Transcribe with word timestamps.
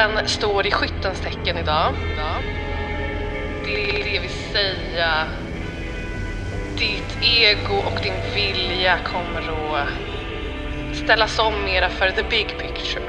Solen 0.00 0.20
står 0.28 0.66
i 0.66 0.70
skyttens 0.70 1.20
tecken 1.20 1.56
idag. 1.56 1.94
Det 3.64 4.18
vill 4.20 4.30
säga 4.30 5.28
ditt 6.78 7.18
ego 7.20 7.74
och 7.74 8.00
din 8.02 8.20
vilja 8.34 8.98
kommer 8.98 9.76
att 9.76 9.88
ställas 10.92 11.38
om 11.38 11.64
mera 11.64 11.88
för 11.88 12.10
the 12.10 12.22
big 12.22 12.46
picture. 12.58 13.02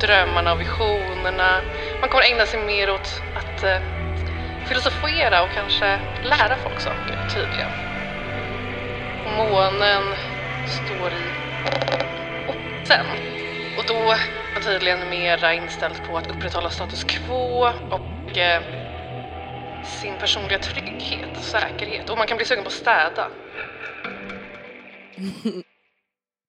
Drömmarna 0.00 0.52
och 0.52 0.60
visionerna. 0.60 1.62
Man 2.00 2.08
kommer 2.10 2.24
ägna 2.24 2.46
sig 2.46 2.60
mer 2.60 2.90
åt 2.90 3.22
att 3.34 3.62
eh, 3.62 3.78
filosofera 4.64 5.42
och 5.42 5.50
kanske 5.50 6.00
lära 6.22 6.56
folk 6.56 6.80
saker 6.80 7.18
tydligen. 7.34 7.70
Månen 9.24 10.16
står 10.64 11.12
i 11.12 11.32
oxen 12.46 13.06
och 13.76 13.84
då 13.86 14.16
man 14.58 14.72
tydligen 14.72 15.10
mera 15.10 15.54
inställd 15.54 15.94
på 16.10 16.16
att 16.16 16.30
upprätthålla 16.30 16.70
status 16.70 17.04
quo 17.04 17.66
och 17.90 18.38
eh, 18.38 18.62
sin 19.84 20.14
personliga 20.18 20.58
trygghet 20.58 21.36
och 21.36 21.42
säkerhet. 21.42 22.10
Och 22.10 22.18
man 22.18 22.26
kan 22.26 22.36
bli 22.36 22.46
sugen 22.46 22.64
på 22.64 22.68
att 22.68 22.74
städa. 22.74 23.30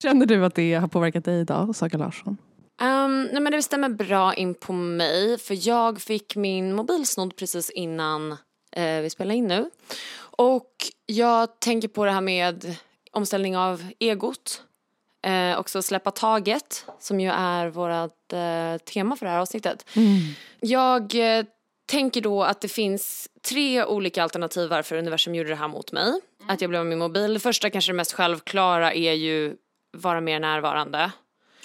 Känner 0.03 0.26
du 0.26 0.45
att 0.45 0.55
det 0.55 0.73
har 0.73 0.88
påverkat 0.88 1.26
dig 1.26 1.40
idag, 1.40 1.76
Saga 1.76 1.98
Larsson? 1.98 2.38
Um, 2.81 3.23
nej 3.23 3.41
men 3.41 3.52
det 3.52 3.64
stämmer 3.64 3.90
bra 3.90 4.34
in 4.34 4.53
på 4.53 4.73
mig 4.73 5.38
för 5.38 5.67
jag 5.67 6.02
fick 6.02 6.36
min 6.36 6.75
mobil 6.75 7.06
snodd 7.06 7.36
precis 7.36 7.69
innan 7.69 8.31
eh, 8.72 9.02
vi 9.02 9.09
spelar 9.09 9.36
in 9.36 9.47
nu. 9.47 9.69
Och 10.19 10.73
jag 11.06 11.59
tänker 11.59 11.88
på 11.88 12.06
det 12.06 12.12
här 12.12 12.22
med 12.22 12.75
omställning 13.12 13.58
av 13.58 13.84
egot. 14.00 14.64
Eh, 15.22 15.59
också 15.59 15.81
släppa 15.81 16.12
taget 16.12 16.86
som 17.00 17.20
ju 17.20 17.30
är 17.30 17.67
vårt 17.67 18.34
eh, 18.34 18.86
tema 18.86 19.16
för 19.16 19.25
det 19.25 19.31
här 19.31 19.39
avsnittet. 19.39 19.86
Jag 20.59 21.16
eh, 21.16 21.45
tänker 21.86 22.22
då 22.22 22.44
att 22.44 22.62
det 22.62 22.67
finns 22.67 23.30
tre 23.50 23.86
olika 23.86 24.23
alternativ 24.23 24.70
varför 24.70 24.95
universum 24.95 25.36
gjorde 25.36 25.50
det 25.50 25.56
här 25.56 25.67
mot 25.67 25.92
mig. 25.92 26.14
Att 26.47 26.62
jag 26.62 26.70
blev 26.70 26.80
av 26.80 26.88
min 26.88 27.00
mobil. 27.00 27.34
Det 27.34 27.40
första, 27.40 27.70
kanske 27.70 27.92
det 27.92 27.95
mest 27.95 28.14
självklara, 28.14 28.94
är 28.94 29.14
ju 29.14 29.56
vara 29.97 30.22
mer 30.22 30.40
närvarande. 30.40 31.12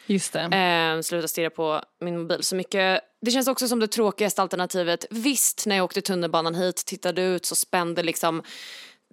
Just 0.06 0.32
det. 0.32 0.40
Eh, 0.40 1.00
sluta 1.00 1.28
stirra 1.28 1.50
på 1.50 1.82
min 2.00 2.18
mobil 2.18 2.42
så 2.42 2.56
mycket. 2.56 3.00
Det 3.20 3.30
känns 3.30 3.48
också 3.48 3.68
som 3.68 3.80
det 3.80 3.88
tråkigaste 3.88 4.42
alternativet. 4.42 5.06
Visst, 5.10 5.66
när 5.66 5.76
jag 5.76 5.84
åkte 5.84 6.00
tunnelbanan 6.00 6.54
hit, 6.54 6.76
tittade 6.76 7.22
ut 7.22 7.46
så 7.46 7.54
spände 7.54 8.02
liksom 8.02 8.42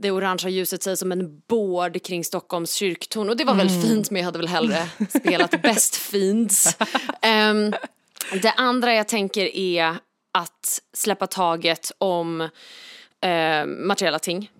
det 0.02 0.12
orangea 0.12 0.50
ljuset 0.50 0.84
sig 0.84 0.98
som 0.98 1.12
en 1.12 1.42
bård 1.48 2.04
kring 2.04 2.24
Stockholms 2.24 2.74
kyrktorn 2.74 3.30
och 3.30 3.38
det 3.38 3.44
var 3.44 3.56
väl 3.56 3.70
fint 3.70 4.12
men 4.12 4.20
jag 4.20 4.26
hade 4.26 4.40
väl 4.40 4.48
hellre 4.48 4.90
spelat 5.10 5.62
Best 5.62 5.96
Fiends. 5.96 6.78
Ehm, 7.22 7.74
det 8.42 8.52
andra 8.52 8.94
jag 8.94 9.08
tänker 9.08 9.56
är 9.56 9.96
att 10.32 10.82
släppa 10.94 11.28
taget 11.28 11.92
om 11.98 12.42
eh, 13.22 13.66
materiella 13.66 14.20
ting 14.20 14.52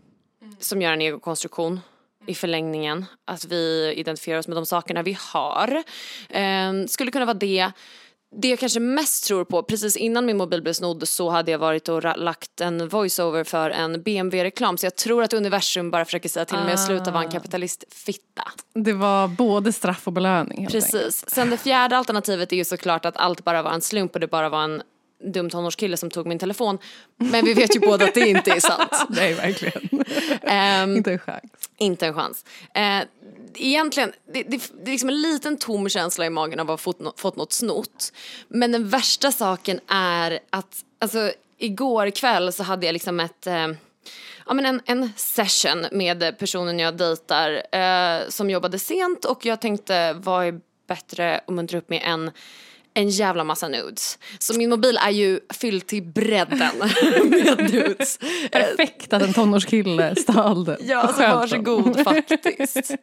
som 0.60 0.82
gör 0.82 0.94
en 0.94 1.02
egokonstruktion 1.02 1.80
i 2.28 2.36
förlängningen. 2.36 3.06
Att 3.26 3.46
vi 3.46 3.94
identifierar 3.98 4.40
oss 4.40 4.48
med 4.48 4.58
de 4.58 4.66
sakerna 4.66 5.04
vi 5.04 5.18
har. 5.20 5.84
Eh, 6.30 6.86
skulle 6.88 7.12
kunna 7.12 7.26
vara 7.26 7.38
det. 7.38 7.72
Det 8.36 8.48
jag 8.48 8.60
kanske 8.60 8.80
mest 8.80 9.28
tror 9.28 9.46
på, 9.46 9.64
precis 9.64 9.98
innan 9.98 10.26
min 10.26 10.38
mobil 10.38 10.62
blev 10.62 10.74
snodd 10.74 11.08
så 11.08 11.30
hade 11.30 11.52
jag 11.52 11.60
varit 11.60 11.90
och 11.90 12.18
lagt 12.18 12.62
en 12.62 12.88
voiceover 12.88 13.44
för 13.44 13.70
en 13.70 14.04
BMW-reklam. 14.04 14.78
Så 14.78 14.86
jag 14.86 14.96
tror 14.96 15.24
att 15.24 15.34
universum 15.34 15.92
bara 15.92 16.06
försöker 16.06 16.30
säga 16.30 16.46
till 16.46 16.58
mig 16.58 16.74
att 16.74 16.86
sluta 16.86 17.12
vara 17.12 17.24
en 17.24 17.32
kapitalistfitta. 17.32 18.44
Det 18.74 18.94
var 18.94 19.28
både 19.28 19.74
straff 19.74 20.08
och 20.08 20.14
belöning. 20.14 20.62
Helt 20.62 20.76
enkelt. 20.76 20.92
Precis. 20.92 21.30
Sen 21.30 21.50
det 21.50 21.58
fjärde 21.58 21.98
alternativet 21.98 22.52
är 22.52 22.56
ju 22.56 22.66
såklart 22.66 23.06
att 23.06 23.18
allt 23.18 23.44
bara 23.44 23.62
var 23.62 23.72
en 23.72 23.82
slump 23.82 24.14
och 24.14 24.20
det 24.20 24.28
bara 24.28 24.50
var 24.50 24.64
en 24.64 24.82
dum 25.24 25.50
tonårskille 25.50 25.98
som 25.98 26.10
tog 26.10 26.28
min 26.28 26.40
telefon. 26.40 26.78
Men 27.18 27.46
vi 27.46 27.54
vet 27.54 27.76
ju 27.76 27.80
båda 27.80 28.06
att 28.06 28.14
det 28.14 28.30
inte 28.30 28.52
är 28.52 28.60
sant. 28.60 28.92
Nej, 29.10 29.34
verkligen. 29.34 30.06
Ehm, 30.42 30.96
Inte 30.98 31.12
en 31.12 31.20
chans. 31.20 31.42
inte 31.78 32.08
en 32.08 32.14
chans. 32.14 32.46
Eh, 32.74 33.02
egentligen, 33.56 34.12
det, 34.34 34.44
det, 34.44 34.72
det 34.84 34.90
är 34.90 34.92
liksom 34.92 35.10
en 35.10 35.22
liten 35.22 35.58
tom 35.58 35.90
känsla 35.90 36.26
i 36.26 36.30
magen 36.30 36.60
av 36.60 36.66
att 36.66 36.70
ha 36.70 36.78
fått, 36.78 37.20
fått 37.20 37.36
något 37.36 37.54
snott. 37.54 38.14
Men 38.48 38.72
den 38.72 38.90
värsta 38.90 39.32
saken 39.32 39.80
är 39.88 40.40
att, 40.50 40.86
alltså 41.00 41.32
igår 41.58 42.10
kväll 42.10 42.54
så 42.54 42.64
hade 42.64 42.86
jag 42.86 42.94
liksom 42.94 43.20
ett 43.20 43.48
eh, 43.48 43.68
Ja, 44.46 44.54
men 44.54 44.66
en, 44.66 44.82
en 44.86 45.10
session 45.16 45.86
med 45.92 46.38
personen 46.40 46.80
jag 46.80 46.98
dejtar 46.98 47.64
eh, 47.72 48.30
som 48.30 48.50
jobbade 48.50 48.80
sent 48.80 49.26
och 49.26 49.46
jag 49.46 49.62
tänkte 49.62 50.14
vad 50.14 50.46
är 50.46 50.60
bättre 50.88 51.38
att 51.38 51.54
muntra 51.54 51.78
upp 51.78 51.90
med 51.90 52.02
än 52.06 52.32
en 52.94 53.10
jävla 53.10 53.44
massa 53.44 53.68
nudes. 53.68 54.20
Så 54.40 54.58
min 54.58 54.70
mobil 54.70 54.98
är 55.06 55.10
ju 55.10 55.40
fylld 55.54 55.88
till 55.88 56.04
bredden 56.04 56.72
med 57.30 57.72
nudes. 57.74 58.20
Perfekt 58.52 59.14
att 59.14 59.22
en 59.22 59.34
tonårskille 59.34 60.16
stal 60.16 60.66
den. 60.66 60.78
Ja, 60.82 61.02
Vad 61.02 61.16
så 61.16 61.22
skönt 61.22 61.32
då. 61.32 61.38
varsågod 61.38 62.04
faktiskt. 62.04 62.96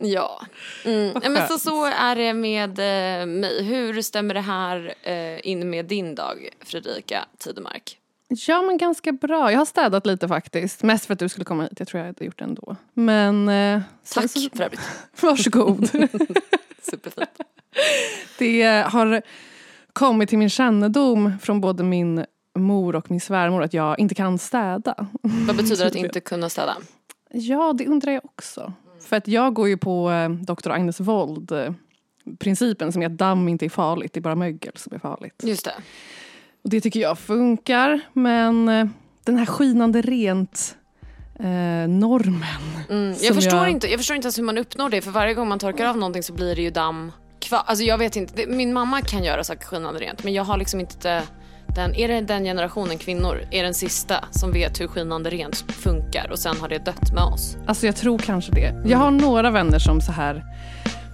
Ja. 0.00 0.42
Mm. 0.84 1.12
Men 1.32 1.48
så, 1.48 1.58
så 1.58 1.84
är 1.84 2.16
det 2.16 2.34
med 2.34 2.70
eh, 2.70 3.26
mig. 3.26 3.64
Hur 3.64 4.02
stämmer 4.02 4.34
det 4.34 4.40
här 4.40 4.94
eh, 5.02 5.46
in 5.46 5.70
med 5.70 5.84
din 5.84 6.14
dag, 6.14 6.48
Fredrika 6.64 7.24
Tidemark? 7.38 7.98
Ja 8.46 8.62
men 8.62 8.78
ganska 8.78 9.12
bra. 9.12 9.52
Jag 9.52 9.58
har 9.58 9.64
städat 9.64 10.06
lite 10.06 10.28
faktiskt. 10.28 10.82
Mest 10.82 11.06
för 11.06 11.12
att 11.12 11.18
du 11.18 11.28
skulle 11.28 11.44
komma 11.44 11.62
hit. 11.62 11.72
Jag 11.78 11.88
tror 11.88 11.98
jag 12.00 12.06
hade 12.06 12.24
gjort 12.24 12.38
det 12.38 12.44
ändå. 12.44 12.76
Men... 12.94 13.48
Eh, 13.48 13.80
Tack 14.14 14.30
Så, 14.30 14.40
för 14.56 14.64
övrigt. 14.64 14.80
varsågod. 15.20 15.88
Superfint. 16.90 17.30
det 18.38 18.62
har 18.88 19.22
kommit 19.92 20.28
till 20.28 20.38
min 20.38 20.50
kännedom 20.50 21.32
från 21.42 21.60
både 21.60 21.84
min 21.84 22.24
mor 22.58 22.96
och 22.96 23.10
min 23.10 23.20
svärmor 23.20 23.62
att 23.62 23.74
jag 23.74 23.98
inte 23.98 24.14
kan 24.14 24.38
städa. 24.38 25.06
Vad 25.22 25.56
betyder 25.56 25.86
att 25.86 25.94
inte 26.04 26.20
kunna 26.20 26.48
städa? 26.48 26.76
Ja, 27.30 27.72
det 27.72 27.86
undrar 27.86 28.12
jag 28.12 28.24
också. 28.24 28.72
För 29.08 29.16
att 29.16 29.28
jag 29.28 29.54
går 29.54 29.68
ju 29.68 29.76
på 29.76 30.10
eh, 30.10 30.30
Dr. 30.30 30.70
Agnes 30.70 31.00
Wold 31.00 31.52
principen 32.38 32.92
som 32.92 33.02
är 33.02 33.06
att 33.06 33.18
damm 33.18 33.48
inte 33.48 33.64
är 33.64 33.68
farligt, 33.70 34.12
det 34.12 34.20
är 34.20 34.22
bara 34.22 34.34
mögel 34.34 34.72
som 34.76 34.94
är 34.94 34.98
farligt. 34.98 35.42
Just 35.44 35.64
det. 35.64 35.74
Och 36.64 36.70
det 36.70 36.80
tycker 36.80 37.00
jag 37.00 37.18
funkar, 37.18 38.00
men 38.12 38.68
eh, 38.68 38.86
den 39.24 39.36
här 39.36 39.46
skinande 39.46 40.02
rent 40.02 40.76
eh, 41.38 41.88
normen. 41.88 42.86
Mm. 42.90 43.14
Jag, 43.20 43.34
förstår 43.34 43.58
jag- 43.58 43.70
Inte, 43.70 43.86
jag 43.90 44.00
förstår 44.00 44.16
inte 44.16 44.26
ens 44.26 44.38
hur 44.38 44.44
man 44.44 44.58
uppnår 44.58 44.90
det 44.90 45.00
för 45.02 45.10
varje 45.10 45.34
gång 45.34 45.48
man 45.48 45.58
torkar 45.58 45.86
av 45.86 45.96
någonting 45.96 46.22
så 46.22 46.32
blir 46.32 46.56
det 46.56 46.62
ju 46.62 46.70
damm 46.70 47.12
kvar. 47.42 47.62
Alltså 47.66 47.84
jag 47.84 47.98
vet 47.98 48.16
inte, 48.16 48.46
min 48.46 48.72
mamma 48.72 49.00
kan 49.00 49.24
göra 49.24 49.44
saker 49.44 49.66
skinande 49.66 50.00
rent 50.00 50.24
men 50.24 50.32
jag 50.32 50.44
har 50.44 50.56
liksom 50.56 50.80
inte 50.80 51.22
den, 51.74 51.94
är 51.94 52.08
det 52.08 52.20
den 52.20 52.44
generationen 52.44 52.98
kvinnor, 52.98 53.44
är 53.50 53.62
den 53.62 53.74
sista 53.74 54.24
som 54.30 54.52
vet 54.52 54.80
hur 54.80 54.86
skinande 54.86 55.30
rent 55.30 55.56
funkar 55.56 56.28
och 56.30 56.38
sen 56.38 56.56
har 56.60 56.68
det 56.68 56.78
dött 56.78 57.12
med 57.12 57.22
oss. 57.22 57.56
Alltså 57.66 57.86
jag 57.86 57.96
tror 57.96 58.18
kanske 58.18 58.52
det. 58.52 58.82
Jag 58.86 58.98
har 58.98 59.10
några 59.10 59.50
vänner 59.50 59.78
som 59.78 60.00
så 60.00 60.12
här 60.12 60.44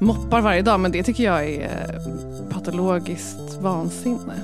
moppar 0.00 0.40
varje 0.40 0.62
dag, 0.62 0.80
men 0.80 0.92
det 0.92 1.02
tycker 1.02 1.24
jag 1.24 1.50
är 1.50 1.62
eh, 1.62 2.54
patologiskt 2.54 3.54
vansinne. 3.60 4.34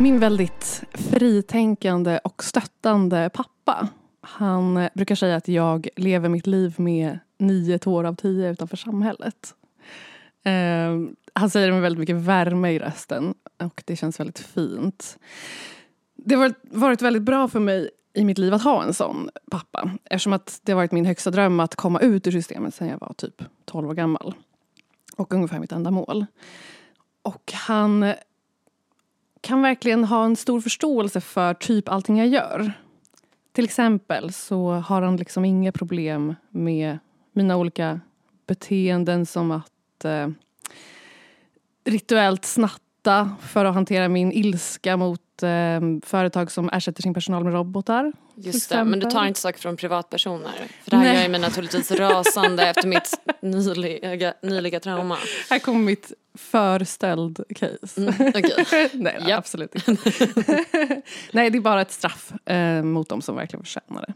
Min 0.00 0.20
väldigt 0.20 0.82
fritänkande 0.92 2.18
och 2.24 2.44
stöttande 2.44 3.30
pappa. 3.34 3.88
Han 4.20 4.88
brukar 4.94 5.14
säga 5.14 5.36
att 5.36 5.48
jag 5.48 5.88
lever 5.96 6.28
mitt 6.28 6.46
liv 6.46 6.74
med 6.76 7.18
nio 7.38 7.78
tår 7.78 8.04
av 8.04 8.14
tio 8.14 8.50
utanför 8.50 8.76
samhället. 8.76 9.54
Eh, 10.44 10.98
han 11.32 11.50
säger 11.50 11.66
det 11.66 11.72
med 11.72 11.82
väldigt 11.82 11.98
mycket 11.98 12.16
värme 12.16 12.70
i 12.70 12.78
rösten 12.78 13.34
och 13.58 13.82
det 13.86 13.96
känns 13.96 14.20
väldigt 14.20 14.38
fint. 14.38 15.18
Det 16.16 16.34
har 16.34 16.42
varit, 16.42 16.58
varit 16.62 17.02
väldigt 17.02 17.22
bra 17.22 17.48
för 17.48 17.60
mig 17.60 17.90
i 18.14 18.24
mitt 18.24 18.38
liv 18.38 18.54
att 18.54 18.62
ha 18.62 18.82
en 18.82 18.94
sån 18.94 19.30
pappa. 19.50 19.90
Eftersom 20.04 20.32
att 20.32 20.60
det 20.62 20.72
har 20.72 20.76
varit 20.76 20.92
min 20.92 21.06
högsta 21.06 21.30
dröm 21.30 21.60
att 21.60 21.76
komma 21.76 22.00
ut 22.00 22.26
ur 22.26 22.32
systemet 22.32 22.74
sen 22.74 22.88
jag 22.88 22.98
var 22.98 23.12
typ 23.16 23.42
12 23.64 23.88
år 23.88 23.94
gammal. 23.94 24.34
Och 25.16 25.34
ungefär 25.34 25.58
mitt 25.58 25.72
enda 25.72 25.90
mål. 25.90 26.26
Och 27.22 27.52
han 27.54 28.14
kan 29.40 29.62
verkligen 29.62 30.04
ha 30.04 30.24
en 30.24 30.36
stor 30.36 30.60
förståelse 30.60 31.20
för 31.20 31.54
typ 31.54 31.88
allting 31.88 32.18
jag 32.18 32.28
gör. 32.28 32.72
Till 33.52 33.64
exempel 33.64 34.32
så 34.32 34.70
har 34.72 35.02
han 35.02 35.16
liksom 35.16 35.44
inga 35.44 35.72
problem 35.72 36.34
med 36.50 36.98
mina 37.32 37.56
olika 37.56 38.00
beteenden 38.46 39.26
som 39.26 39.50
att 39.50 40.04
eh, 40.04 40.28
rituellt 41.84 42.44
snatta 42.44 43.36
för 43.40 43.64
att 43.64 43.74
hantera 43.74 44.08
min 44.08 44.32
ilska 44.32 44.96
mot 44.96 45.22
eh, 45.42 45.80
företag 46.02 46.50
som 46.50 46.68
ersätter 46.68 47.02
sin 47.02 47.14
personal 47.14 47.44
med 47.44 47.52
robotar. 47.52 48.12
Just 48.34 48.70
det, 48.70 48.84
men 48.84 49.00
du 49.00 49.10
tar 49.10 49.26
inte 49.26 49.40
saker 49.40 49.58
från 49.58 49.76
privatpersoner. 49.76 50.52
För 50.84 50.90
det 50.90 50.96
här 50.96 51.04
Nej. 51.04 51.14
gör 51.14 51.22
ju 51.22 51.28
mig 51.28 51.40
naturligtvis 51.40 51.90
rasande 51.98 52.66
efter 52.66 52.88
mitt 52.88 53.10
nyliga, 53.40 54.34
nyliga 54.42 54.80
trauma. 54.80 55.18
Här 55.50 55.58
kommer 55.58 55.80
mitt 55.80 56.12
förställd 56.34 57.40
case. 57.56 58.00
Mm, 58.00 58.14
okej. 58.34 58.90
Nej, 58.92 59.24
Japp. 59.28 59.38
absolut 59.38 59.88
inte. 59.88 60.14
Nej, 61.32 61.50
det 61.50 61.58
är 61.58 61.60
bara 61.60 61.82
ett 61.82 61.92
straff 61.92 62.32
eh, 62.48 62.82
mot 62.82 63.08
dem 63.08 63.22
som 63.22 63.36
verkligen 63.36 63.64
förtjänar 63.64 64.04
det. 64.06 64.12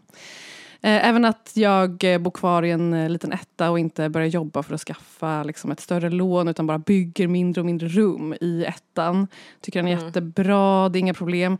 Eh, 0.84 1.08
även 1.08 1.24
att 1.24 1.52
jag 1.54 2.04
eh, 2.04 2.18
bor 2.18 2.30
kvar 2.30 2.62
i 2.62 2.70
en 2.70 2.94
eh, 2.94 3.08
liten 3.10 3.32
etta 3.32 3.70
och 3.70 3.78
inte 3.78 4.08
börjar 4.08 4.28
jobba 4.28 4.62
för 4.62 4.74
att 4.74 4.80
skaffa 4.80 5.42
liksom, 5.42 5.70
ett 5.70 5.80
större 5.80 6.10
lån 6.10 6.48
utan 6.48 6.66
bara 6.66 6.78
bygger 6.78 7.28
mindre 7.28 7.60
och 7.60 7.66
mindre 7.66 7.88
rum 7.88 8.34
i 8.40 8.64
ettan. 8.64 9.28
Tycker 9.60 9.78
den 9.78 9.88
är 9.88 9.92
Mm. 9.92 10.06
jättebra, 10.06 10.88
det 10.88 10.98
är 10.98 11.00
inga 11.00 11.14
problem. 11.14 11.58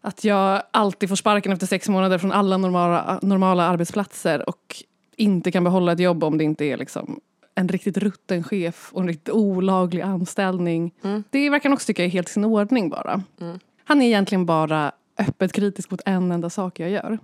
Att 0.00 0.24
jag 0.24 0.62
alltid 0.70 1.08
får 1.08 1.16
sparken 1.16 1.52
efter 1.52 1.66
sex 1.66 1.88
månader 1.88 2.18
från 2.18 2.32
alla 2.32 2.56
normala, 2.56 3.18
normala 3.22 3.64
arbetsplatser 3.64 4.48
och 4.48 4.76
inte 5.16 5.50
kan 5.50 5.64
behålla 5.64 5.92
ett 5.92 6.00
jobb 6.00 6.24
om 6.24 6.38
det 6.38 6.44
inte 6.44 6.64
är 6.64 6.76
liksom 6.76 7.20
en 7.54 7.68
riktigt 7.68 7.96
rutten 7.96 8.44
chef 8.44 8.90
och 8.92 9.00
en 9.00 9.08
riktigt 9.08 9.34
olaglig 9.34 10.02
anställning. 10.02 10.94
Mm. 11.04 11.24
Det 11.30 11.50
verkar 11.50 11.68
han 11.68 11.74
också 11.74 11.86
tycka 11.86 12.04
är 12.04 12.08
helt 12.08 12.28
i 12.28 12.32
sin 12.32 12.44
ordning 12.44 12.88
bara. 12.88 13.22
Mm. 13.40 13.58
Han 13.84 14.02
är 14.02 14.06
egentligen 14.06 14.46
bara 14.46 14.92
öppet 15.18 15.52
kritisk 15.52 15.90
mot 15.90 16.00
en 16.04 16.32
enda 16.32 16.50
sak 16.50 16.80
jag 16.80 16.90
gör. 16.90 17.18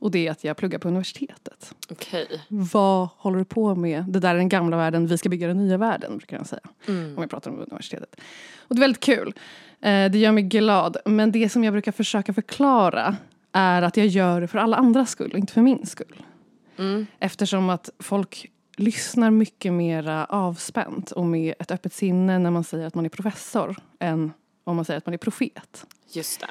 Och 0.00 0.10
det 0.10 0.26
är 0.26 0.30
att 0.30 0.44
jag 0.44 0.56
pluggar 0.56 0.78
på 0.78 0.88
universitetet. 0.88 1.74
Okej. 1.90 2.26
Vad 2.48 3.08
håller 3.16 3.38
du 3.38 3.44
på 3.44 3.74
med? 3.74 4.04
Det 4.08 4.20
där 4.20 4.34
är 4.34 4.38
den 4.38 4.48
gamla 4.48 4.76
världen, 4.76 5.06
vi 5.06 5.18
ska 5.18 5.28
bygga 5.28 5.46
den 5.46 5.56
nya 5.56 5.76
världen 5.76 6.18
brukar 6.18 6.36
han 6.36 6.46
säga. 6.46 6.62
Mm. 6.88 7.16
Om 7.16 7.22
jag 7.22 7.30
pratar 7.30 7.50
om 7.50 7.56
universitetet. 7.58 8.20
Och 8.58 8.74
det 8.74 8.78
är 8.78 8.80
väldigt 8.80 9.02
kul. 9.02 9.34
Eh, 9.80 10.10
det 10.10 10.18
gör 10.18 10.32
mig 10.32 10.42
glad. 10.42 10.96
Men 11.04 11.32
det 11.32 11.48
som 11.48 11.64
jag 11.64 11.74
brukar 11.74 11.92
försöka 11.92 12.34
förklara 12.34 13.16
är 13.52 13.82
att 13.82 13.96
jag 13.96 14.06
gör 14.06 14.40
det 14.40 14.48
för 14.48 14.58
alla 14.58 14.76
andras 14.76 15.10
skull 15.10 15.36
inte 15.36 15.52
för 15.52 15.60
min 15.60 15.86
skull. 15.86 16.22
Mm. 16.78 17.06
Eftersom 17.18 17.70
att 17.70 17.90
folk 17.98 18.50
lyssnar 18.76 19.30
mycket 19.30 19.72
mer 19.72 20.26
avspänt 20.28 21.10
och 21.10 21.26
med 21.26 21.54
ett 21.58 21.70
öppet 21.70 21.92
sinne 21.92 22.38
när 22.38 22.50
man 22.50 22.64
säger 22.64 22.86
att 22.86 22.94
man 22.94 23.04
är 23.04 23.08
professor 23.08 23.76
än 23.98 24.32
om 24.64 24.76
man 24.76 24.84
säger 24.84 24.98
att 24.98 25.06
man 25.06 25.14
är 25.14 25.18
profet. 25.18 25.86
Just 26.12 26.40
det. 26.40 26.46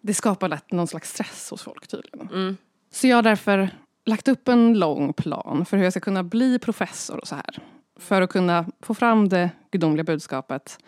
Det 0.00 0.14
skapar 0.14 0.48
lätt 0.48 0.72
någon 0.72 0.86
slags 0.86 1.10
stress 1.10 1.50
hos 1.50 1.62
folk 1.62 1.86
tydligen. 1.86 2.28
Mm. 2.32 2.56
Så 2.94 3.06
jag 3.06 3.16
har 3.16 3.22
därför 3.22 3.70
lagt 4.06 4.28
upp 4.28 4.48
en 4.48 4.78
lång 4.78 5.12
plan 5.12 5.64
för 5.64 5.76
hur 5.76 5.84
jag 5.84 5.92
ska 5.92 6.00
kunna 6.00 6.22
bli 6.22 6.58
professor 6.58 7.18
och 7.18 7.28
så 7.28 7.34
här. 7.34 7.58
För 8.00 8.22
att 8.22 8.30
kunna 8.30 8.66
få 8.80 8.94
fram 8.94 9.28
det 9.28 9.50
gudomliga 9.70 10.04
budskapet. 10.04 10.78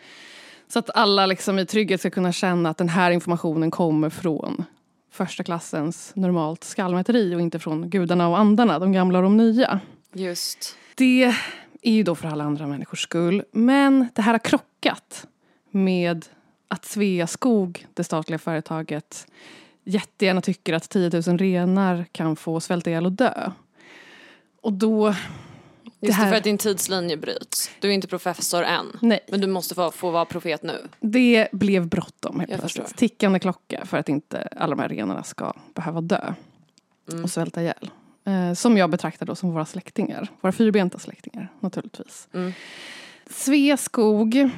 Så 0.67 0.79
att 0.79 0.89
alla 0.95 1.25
liksom 1.25 1.59
i 1.59 1.65
trygghet 1.65 1.99
ska 1.99 2.09
kunna 2.09 2.31
känna 2.31 2.69
att 2.69 2.77
den 2.77 2.89
här 2.89 3.11
informationen 3.11 3.71
kommer 3.71 4.09
från 4.09 4.63
första 5.11 5.43
klassens 5.43 6.11
normalt 6.15 6.63
skallmäteri 6.63 7.35
och 7.35 7.41
inte 7.41 7.59
från 7.59 7.89
gudarna 7.89 8.27
och 8.27 8.39
andarna, 8.39 8.79
de 8.79 8.91
gamla 8.91 9.19
och 9.19 9.23
de 9.23 9.37
nya. 9.37 9.79
Just. 10.13 10.77
Det 10.95 11.23
är 11.81 11.91
ju 11.91 12.03
då 12.03 12.15
för 12.15 12.27
alla 12.27 12.43
andra 12.43 12.67
människors 12.67 13.03
skull. 13.03 13.43
Men 13.51 14.07
det 14.15 14.21
här 14.21 14.31
har 14.31 14.39
krockat 14.39 15.27
med 15.71 16.25
att 16.67 16.85
Sveaskog, 16.85 17.87
det 17.93 18.03
statliga 18.03 18.39
företaget, 18.39 19.27
jättegärna 19.87 20.41
tycker 20.41 20.73
att 20.73 20.89
10 20.89 21.09
000 21.27 21.37
renar 21.37 22.05
kan 22.11 22.35
få 22.35 22.59
svälta 22.59 22.89
ihjäl 22.89 23.05
och 23.05 23.11
dö. 23.11 23.51
Och 24.61 24.73
då... 24.73 25.07
Just 25.99 26.17
det, 26.17 26.23
här- 26.23 26.29
för 26.31 26.37
att 26.37 26.43
din 26.43 26.57
tidslinje 26.57 27.17
bryts. 27.17 27.71
Du 27.79 27.89
är 27.89 27.91
inte 27.93 28.07
professor 28.07 28.63
än. 28.63 28.85
Nej, 29.01 29.19
Men 29.31 29.41
du 29.41 29.47
måste 29.47 29.75
få, 29.75 29.91
få 29.91 30.11
vara 30.11 30.25
profet 30.25 30.63
nu. 30.63 30.87
det 30.99 31.47
blev 31.51 31.87
bråttom 31.87 32.39
helt 32.39 32.51
Jag 32.51 32.59
plötsligt. 32.59 32.83
förstår. 32.87 32.97
Tickande 32.97 33.39
klocka 33.39 33.85
för 33.85 33.97
att 33.97 34.09
inte 34.09 34.47
alla 34.55 34.75
de 34.75 34.81
här 34.81 34.89
renarna 34.89 35.23
ska 35.23 35.53
behöva 35.75 36.01
dö 36.01 36.33
Mm. 37.11 37.23
och 37.23 37.29
svälta 37.29 37.61
ihjäl. 37.61 37.89
Eh, 38.25 38.53
som 38.53 38.77
jag 38.77 38.89
betraktar 38.89 39.25
då 39.25 39.35
som 39.35 39.51
våra 39.53 39.65
släktingar. 39.65 40.27
Våra 40.41 40.51
fyrbenta 40.51 40.99
släktingar 40.99 41.51
naturligtvis. 41.59 42.27
Mm. 42.33 42.53
Sveaskog 43.29 44.49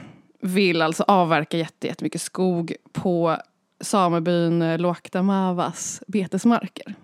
vill 0.41 0.81
alltså 0.81 1.03
avverka 1.07 1.57
jätte- 1.57 1.87
jättemycket 1.87 2.21
skog 2.21 2.73
på 2.91 3.37
samebyn 3.81 4.77
Luokta-Mavas 4.77 6.01
betesmarker. 6.07 6.95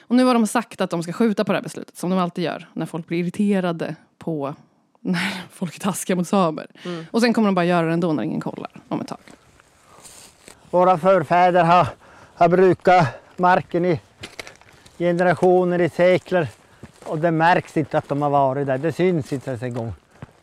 Och 0.00 0.16
nu 0.16 0.24
har 0.24 0.34
de 0.34 0.46
sagt 0.46 0.80
att 0.80 0.90
de 0.90 1.02
ska 1.02 1.12
skjuta 1.12 1.44
på 1.44 1.52
det 1.52 1.58
här 1.58 1.62
beslutet, 1.62 1.96
som 1.96 2.10
de 2.10 2.18
alltid 2.18 2.44
gör 2.44 2.68
när 2.72 2.86
folk 2.86 3.06
blir 3.06 3.18
irriterade 3.18 3.96
på 4.18 4.54
när 5.00 5.42
folk 5.50 5.76
är 5.76 5.80
taskiga 5.80 6.16
mot 6.16 6.28
samer. 6.28 6.66
Mm. 6.84 7.06
Och 7.10 7.20
sen 7.20 7.32
kommer 7.32 7.48
de 7.48 7.54
bara 7.54 7.64
göra 7.64 7.86
det 7.86 7.92
ändå 7.92 8.12
när 8.12 8.22
ingen 8.22 8.40
kollar 8.40 8.70
om 8.88 9.00
ett 9.00 9.08
tag. 9.08 9.18
Våra 10.70 10.98
förfäder 10.98 11.64
har, 11.64 11.88
har 12.34 12.48
brukat 12.48 13.06
marken 13.36 13.84
i 13.84 14.00
generationer, 14.98 15.80
i 15.80 15.88
sekler. 15.88 16.48
Och 17.04 17.18
det 17.18 17.30
märks 17.30 17.76
inte 17.76 17.98
att 17.98 18.08
de 18.08 18.22
har 18.22 18.30
varit 18.30 18.66
där. 18.66 18.78
Det 18.78 18.92
syns 18.92 19.32
inte 19.32 19.50
ens 19.50 19.62
en 19.62 19.74
gång. 19.74 19.92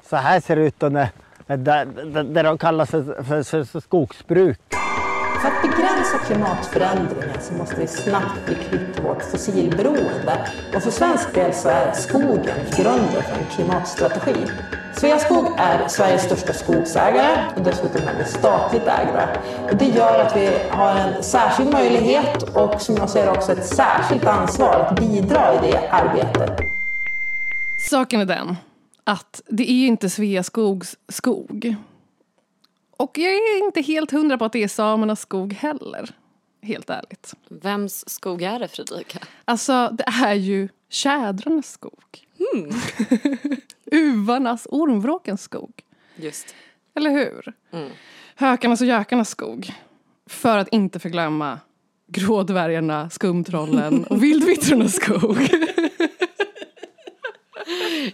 Så 0.09 0.15
här 0.15 0.39
ser 0.39 0.55
det 0.55 0.61
ut 0.61 0.79
då 0.79 0.89
när, 0.89 1.09
när, 1.47 1.57
där, 1.57 1.85
där 2.23 2.43
de 2.43 2.57
kallas 2.57 2.89
för, 2.89 3.23
för, 3.23 3.43
för, 3.43 3.63
för 3.63 3.79
skogsbruk. 3.79 4.59
För 5.41 5.47
att 5.47 5.61
begränsa 5.61 6.17
klimatförändringen 6.17 7.41
så 7.41 7.53
måste 7.53 7.75
vi 7.79 7.87
snabbt 7.87 8.45
bli 8.45 8.55
kvitt 8.55 9.03
vårt 9.03 9.23
fossilberoende. 9.23 10.47
Och 10.75 10.83
för 10.83 10.91
svensk 10.91 11.33
del 11.33 11.53
så 11.53 11.69
är 11.69 11.91
skogen 11.91 12.57
grunden 12.77 13.23
för 13.23 13.35
en 13.39 13.45
klimatstrategi. 13.55 14.35
Sveaskog 14.95 15.45
är 15.57 15.87
Sveriges 15.87 16.23
största 16.23 16.53
skogsägare 16.53 17.45
och 17.55 17.61
dessutom 17.61 18.07
är 18.07 18.17
vi 18.17 18.25
statligt 18.25 18.87
ägda. 18.87 19.29
Och 19.71 19.75
det 19.75 19.85
gör 19.85 20.19
att 20.19 20.35
vi 20.35 20.49
har 20.69 20.95
en 20.95 21.23
särskild 21.23 21.73
möjlighet 21.73 22.43
och 22.43 22.81
som 22.81 22.95
jag 22.95 23.09
ser 23.09 23.25
det 23.25 23.31
också 23.31 23.51
ett 23.51 23.65
särskilt 23.65 24.25
ansvar 24.25 24.73
att 24.73 24.99
bidra 24.99 25.53
i 25.53 25.71
det 25.71 25.89
arbetet. 25.89 26.59
Saken 27.89 28.21
är 28.21 28.25
den 28.25 28.55
att 29.03 29.41
det 29.47 29.71
är 29.71 29.75
ju 29.75 29.87
inte 29.87 30.09
Sveaskogs 30.09 30.95
skog. 31.09 31.75
Och 33.01 33.17
jag 33.17 33.33
är 33.33 33.65
inte 33.65 33.81
helt 33.81 34.11
hundra 34.11 34.37
på 34.37 34.45
att 34.45 34.53
det 34.53 34.63
är 34.63 34.67
samernas 34.67 35.21
skog 35.21 35.53
heller. 35.53 36.09
Helt 36.61 36.89
ärligt. 36.89 37.33
Vems 37.49 38.09
skog 38.09 38.41
är 38.41 38.59
det 38.59 38.67
Fredrika? 38.67 39.19
Alltså, 39.45 39.89
det 39.91 40.03
är 40.23 40.33
ju 40.33 40.69
tjädrarnas 40.89 41.71
skog. 41.71 42.03
Uvarnas, 43.85 44.67
ormvråkens 44.71 45.41
skog. 45.41 45.71
Just. 46.15 46.55
Eller 46.95 47.09
hur? 47.09 47.53
Mm. 47.71 47.89
Hökarnas 48.35 48.81
och 48.81 48.87
gökarnas 48.87 49.29
skog. 49.29 49.73
För 50.29 50.57
att 50.57 50.67
inte 50.67 50.99
förglömma 50.99 51.59
grådvärgarna, 52.07 53.09
skumtrollen 53.09 54.03
och 54.03 54.23
vildvittrornas 54.23 54.93
skog. 54.93 55.49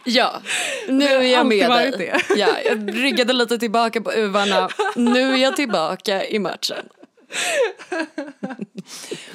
Ja, 0.04 0.42
nu 0.88 1.06
är 1.06 1.22
jag 1.22 1.46
med 1.46 1.70
dig. 1.70 1.92
det. 1.98 2.22
Ja, 2.36 2.48
jag 2.66 2.96
ryggade 3.04 3.34
lite 3.34 3.58
tillbaka 3.58 4.02
på 4.02 4.14
uvarna. 4.14 4.70
Nu 4.96 5.34
är 5.34 5.38
jag 5.38 5.56
tillbaka 5.56 6.26
i 6.26 6.40
matchen. 6.40 6.86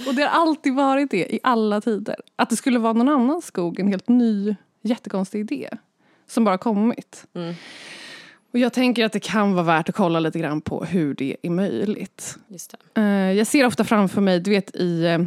Och 0.07 0.15
det 0.15 0.23
har 0.23 0.41
alltid 0.41 0.75
varit 0.75 1.11
det 1.11 1.35
i 1.35 1.41
alla 1.43 1.81
tider. 1.81 2.17
Att 2.37 2.51
det 2.51 2.57
skulle 2.57 2.79
vara 2.79 2.93
någon 2.93 3.09
annan 3.09 3.43
skog, 3.43 3.81
en 3.81 3.89
helt 3.89 4.09
ny 4.09 4.57
jättekonstig 4.83 5.41
idé. 5.41 5.69
Som 6.29 6.45
bara 6.45 6.59
kommit. 6.59 7.25
Mm. 7.35 7.55
Och 8.53 8.59
jag 8.59 8.73
tänker 8.73 9.05
att 9.05 9.13
det 9.13 9.21
kan 9.21 9.55
vara 9.55 9.65
värt 9.65 9.89
att 9.89 9.95
kolla 9.95 10.21
lite 10.21 10.39
grann 10.39 10.61
på 10.61 10.85
hur 10.85 11.15
det 11.15 11.37
är 11.43 11.51
möjligt. 11.51 12.37
Just 12.49 12.75
det. 12.95 13.01
Eh, 13.01 13.33
jag 13.33 13.47
ser 13.47 13.67
ofta 13.67 13.85
framför 13.85 14.21
mig, 14.21 14.41
du 14.41 14.51
vet 14.51 14.77
i 14.77 15.05
eh, 15.05 15.19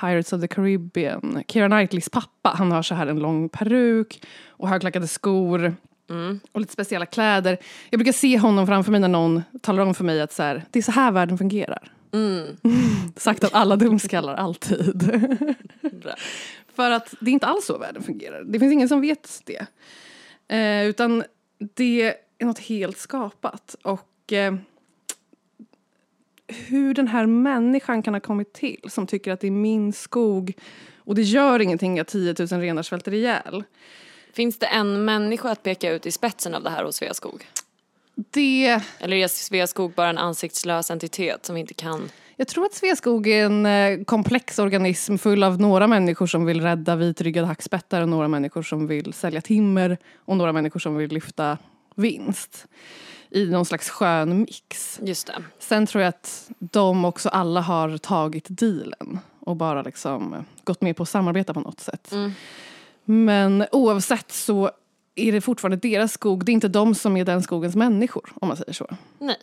Pirates 0.00 0.32
of 0.32 0.40
the 0.40 0.48
Caribbean, 0.48 1.44
Keira 1.48 1.68
Knightleys 1.68 2.08
pappa, 2.08 2.48
han 2.58 2.72
har 2.72 2.82
så 2.82 2.94
här 2.94 3.06
en 3.06 3.18
lång 3.18 3.48
peruk 3.48 4.22
och 4.48 4.68
högklackade 4.68 5.06
skor 5.06 5.74
Mm. 6.10 6.40
och 6.52 6.60
lite 6.60 6.72
speciella 6.72 7.06
kläder. 7.06 7.58
Jag 7.90 7.98
brukar 7.98 8.12
se 8.12 8.38
honom 8.38 8.66
framför 8.66 8.90
mig 8.92 9.00
när 9.00 9.08
någon 9.08 9.42
talar 9.60 9.82
om 9.82 9.94
för 9.94 10.04
mig 10.04 10.20
att 10.20 10.32
så 10.32 10.42
här, 10.42 10.64
det 10.70 10.78
är 10.78 10.82
så 10.82 10.92
här 10.92 11.12
världen 11.12 11.38
fungerar. 11.38 11.92
Mm. 12.12 12.56
Sagt 13.16 13.44
av 13.44 13.50
alla 13.52 13.76
dumskallar, 13.76 14.34
alltid. 14.34 15.10
För 16.74 16.90
att 16.90 17.14
det 17.20 17.30
är 17.30 17.32
inte 17.32 17.46
alls 17.46 17.66
så 17.66 17.78
världen 17.78 18.02
fungerar. 18.02 18.44
Det 18.44 18.58
finns 18.58 18.72
ingen 18.72 18.88
som 18.88 19.00
vet 19.00 19.42
det. 19.44 19.66
Eh, 20.56 20.86
utan 20.86 21.24
det 21.74 22.14
är 22.38 22.44
något 22.44 22.58
helt 22.58 22.98
skapat. 22.98 23.76
Och 23.82 24.32
eh, 24.32 24.54
hur 26.50 26.94
den 26.94 27.08
här 27.08 27.26
människan 27.26 28.02
kan 28.02 28.14
ha 28.14 28.20
kommit 28.20 28.52
till 28.52 28.80
som 28.88 29.06
tycker 29.06 29.32
att 29.32 29.40
det 29.40 29.46
är 29.46 29.50
min 29.50 29.92
skog 29.92 30.52
och 30.98 31.14
det 31.14 31.22
gör 31.22 31.60
ingenting 31.60 32.00
att 32.00 32.08
10 32.08 32.34
000 32.38 32.48
renar 32.48 32.82
svälter 32.82 33.14
ihjäl. 33.14 33.64
Finns 34.32 34.58
det 34.58 34.66
en 34.66 35.04
människa 35.04 35.50
att 35.50 35.62
peka 35.62 35.90
ut 35.90 36.06
i 36.06 36.10
spetsen 36.10 36.54
av 36.54 36.62
det 36.62 36.70
här 36.70 36.84
hos 36.84 36.96
Sveaskog? 36.96 37.46
Det, 38.30 38.80
Eller 38.98 39.16
är 39.16 39.28
Sveaskog 39.28 39.92
bara 39.92 40.08
en 40.08 40.18
ansiktslös 40.18 40.90
entitet 40.90 41.46
som 41.46 41.56
inte 41.56 41.74
kan... 41.74 42.08
jag 42.36 42.48
tror 42.48 42.66
att 42.66 42.74
Sveaskog 42.74 43.26
är 43.26 43.44
en 43.44 43.66
eh, 43.66 44.04
komplex 44.04 44.58
organism 44.58 45.16
full 45.16 45.42
av 45.42 45.60
några 45.60 45.86
människor 45.86 46.26
som 46.26 46.44
vill 46.44 46.60
rädda 46.60 46.96
vitryggade 46.96 47.46
hackspettar 47.46 48.02
och 48.02 48.08
några 48.08 48.28
människor 48.28 48.62
som 48.62 48.86
vill 48.86 49.12
sälja 49.12 49.40
timmer 49.40 49.98
och 50.16 50.36
några 50.36 50.52
människor 50.52 50.80
som 50.80 50.96
vill 50.96 51.10
lyfta 51.10 51.58
vinst. 51.94 52.66
I 53.30 53.46
någon 53.46 53.64
slags 53.64 53.90
skön 53.90 54.40
mix. 54.40 55.00
Just 55.02 55.26
det. 55.26 55.42
Sen 55.58 55.86
tror 55.86 56.02
jag 56.02 56.08
att 56.08 56.50
de 56.58 57.04
också 57.04 57.28
alla 57.28 57.60
har 57.60 57.98
tagit 57.98 58.46
dealen 58.48 59.18
och 59.40 59.56
bara 59.56 59.82
liksom 59.82 60.44
gått 60.64 60.80
med 60.80 60.96
på 60.96 61.02
att 61.02 61.08
samarbeta 61.08 61.54
på 61.54 61.60
något 61.60 61.80
sätt. 61.80 62.12
Mm. 62.12 62.32
Men 63.04 63.66
oavsett 63.72 64.32
så 64.32 64.70
är 65.14 65.32
det 65.32 65.40
fortfarande 65.40 65.76
deras 65.76 66.12
skog. 66.12 66.44
Det 66.44 66.52
är 66.52 66.54
inte 66.54 66.68
de 66.68 66.94
som 66.94 67.16
är 67.16 67.24
den 67.24 67.42
skogens 67.42 67.76
människor 67.76 68.32
om 68.34 68.48
man 68.48 68.56
säger 68.56 68.72
så. 68.72 68.96
Nej. 69.18 69.36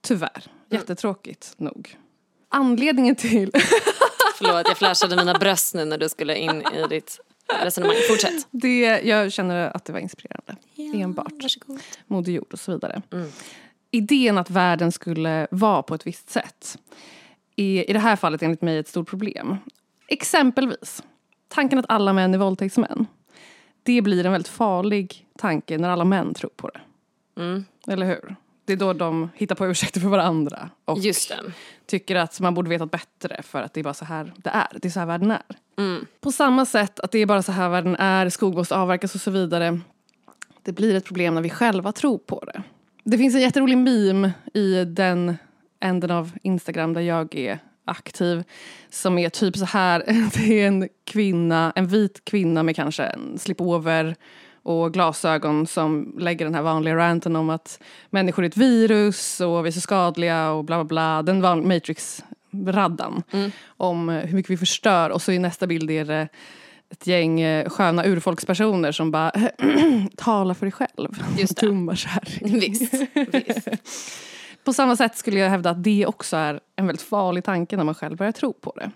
Tyvärr. 0.00 0.44
Jättetråkigt 0.70 1.54
nog. 1.56 1.96
Anledningen 2.48 3.16
till... 3.16 3.52
Förlåt, 4.38 4.68
jag 4.68 4.78
flashade 4.78 5.16
mina 5.16 5.34
bröst 5.34 5.74
nu 5.74 5.84
när 5.84 5.98
du 5.98 6.08
skulle 6.08 6.36
in 6.36 6.62
i 6.74 6.86
ditt 6.88 7.20
resonemang. 7.62 7.96
Fortsätt. 8.08 8.46
Det, 8.50 8.80
jag 9.04 9.32
känner 9.32 9.76
att 9.76 9.84
det 9.84 9.92
var 9.92 10.00
inspirerande. 10.00 10.56
Enbart. 10.76 11.32
Varsågod. 11.42 11.80
Moder 12.06 12.32
Jord 12.32 12.52
och 12.52 12.58
så 12.58 12.72
vidare. 12.72 13.02
Mm. 13.12 13.28
Idén 13.90 14.38
att 14.38 14.50
världen 14.50 14.92
skulle 14.92 15.46
vara 15.50 15.82
på 15.82 15.94
ett 15.94 16.06
visst 16.06 16.30
sätt 16.30 16.78
är 17.56 17.90
i 17.90 17.92
det 17.92 17.98
här 17.98 18.16
fallet 18.16 18.42
enligt 18.42 18.62
mig 18.62 18.78
ett 18.78 18.88
stort 18.88 19.08
problem. 19.08 19.56
Exempelvis, 20.08 21.02
tanken 21.48 21.78
att 21.78 21.84
alla 21.88 22.12
män 22.12 22.34
är 22.34 22.38
våldtäktsmän. 22.38 23.06
Det 23.82 24.02
blir 24.02 24.26
en 24.26 24.32
väldigt 24.32 24.48
farlig 24.48 25.26
tanke 25.38 25.78
när 25.78 25.88
alla 25.88 26.04
män 26.04 26.34
tror 26.34 26.50
på 26.56 26.68
det. 26.68 26.80
Mm. 27.42 27.64
Eller 27.86 28.06
hur? 28.06 28.36
Det 28.64 28.72
är 28.72 28.76
då 28.76 28.92
de 28.92 29.30
hittar 29.34 29.54
på 29.54 29.66
ursäkter 29.66 30.00
för 30.00 30.08
varandra 30.08 30.70
och 30.84 30.98
tycker 31.86 32.16
att 32.16 32.40
man 32.40 32.54
borde 32.54 32.70
vetat 32.70 32.90
bättre 32.90 33.42
för 33.42 33.62
att 33.62 33.74
det 33.74 33.80
är 33.80 33.84
bara 33.84 33.94
så 33.94 34.04
här 34.04 34.32
det 34.36 34.50
är. 34.50 34.68
Det 34.72 34.88
är 34.88 34.90
så 34.90 34.98
här 34.98 35.06
världen 35.06 35.30
är. 35.30 35.42
Mm. 35.78 36.06
På 36.20 36.32
samma 36.32 36.66
sätt 36.66 37.00
att 37.00 37.10
det 37.10 37.18
är 37.18 37.26
bara 37.26 37.42
så 37.42 37.52
här 37.52 37.68
världen 37.68 37.96
är, 37.96 38.28
skog 38.28 38.54
måste 38.54 38.76
avverkas 38.76 39.14
och 39.14 39.20
så 39.20 39.30
vidare. 39.30 39.80
Det 40.62 40.72
blir 40.72 40.94
ett 40.94 41.04
problem 41.04 41.34
när 41.34 41.42
vi 41.42 41.50
själva 41.50 41.92
tror 41.92 42.18
på 42.18 42.44
det. 42.44 42.62
Det 43.04 43.18
finns 43.18 43.34
en 43.34 43.40
jätterolig 43.40 43.78
meme 43.78 44.32
i 44.54 44.84
den 44.84 45.36
änden 45.80 46.10
av 46.10 46.32
Instagram 46.42 46.92
där 46.92 47.00
jag 47.00 47.34
är 47.34 47.58
aktiv 47.84 48.44
som 48.90 49.18
är 49.18 49.28
typ 49.28 49.56
så 49.56 49.64
här. 49.64 50.02
Det 50.34 50.62
är 50.62 50.66
en 50.68 50.88
kvinna, 51.04 51.72
en 51.76 51.86
vit 51.86 52.24
kvinna 52.24 52.62
med 52.62 52.76
kanske 52.76 53.04
en 53.04 53.38
slipover 53.38 54.16
och 54.62 54.92
glasögon 54.92 55.66
som 55.66 56.14
lägger 56.18 56.44
den 56.44 56.54
här 56.54 56.62
vanliga 56.62 56.96
ranten 56.96 57.36
om 57.36 57.50
att 57.50 57.82
människor 58.10 58.44
är 58.44 58.48
ett 58.48 58.56
virus 58.56 59.40
och 59.40 59.64
vi 59.64 59.68
är 59.68 59.72
så 59.72 59.80
skadliga 59.80 60.50
och 60.50 60.64
bla 60.64 60.76
bla 60.76 60.84
bla. 60.84 61.22
Den 61.22 61.40
van- 62.50 62.64
Matrix-raddan 62.64 63.22
om 63.76 64.08
eh, 64.08 64.16
hur 64.26 64.34
mycket 64.34 64.50
vi 64.50 64.56
förstör 64.56 65.10
och 65.10 65.22
så 65.22 65.32
i 65.32 65.38
nästa 65.38 65.66
bild 65.66 65.90
är 65.90 66.04
det 66.04 66.28
ett 66.90 67.06
gäng 67.06 67.40
eh, 67.40 67.68
sköna 67.68 68.04
urfolkspersoner 68.06 68.92
som 68.92 69.10
bara 69.10 69.32
tala 70.16 70.54
för 70.54 70.66
dig 70.66 70.72
själv. 70.72 71.08
Just 71.38 71.56
det. 71.56 71.66
Dumma 71.66 71.96
kärring. 71.96 72.60
Visst. 72.60 72.94
Visst. 73.32 73.68
På 74.64 74.72
samma 74.72 74.96
sätt 74.96 75.16
skulle 75.16 75.38
jag 75.38 75.50
hävda 75.50 75.70
att 75.70 75.84
det 75.84 76.06
också 76.06 76.36
är 76.36 76.60
en 76.76 76.86
väldigt 76.86 77.02
farlig 77.02 77.44
tanke 77.44 77.76
när 77.76 77.84
man 77.84 77.94
själv 77.94 78.16
börjar 78.16 78.32
tro 78.32 78.52
på 78.52 78.72
det. 78.76 78.90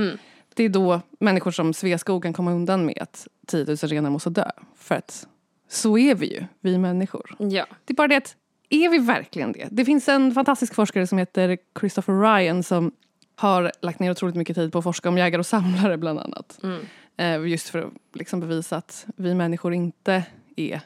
Mm. 0.00 0.18
Det 0.54 0.64
är 0.64 0.68
då 0.68 1.00
människor 1.20 1.50
som 1.50 1.74
Sveaskog 1.74 2.22
kan 2.22 2.32
komma 2.32 2.52
undan 2.52 2.86
med 2.86 2.98
att 3.00 3.26
10 3.46 3.64
000 3.66 3.76
renar 3.76 4.10
måste 4.10 4.30
dö. 4.30 4.50
För 4.76 4.94
att 4.94 5.26
så 5.68 5.98
är 5.98 6.14
vi 6.14 6.34
ju, 6.34 6.44
vi 6.60 6.78
människor. 6.78 7.34
Ja. 7.38 7.66
Det 7.84 7.92
är 7.92 7.94
bara 7.96 8.08
det 8.08 8.16
att, 8.16 8.36
är 8.72 8.88
vi 8.88 8.98
verkligen 8.98 9.52
det? 9.52 9.68
Det 9.70 9.84
finns 9.84 10.08
en 10.08 10.34
fantastisk 10.34 10.74
forskare 10.74 11.06
som 11.06 11.18
heter 11.18 11.58
Christopher 11.80 12.20
Ryan 12.20 12.62
som 12.62 12.92
har 13.36 13.72
lagt 13.82 13.98
ner 13.98 14.10
otroligt 14.10 14.36
mycket 14.36 14.56
tid 14.56 14.72
på 14.72 14.78
att 14.78 14.84
forska 14.84 15.08
om 15.08 15.18
jägare 15.18 15.38
och 15.38 15.46
samlare 15.46 15.96
bland 15.96 16.18
annat. 16.18 16.60
Mm. 16.62 17.46
Just 17.48 17.68
för 17.68 17.78
att 17.78 17.92
liksom 18.14 18.40
bevisa 18.40 18.76
att 18.76 19.06
vi 19.16 19.34
människor 19.34 19.74
inte 19.74 20.24
är 20.56 20.80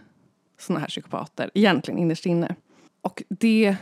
såna 0.58 0.80
här 0.80 0.86
psykopater, 0.86 1.50
egentligen 1.54 1.98
innerst 1.98 2.26
inne. 2.26 2.54
Och 3.00 3.22
det 3.28 3.76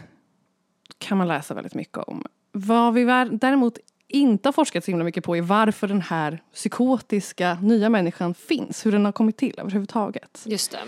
kan 0.99 1.18
man 1.18 1.28
läsa 1.28 1.54
väldigt 1.54 1.75
mycket 1.75 1.99
om. 1.99 2.25
Vad 2.52 2.94
vi 2.94 3.04
däremot 3.32 3.78
inte 4.08 4.49
har 4.49 4.52
forskat 4.52 4.84
så 4.84 4.90
himla 4.90 5.04
mycket 5.04 5.25
på 5.25 5.37
är 5.37 5.42
varför 5.42 5.88
den 5.88 6.00
här 6.00 6.42
psykotiska 6.54 7.54
nya 7.54 7.88
människan 7.88 8.34
finns, 8.34 8.87
hur 8.87 8.92
den 8.92 9.04
har 9.04 9.12
kommit 9.12 9.37
till 9.37 9.54
överhuvudtaget. 9.58 10.42
Just 10.46 10.70
det. 10.70 10.78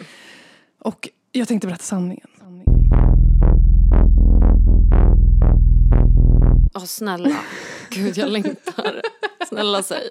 Och 0.79 1.09
jag 1.33 1.49
tänkte 1.49 1.67
berätta 1.67 1.83
sanningen. 1.83 2.29
sanningen. 2.39 2.86
Åh 6.77 6.85
snälla. 6.85 7.37
Gud 7.91 8.19
jag 8.19 8.29
längtar. 8.29 9.03
Snälla 9.49 9.83
säg. 9.83 10.09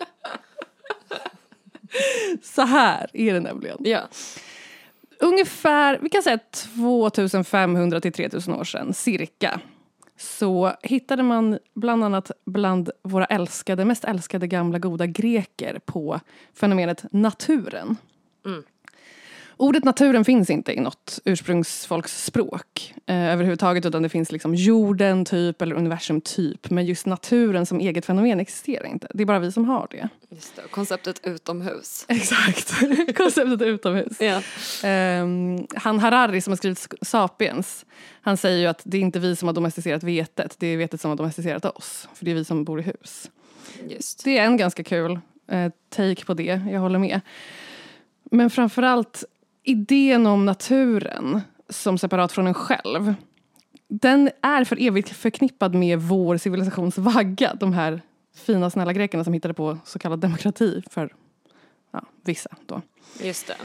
Så 2.43 2.62
här 2.62 3.10
är 3.13 3.34
det 3.34 3.39
nämligen. 3.39 3.77
Ja. 3.79 4.01
Ungefär, 5.19 6.00
vi 6.01 6.10
kan 6.10 6.24
säga 6.24 6.39
2500 6.51 8.01
till 8.01 8.13
3000 8.13 8.53
år 8.53 8.63
sedan, 8.63 8.93
cirka, 8.93 9.60
så 10.17 10.74
hittade 10.81 11.24
man 11.24 11.60
bland 11.74 12.03
annat 12.03 12.31
bland 12.45 12.89
våra 13.03 13.25
älskade, 13.25 13.86
mest 13.86 14.05
älskade 14.05 14.48
gamla 14.48 14.79
goda 14.79 15.05
greker 15.05 15.79
på 15.86 16.19
fenomenet 16.53 17.05
naturen. 17.12 17.98
Mm. 18.45 18.63
Ordet 19.57 19.83
naturen 19.83 20.25
finns 20.25 20.50
inte 20.50 20.74
i 20.74 20.79
något 20.79 21.19
ursprungsfolks 21.25 22.24
språk 22.25 22.93
eh, 23.05 23.33
överhuvudtaget 23.33 23.85
utan 23.85 24.03
det 24.03 24.09
finns 24.09 24.31
liksom 24.31 24.55
jorden 24.55 25.25
typ 25.25 25.62
eller 25.62 25.75
universum 25.75 26.21
typ 26.21 26.69
men 26.69 26.85
just 26.85 27.05
naturen 27.05 27.65
som 27.65 27.79
eget 27.79 28.05
fenomen 28.05 28.39
existerar 28.39 28.85
inte. 28.88 29.07
Det 29.13 29.24
är 29.24 29.25
bara 29.25 29.39
vi 29.39 29.51
som 29.51 29.65
har 29.65 29.88
det. 29.91 30.09
Just 30.29 30.55
det. 30.55 30.62
Konceptet 30.71 31.19
utomhus. 31.24 32.05
Exakt, 32.09 32.74
konceptet 33.17 33.62
utomhus. 33.62 34.17
Ja. 34.19 34.41
Ehm, 34.83 35.67
han 35.75 36.00
Harari 36.00 36.41
som 36.41 36.51
har 36.51 36.57
skrivit 36.57 36.77
Sk- 36.79 37.05
Sapiens, 37.05 37.85
han 38.21 38.38
säger 38.38 38.57
ju 38.57 38.65
att 38.65 38.81
det 38.83 38.97
är 38.97 39.01
inte 39.01 39.19
vi 39.19 39.35
som 39.35 39.47
har 39.47 39.53
domesticerat 39.53 40.03
vetet, 40.03 40.55
det 40.59 40.67
är 40.67 40.77
vetet 40.77 41.01
som 41.01 41.09
har 41.09 41.15
domesticerat 41.15 41.65
oss. 41.65 42.07
För 42.13 42.25
det 42.25 42.31
är 42.31 42.35
vi 42.35 42.45
som 42.45 42.63
bor 42.63 42.79
i 42.79 42.83
hus. 42.83 43.31
Just. 43.89 44.24
Det 44.24 44.38
är 44.38 44.45
en 44.45 44.57
ganska 44.57 44.83
kul 44.83 45.19
eh, 45.51 45.71
take 45.89 46.25
på 46.25 46.33
det, 46.33 46.62
jag 46.71 46.79
håller 46.79 47.00
med. 47.00 47.21
Men 48.31 48.50
framförallt 48.50 49.24
idén 49.65 50.27
om 50.27 50.45
naturen 50.45 51.41
som 51.69 51.98
separat 51.98 52.31
från 52.31 52.48
en 52.48 52.53
själv. 52.53 53.13
Den 53.88 54.29
är 54.41 54.63
för 54.63 54.81
evigt 54.81 55.10
förknippad 55.10 55.75
med 55.75 56.00
vår 56.00 56.38
civilisations 56.38 56.98
vagga. 56.98 57.53
De 57.53 57.74
här 57.74 58.01
fina 58.36 58.69
snälla 58.69 58.93
grekerna 58.93 59.24
som 59.24 59.34
hittade 59.34 59.53
på 59.53 59.77
så 59.86 60.00
kallad 60.00 60.19
demokrati 60.19 60.81
för 60.89 61.13
ja, 61.91 62.01
vissa 62.24 62.50
då. 62.65 62.81
Just 63.22 63.48
det. 63.48 63.55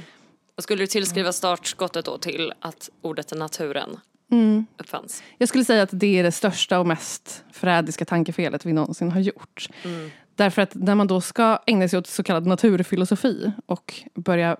Och 0.56 0.62
skulle 0.62 0.82
du 0.82 0.86
tillskriva 0.86 1.32
startskottet 1.32 2.04
då 2.04 2.18
till 2.18 2.52
att 2.60 2.90
ordet 3.02 3.32
naturen 3.36 4.00
Mm. 4.32 4.66
uppfanns? 4.78 5.22
Jag 5.38 5.48
skulle 5.48 5.64
säga 5.64 5.82
att 5.82 5.90
det 5.92 6.18
är 6.18 6.22
det 6.22 6.32
största 6.32 6.78
och 6.80 6.86
mest 6.86 7.44
förrädiska 7.52 8.04
tankefelet 8.04 8.66
vi 8.66 8.72
någonsin 8.72 9.10
har 9.10 9.20
gjort. 9.20 9.68
Mm. 9.84 10.10
Därför 10.40 10.62
att 10.62 10.74
när 10.74 10.94
man 10.94 11.06
då 11.06 11.20
ska 11.20 11.58
ägna 11.66 11.88
sig 11.88 11.98
åt 11.98 12.06
så 12.06 12.22
kallad 12.22 12.46
naturfilosofi 12.46 13.52
och 13.66 14.02
börja 14.14 14.56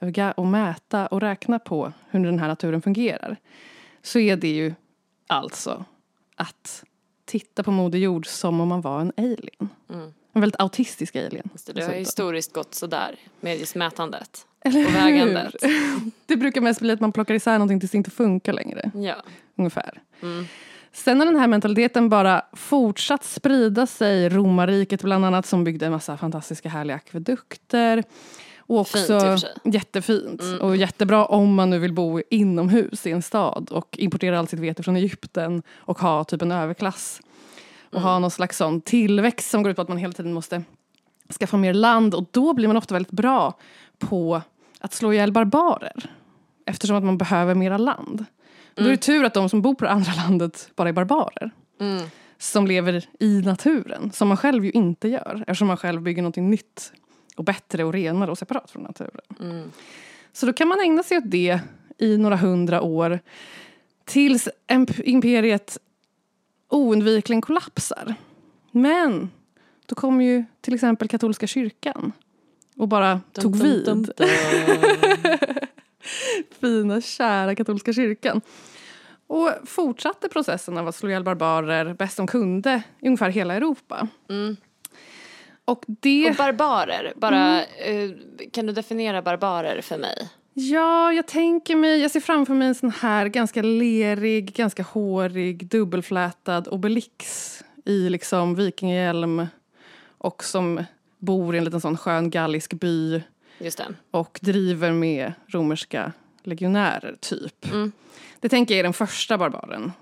väga 0.00 0.32
och 0.32 0.46
mäta 0.46 1.06
och 1.06 1.20
räkna 1.20 1.58
på 1.58 1.92
hur 2.10 2.24
den 2.24 2.38
här 2.38 2.48
naturen 2.48 2.82
fungerar 2.82 3.36
så 4.02 4.18
är 4.18 4.36
det 4.36 4.48
ju 4.48 4.74
alltså 5.26 5.84
att 6.36 6.84
titta 7.24 7.62
på 7.62 7.70
Moder 7.70 7.98
Jord 7.98 8.26
som 8.26 8.60
om 8.60 8.68
man 8.68 8.80
var 8.80 9.00
en 9.00 9.12
alien. 9.16 9.68
Mm. 9.90 10.14
En 10.32 10.40
väldigt 10.40 10.60
autistisk 10.60 11.16
alien. 11.16 11.50
Just 11.52 11.66
det, 11.66 11.72
det 11.72 11.84
har 11.84 11.92
historiskt 11.92 12.52
gått 12.52 12.74
sådär 12.74 13.16
med 13.40 13.58
just 13.58 13.74
mätandet 13.74 14.46
Eller 14.60 14.86
och 14.86 14.94
vägandet. 14.94 15.54
Det 16.26 16.36
brukar 16.36 16.60
mest 16.60 16.80
bli 16.80 16.92
att 16.92 17.00
man 17.00 17.12
plockar 17.12 17.34
isär 17.34 17.52
någonting 17.52 17.80
tills 17.80 17.92
det 17.92 17.98
inte 17.98 18.10
funkar 18.10 18.52
längre. 18.52 18.90
Ja. 18.94 19.16
ungefär. 19.56 20.02
Mm. 20.22 20.46
Sen 20.96 21.18
har 21.18 21.26
den 21.26 21.36
här 21.36 21.46
mentaliteten 21.46 22.08
bara 22.08 22.42
fortsatt 22.52 23.24
sprida 23.24 23.86
sig. 23.86 24.28
Romarriket 24.28 25.02
bland 25.02 25.24
annat 25.24 25.46
som 25.46 25.64
byggde 25.64 25.86
en 25.86 25.92
massa 25.92 26.16
fantastiska 26.16 26.68
härliga 26.68 26.96
akvedukter. 26.96 28.04
Och 28.58 28.78
också 28.80 29.20
Fint 29.20 29.74
jättefint. 29.74 30.42
Mm. 30.42 30.60
Och 30.60 30.76
jättebra 30.76 31.24
om 31.24 31.54
man 31.54 31.70
nu 31.70 31.78
vill 31.78 31.92
bo 31.92 32.20
inomhus 32.30 33.06
i 33.06 33.10
en 33.10 33.22
stad 33.22 33.68
och 33.70 33.98
importera 33.98 34.38
allt 34.38 34.50
sitt 34.50 34.60
vete 34.60 34.82
från 34.82 34.96
Egypten 34.96 35.62
och 35.76 35.98
ha 35.98 36.24
typ 36.24 36.42
en 36.42 36.52
överklass. 36.52 37.20
Och 37.88 37.94
Mm. 37.94 38.04
ha 38.04 38.18
någon 38.18 38.30
slags 38.30 38.56
sån 38.56 38.80
tillväxt 38.80 39.50
som 39.50 39.62
går 39.62 39.70
ut 39.70 39.76
på 39.76 39.82
att 39.82 39.88
man 39.88 39.98
hela 39.98 40.12
tiden 40.12 40.32
måste 40.32 40.62
skaffa 41.38 41.56
mer 41.56 41.74
land 41.74 42.14
och 42.14 42.24
då 42.30 42.52
blir 42.52 42.68
man 42.68 42.76
ofta 42.76 42.94
väldigt 42.94 43.12
bra 43.12 43.58
på 43.98 44.42
att 44.80 44.92
slå 44.92 45.12
ihjäl 45.12 45.32
barbarer. 45.32 46.10
Eftersom 46.66 46.96
att 46.96 47.04
man 47.04 47.18
behöver 47.18 47.54
mera 47.54 47.78
land. 47.78 48.24
Då 48.76 48.84
är 48.84 48.88
det 48.90 48.96
tur 48.96 49.24
att 49.24 49.34
de 49.34 49.48
som 49.48 49.62
bor 49.62 49.74
på 49.74 49.84
det 49.84 49.90
andra 49.90 50.12
landet 50.14 50.70
bara 50.76 50.88
är 50.88 50.92
barbarer. 50.92 51.50
Mm. 51.80 52.02
Som 52.38 52.66
lever 52.66 53.04
i 53.20 53.42
naturen, 53.42 54.12
som 54.12 54.28
man 54.28 54.36
själv 54.36 54.64
ju 54.64 54.70
inte 54.70 55.08
gör. 55.08 55.44
Eftersom 55.46 55.68
man 55.68 55.76
själv 55.76 56.02
bygger 56.02 56.22
något 56.22 56.36
nytt 56.36 56.92
och 57.36 57.44
bättre 57.44 57.84
och 57.84 57.92
renare 57.92 58.30
och 58.30 58.38
separat 58.38 58.70
från 58.70 58.82
naturen. 58.82 59.20
Mm. 59.40 59.70
Så 60.32 60.46
då 60.46 60.52
kan 60.52 60.68
man 60.68 60.80
ägna 60.80 61.02
sig 61.02 61.18
åt 61.18 61.30
det 61.30 61.60
i 61.98 62.16
några 62.16 62.36
hundra 62.36 62.82
år 62.82 63.20
tills 64.04 64.48
imp- 64.68 65.02
imperiet 65.04 65.78
oundvikligen 66.68 67.40
kollapsar. 67.42 68.14
Men 68.70 69.30
då 69.86 69.94
kom 69.94 70.20
ju 70.20 70.44
till 70.60 70.74
exempel 70.74 71.08
katolska 71.08 71.46
kyrkan 71.46 72.12
och 72.76 72.88
bara 72.88 73.20
tog 73.32 73.52
Dum, 73.52 73.62
vid. 73.62 73.84
dum, 73.84 74.02
dum, 74.02 74.14
dum. 74.16 74.28
Fina, 76.60 77.00
kära 77.00 77.54
katolska 77.54 77.92
kyrkan. 77.92 78.40
Och 79.26 79.50
fortsatte 79.64 80.28
processen 80.28 80.78
av 80.78 80.88
att 80.88 80.94
slå 80.94 81.08
ihjäl 81.08 81.24
barbarer 81.24 81.94
bäst 81.94 82.16
de 82.16 82.26
kunde 82.26 82.82
i 83.00 83.06
ungefär 83.06 83.30
hela 83.30 83.54
Europa. 83.54 84.08
Och 85.64 85.84
det... 85.86 86.30
Och 86.30 86.36
barbarer, 86.36 87.12
bara, 87.16 87.64
eh, 87.64 88.10
kan 88.52 88.66
du 88.66 88.72
definiera 88.72 89.22
barbarer 89.22 89.80
för 89.80 89.98
mig? 89.98 90.30
Ja, 90.52 91.12
jag 91.12 91.26
tänker 91.26 91.76
mig, 91.76 92.00
jag 92.00 92.10
ser 92.10 92.20
framför 92.20 92.54
mig 92.54 92.68
en 92.68 92.74
sån 92.74 92.90
här 92.90 93.26
ganska 93.26 93.62
lerig, 93.62 94.54
ganska 94.54 94.82
hårig, 94.82 95.66
dubbelflätad 95.66 96.68
obelix 96.68 97.64
i 97.84 98.08
liksom 98.08 98.54
vikingahjälm 98.54 99.46
och 100.18 100.44
som 100.44 100.84
bor 101.18 101.54
i 101.54 101.58
en 101.58 101.64
liten 101.64 101.80
sån 101.80 101.96
skön 101.96 102.30
gallisk 102.30 102.74
by 102.74 103.22
Just 103.58 103.78
det. 103.78 103.94
och 104.10 104.38
driver 104.42 104.92
med 104.92 105.32
romerska 105.46 106.12
legionärer, 106.42 107.16
typ. 107.20 107.66
Det 108.40 108.48
tänker 108.48 108.74
jag 108.74 108.78
är 108.78 108.82
den 108.82 108.92
första 108.92 109.38
barbaren 109.38 109.92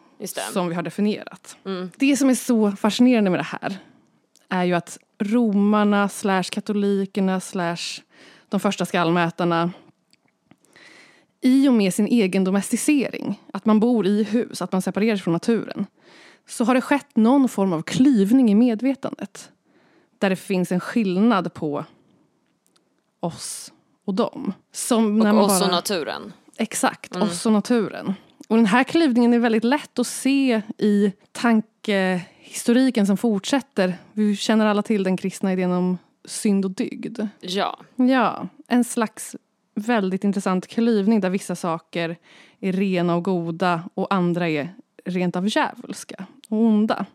som 0.53 0.69
vi 0.69 0.75
har 0.75 0.83
definierat. 0.83 1.57
Det 1.97 2.17
som 2.17 2.31
är 2.31 2.35
så 2.35 2.73
fascinerande 2.73 3.31
med 3.31 3.41
det 3.41 3.45
här 3.61 3.77
är 4.49 4.65
ju 4.65 4.75
att 4.75 4.99
romarna 5.19 6.09
slash 6.09 6.43
katolikerna 6.43 7.41
slash 7.41 8.01
de 8.49 8.61
första 8.61 8.87
skallmätarna 8.87 9.71
i 11.41 11.69
och 11.69 11.73
med 11.73 11.95
sin 11.95 12.07
egen 12.07 12.45
domesticering, 12.45 13.41
att 13.53 13.65
man 13.65 13.81
bor 13.81 14.07
i 14.07 14.23
hus, 14.23 14.63
att 14.63 14.73
man 14.73 14.83
separerar 14.83 15.17
sig 15.17 15.23
från 15.23 15.33
naturen, 15.33 15.87
så 16.49 16.65
har 16.65 16.75
det 16.75 16.81
skett 16.81 17.17
någon 17.17 17.49
form 17.49 17.73
av 17.73 17.83
klyvning 17.83 18.51
i 18.51 18.55
medvetandet. 18.55 19.51
Där 20.19 20.31
det 20.31 20.37
finns 20.37 20.73
en 20.73 20.81
skillnad 20.81 21.55
på 21.55 21.85
oss 23.25 23.73
och 24.05 24.15
dem. 24.15 24.53
Som 24.73 25.19
när 25.19 25.31
Och 25.31 25.35
man 25.35 25.45
oss 25.45 25.61
bara... 25.61 25.67
och 25.67 25.73
naturen. 25.73 26.33
Exakt, 26.57 27.17
oss 27.17 27.47
och 27.47 27.53
naturen. 27.53 28.15
Och 28.49 28.57
den 28.57 28.67
här 28.67 28.85
klyvningen 28.85 29.33
är 29.33 29.39
väldigt 29.39 29.65
lätt 29.65 29.99
att 29.99 30.07
se 30.07 30.63
i 30.79 31.13
tankehistoriken 31.33 33.07
som 33.07 33.17
fortsätter. 33.17 33.95
Vi 34.13 34.37
känner 34.37 34.67
alla 34.67 34.83
till 34.83 35.03
den 35.03 35.17
kristna 35.17 35.53
idén 35.53 35.73
om 35.73 35.99
synd 36.25 36.65
och 36.65 36.71
dygd. 36.71 37.21
Ja. 37.41 37.79
Ja, 37.97 38.49
en 38.69 38.85
slags 38.85 39.37
väldigt 39.75 40.25
intressant 40.25 40.67
klyvning 40.67 41.21
där 41.21 41.31
vissa 41.31 41.57
saker 41.57 42.17
är 42.61 42.73
rena 42.73 43.15
och 43.17 43.25
goda 43.25 43.83
och 43.95 44.15
andra 44.15 44.49
är 44.49 44.75
rent 45.05 45.37
av 45.37 45.49
djävulska 45.49 46.27
och 46.49 46.59
onda. 46.59 47.07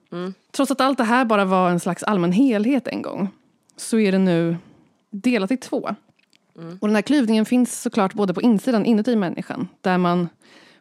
Trots 0.51 0.71
att 0.71 0.81
allt 0.81 0.97
det 0.97 1.03
här 1.03 1.25
bara 1.25 1.45
var 1.45 1.69
en 1.69 1.79
slags 1.79 2.03
allmän 2.03 2.31
helhet 2.31 2.87
en 2.87 3.01
gång 3.01 3.29
så 3.77 3.99
är 3.99 4.11
det 4.11 4.17
nu 4.17 4.57
delat 5.09 5.51
i 5.51 5.57
två. 5.57 5.95
Och 6.79 6.87
den 6.87 6.95
här 6.95 7.01
klyvningen 7.01 7.45
finns 7.45 7.81
såklart 7.81 8.13
både 8.13 8.33
på 8.33 8.41
insidan 8.41 8.85
inuti 8.85 9.15
människan 9.15 9.67
där 9.81 9.97
man 9.97 10.29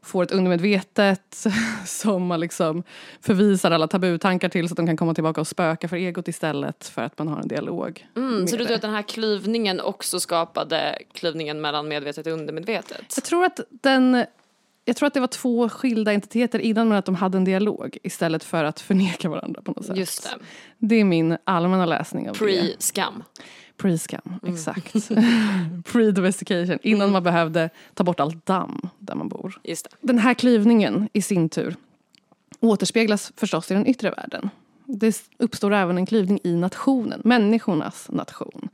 får 0.02 0.22
ett 0.22 0.32
undermedvetet 0.32 1.46
som 1.86 2.26
man 2.26 2.40
liksom 2.40 2.82
förvisar 3.20 3.70
alla 3.70 3.88
tabutankar 3.88 4.48
till 4.48 4.68
så 4.68 4.72
att 4.72 4.76
de 4.76 4.86
kan 4.86 4.96
komma 4.96 5.14
tillbaka 5.14 5.40
och 5.40 5.46
spöka 5.46 5.88
för 5.88 5.96
egot 5.96 6.28
istället 6.28 6.88
för 6.88 7.02
att 7.02 7.18
man 7.18 7.28
har 7.28 7.40
en 7.40 7.48
dialog. 7.48 8.06
Mm, 8.16 8.46
så 8.46 8.56
du 8.56 8.64
tror 8.64 8.76
att 8.76 8.82
den 8.82 8.90
här 8.90 9.02
klyvningen 9.02 9.80
också 9.80 10.20
skapade 10.20 10.98
klyvningen 11.12 11.60
mellan 11.60 11.88
medvetet 11.88 12.26
och 12.26 12.32
undermedvetet? 12.32 13.12
Jag 13.16 13.24
tror 13.24 13.44
att 13.44 13.60
den 13.70 14.24
jag 14.84 14.96
tror 14.96 15.06
att 15.06 15.14
det 15.14 15.20
var 15.20 15.26
två 15.26 15.68
skilda 15.68 16.12
entiteter 16.12 16.58
innan 16.58 16.88
men 16.88 16.98
att 16.98 17.04
de 17.04 17.14
hade 17.14 17.38
en 17.38 17.44
dialog 17.44 17.98
istället 18.02 18.44
för 18.44 18.64
att 18.64 18.80
förneka 18.80 19.28
varandra 19.28 19.62
på 19.62 19.72
något 19.72 19.86
sätt. 19.86 19.96
Just 19.96 20.22
det. 20.22 20.30
Det 20.78 20.94
är 20.94 21.04
min 21.04 21.36
allmänna 21.44 21.86
läsning 21.86 22.28
av 22.30 22.36
det. 22.36 22.44
Pre-skam. 22.44 23.22
Pre-scam, 23.78 24.40
exakt. 24.46 24.94
Pre-domestication, 25.84 26.78
innan 26.82 27.12
man 27.12 27.22
behövde 27.22 27.70
ta 27.94 28.04
bort 28.04 28.20
allt 28.20 28.46
damm 28.46 28.80
där 28.98 29.14
man 29.14 29.28
bor. 29.28 29.60
Just 29.64 29.90
det. 29.90 29.96
Den 30.00 30.18
här 30.18 30.34
klyvningen 30.34 31.08
i 31.12 31.22
sin 31.22 31.48
tur 31.48 31.76
återspeglas 32.60 33.32
förstås 33.36 33.70
i 33.70 33.74
den 33.74 33.86
yttre 33.86 34.10
världen. 34.10 34.50
Det 34.86 35.22
uppstår 35.38 35.74
även 35.74 35.98
en 35.98 36.06
klyvning 36.06 36.40
i 36.44 36.54
nationen, 36.54 37.20
människornas 37.24 38.06
nation. 38.10 38.68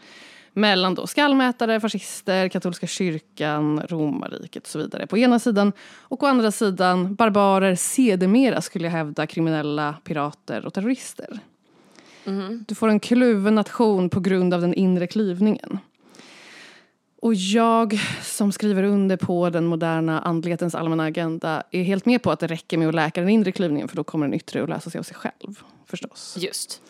Mellan 0.52 0.94
då 0.94 1.06
skallmätare, 1.06 1.80
fascister, 1.80 2.48
katolska 2.48 2.86
kyrkan, 2.86 3.82
romarriket 3.88 4.62
och 4.62 4.68
så 4.68 4.78
vidare 4.78 5.06
på 5.06 5.18
ena 5.18 5.38
sidan. 5.38 5.72
Och 6.00 6.22
å 6.22 6.26
andra 6.26 6.50
sidan 6.50 7.14
barbarer, 7.14 7.74
sedermera 7.74 8.60
skulle 8.60 8.84
jag 8.84 8.92
hävda 8.92 9.26
kriminella, 9.26 9.94
pirater 10.04 10.66
och 10.66 10.74
terrorister. 10.74 11.40
Du 12.66 12.74
får 12.74 12.88
en 12.88 13.00
kluven 13.00 13.54
nation 13.54 14.10
på 14.10 14.20
grund 14.20 14.54
av 14.54 14.60
den 14.60 14.74
inre 14.74 15.06
klyvningen. 15.06 15.78
Och 17.24 17.34
jag 17.34 18.00
som 18.22 18.52
skriver 18.52 18.82
under 18.82 19.16
på 19.16 19.50
den 19.50 19.66
moderna 19.66 20.20
andlighetens 20.20 20.74
allmänna 20.74 21.04
agenda 21.04 21.62
är 21.70 21.82
helt 21.82 22.06
med 22.06 22.22
på 22.22 22.30
att 22.30 22.40
det 22.40 22.46
räcker 22.46 22.78
med 22.78 22.88
att 22.88 22.94
läka 22.94 23.20
den 23.20 23.30
inre 23.30 23.52
klyvningen 23.52 23.88
för 23.88 23.96
då 23.96 24.04
kommer 24.04 24.26
den 24.26 24.34
yttre 24.34 24.62
att 24.62 24.68
lösa 24.68 24.90
sig 24.90 24.98
av 24.98 25.02
sig 25.02 25.16
själv. 25.16 25.60
Förstås. 25.86 26.36
Just. 26.38 26.82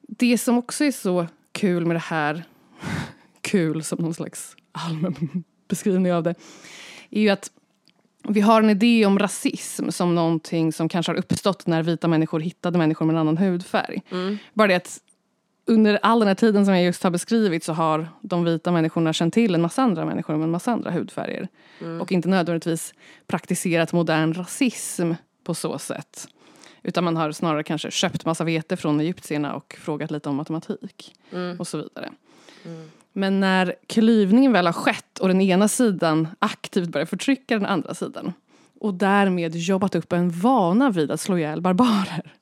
Det 0.00 0.38
som 0.38 0.58
också 0.58 0.84
är 0.84 0.92
så 0.92 1.26
kul 1.52 1.86
med 1.86 1.96
det 1.96 2.00
här, 2.00 2.44
kul 3.40 3.84
som 3.84 3.98
någon 3.98 4.14
slags 4.14 4.56
allmän 4.72 5.44
beskrivning 5.68 6.12
av 6.12 6.22
det, 6.22 6.34
är 7.10 7.20
ju 7.20 7.28
att 7.28 7.50
vi 8.28 8.40
har 8.40 8.62
en 8.62 8.70
idé 8.70 9.06
om 9.06 9.18
rasism 9.18 9.90
som 9.90 10.14
någonting 10.14 10.72
som 10.72 10.88
kanske 10.88 11.12
har 11.12 11.16
uppstått 11.16 11.66
när 11.66 11.82
vita 11.82 12.08
människor 12.08 12.40
hittade 12.40 12.78
människor 12.78 13.06
med 13.06 13.14
en 13.14 13.20
annan 13.20 13.36
hudfärg. 13.36 14.02
Bara 14.52 14.68
det 14.68 14.74
att 14.74 15.00
under 15.66 15.98
all 16.02 16.18
den 16.18 16.28
här 16.28 16.34
tiden 16.34 16.64
som 16.64 16.74
jag 16.74 16.84
just 16.84 17.02
har 17.02 17.10
beskrivit 17.10 17.64
så 17.64 17.72
har 17.72 18.08
de 18.20 18.44
vita 18.44 18.72
människorna 18.72 19.12
känt 19.12 19.34
till 19.34 19.54
en 19.54 19.62
massa 19.62 19.82
andra 19.82 20.04
människor 20.04 20.36
med 20.36 20.44
en 20.44 20.50
massa 20.50 20.72
andra 20.72 20.90
hudfärger. 20.90 21.48
Och 22.00 22.12
inte 22.12 22.28
nödvändigtvis 22.28 22.94
praktiserat 23.26 23.92
modern 23.92 24.34
rasism 24.34 25.12
på 25.44 25.54
så 25.54 25.78
sätt. 25.78 26.28
Utan 26.82 27.04
man 27.04 27.16
har 27.16 27.32
snarare 27.32 27.62
kanske 27.62 27.90
köpt 27.90 28.24
massa 28.24 28.44
vete 28.44 28.76
från 28.76 29.00
egyptierna 29.00 29.54
och 29.54 29.76
frågat 29.80 30.10
lite 30.10 30.28
om 30.28 30.36
matematik. 30.36 31.14
Och 31.58 31.68
så 31.68 31.76
vidare. 31.78 32.10
Men 33.18 33.40
när 33.40 33.74
klyvningen 33.86 34.52
väl 34.52 34.66
har 34.66 34.72
skett 34.72 35.18
och 35.18 35.28
den 35.28 35.40
ena 35.40 35.68
sidan 35.68 36.28
aktivt 36.38 36.88
börjar 36.88 37.06
förtrycka 37.06 37.54
den 37.54 37.66
andra 37.66 37.94
sidan 37.94 38.32
och 38.80 38.94
därmed 38.94 39.56
jobbat 39.56 39.94
upp 39.94 40.12
en 40.12 40.30
vana 40.30 40.90
vid 40.90 41.10
att 41.10 41.20
slå 41.20 41.38
ihjäl 41.38 41.60
barbarer 41.60 42.32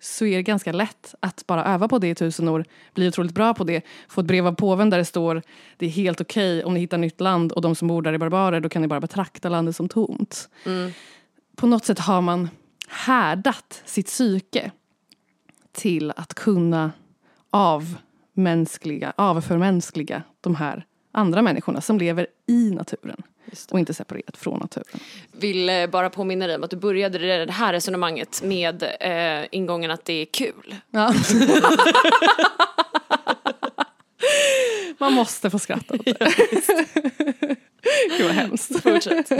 så 0.00 0.24
är 0.24 0.36
det 0.36 0.42
ganska 0.42 0.72
lätt 0.72 1.14
att 1.20 1.46
bara 1.46 1.64
öva 1.64 1.88
på 1.88 1.98
det 1.98 2.08
i 2.08 2.14
tusen 2.14 2.48
år, 2.48 2.64
bli 2.94 3.08
otroligt 3.08 3.34
bra 3.34 3.54
på 3.54 3.64
det, 3.64 3.82
få 4.08 4.20
ett 4.20 4.26
brev 4.26 4.46
av 4.46 4.52
påven 4.52 4.90
där 4.90 4.98
det 4.98 5.04
står 5.04 5.42
det 5.76 5.86
är 5.86 5.90
helt 5.90 6.20
okej 6.20 6.64
om 6.64 6.74
ni 6.74 6.80
hittar 6.80 6.98
nytt 6.98 7.20
land 7.20 7.52
och 7.52 7.62
de 7.62 7.74
som 7.74 7.88
bor 7.88 8.02
där 8.02 8.12
är 8.12 8.18
barbarer, 8.18 8.60
då 8.60 8.68
kan 8.68 8.82
ni 8.82 8.88
bara 8.88 9.00
betrakta 9.00 9.48
landet 9.48 9.76
som 9.76 9.88
tomt. 9.88 10.48
På 11.56 11.66
något 11.66 11.84
sätt 11.84 11.98
har 11.98 12.20
man 12.20 12.48
härdat 12.88 13.82
sitt 13.84 14.06
psyke 14.06 14.70
till 15.72 16.10
att 16.16 16.34
kunna 16.34 16.92
avmänskliga, 18.36 19.12
avförmänskliga 19.16 20.22
de 20.40 20.54
här 20.54 20.84
andra 21.12 21.42
människorna 21.42 21.80
som 21.80 21.98
lever 21.98 22.26
i 22.46 22.70
naturen 22.70 23.22
och 23.70 23.78
inte 23.78 23.94
separerat 23.94 24.36
från 24.36 24.58
naturen. 24.58 25.00
Vill 25.32 25.68
eh, 25.68 25.86
bara 25.86 26.10
påminna 26.10 26.46
dig 26.46 26.56
om 26.56 26.64
att 26.64 26.70
du 26.70 26.76
började 26.76 27.44
det 27.44 27.52
här 27.52 27.72
resonemanget 27.72 28.42
med 28.44 28.82
eh, 29.00 29.44
ingången 29.50 29.90
att 29.90 30.04
det 30.04 30.12
är 30.12 30.24
kul. 30.24 30.76
Ja. 30.90 31.14
Man 34.98 35.12
måste 35.12 35.50
få 35.50 35.58
skratta 35.58 35.94
åt 35.94 36.04
det. 36.04 36.18
Gud 38.18 38.26
vad 38.26 38.30
hemskt. 38.30 38.82
Fortsätt. 38.82 39.30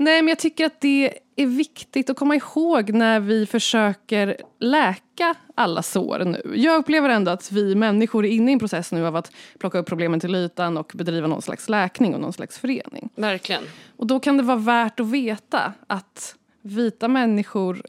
Nej 0.00 0.22
men 0.22 0.28
jag 0.28 0.38
tycker 0.38 0.66
att 0.66 0.80
det 0.80 1.18
är 1.36 1.46
viktigt 1.46 2.10
att 2.10 2.16
komma 2.16 2.36
ihåg 2.36 2.90
när 2.90 3.20
vi 3.20 3.46
försöker 3.46 4.36
läka 4.60 5.34
alla 5.54 5.82
sår 5.82 6.18
nu. 6.18 6.52
Jag 6.56 6.76
upplever 6.76 7.08
ändå 7.08 7.30
att 7.30 7.52
vi 7.52 7.74
människor 7.74 8.26
är 8.26 8.30
inne 8.30 8.50
i 8.50 8.52
en 8.52 8.58
process 8.58 8.92
nu 8.92 9.06
av 9.06 9.16
att 9.16 9.32
plocka 9.58 9.78
upp 9.78 9.86
problemen 9.86 10.20
till 10.20 10.34
ytan 10.34 10.76
och 10.76 10.92
bedriva 10.94 11.26
någon 11.26 11.42
slags 11.42 11.68
läkning 11.68 12.14
och 12.14 12.20
någon 12.20 12.32
slags 12.32 12.58
förening. 12.58 13.08
Verkligen. 13.14 13.62
Och 13.96 14.06
då 14.06 14.20
kan 14.20 14.36
det 14.36 14.42
vara 14.42 14.58
värt 14.58 15.00
att 15.00 15.06
veta 15.06 15.72
att 15.86 16.34
vita 16.62 17.08
människor 17.08 17.82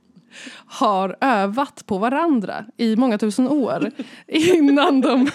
har 0.66 1.16
övat 1.20 1.86
på 1.86 1.98
varandra 1.98 2.64
i 2.76 2.96
många 2.96 3.18
tusen 3.18 3.48
år 3.48 3.90
innan 4.26 5.00
de 5.00 5.30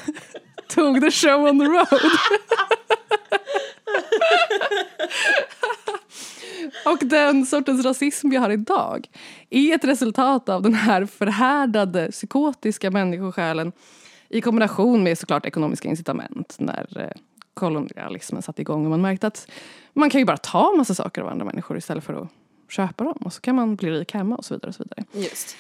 tog 0.68 1.02
the 1.02 1.12
show 1.12 1.42
on 1.42 1.60
the 1.60 1.66
road. 1.66 2.02
Och 6.86 7.08
den 7.08 7.46
sortens 7.46 7.86
rasism 7.86 8.30
vi 8.30 8.36
har 8.36 8.50
idag 8.50 9.08
är 9.50 9.76
ett 9.76 9.84
resultat 9.84 10.50
av 10.50 10.62
den 10.62 10.74
här 10.74 11.06
förhärdade 11.06 12.12
psykotiska 12.12 12.92
människosjälen 12.92 13.72
i 14.30 14.42
kombination 14.42 15.04
med 15.04 15.18
såklart 15.18 15.46
ekonomiska 15.46 15.90
incitament 15.90 16.56
när 16.60 17.00
eh, 17.00 17.22
kolonialismen 17.54 18.42
satte 18.42 18.62
igång 18.62 18.84
och 18.84 18.90
man 18.90 19.02
märkte 19.02 19.28
att 19.28 19.52
man 19.94 20.10
kan 20.10 20.22
ju 20.22 20.26
bara 20.26 20.38
ta 20.38 20.74
massa 20.78 20.94
saker 20.94 21.22
av 21.22 21.28
andra 21.28 21.46
människor 21.46 21.78
istället 21.78 22.04
för 22.04 22.14
att 22.14 22.28
köpa 22.70 23.04
dem 23.04 23.18
och 23.22 23.34
så 23.34 23.42
kan 23.42 23.56
man 23.56 23.76
bli 23.76 23.92
rik 23.92 24.14
hemma 24.14 24.36
och 24.36 24.46
så 24.46 24.54
vidare. 24.54 24.70
Och 24.70 24.76
så 24.76 24.84
vidare. 24.84 25.06
Just. 25.12 25.56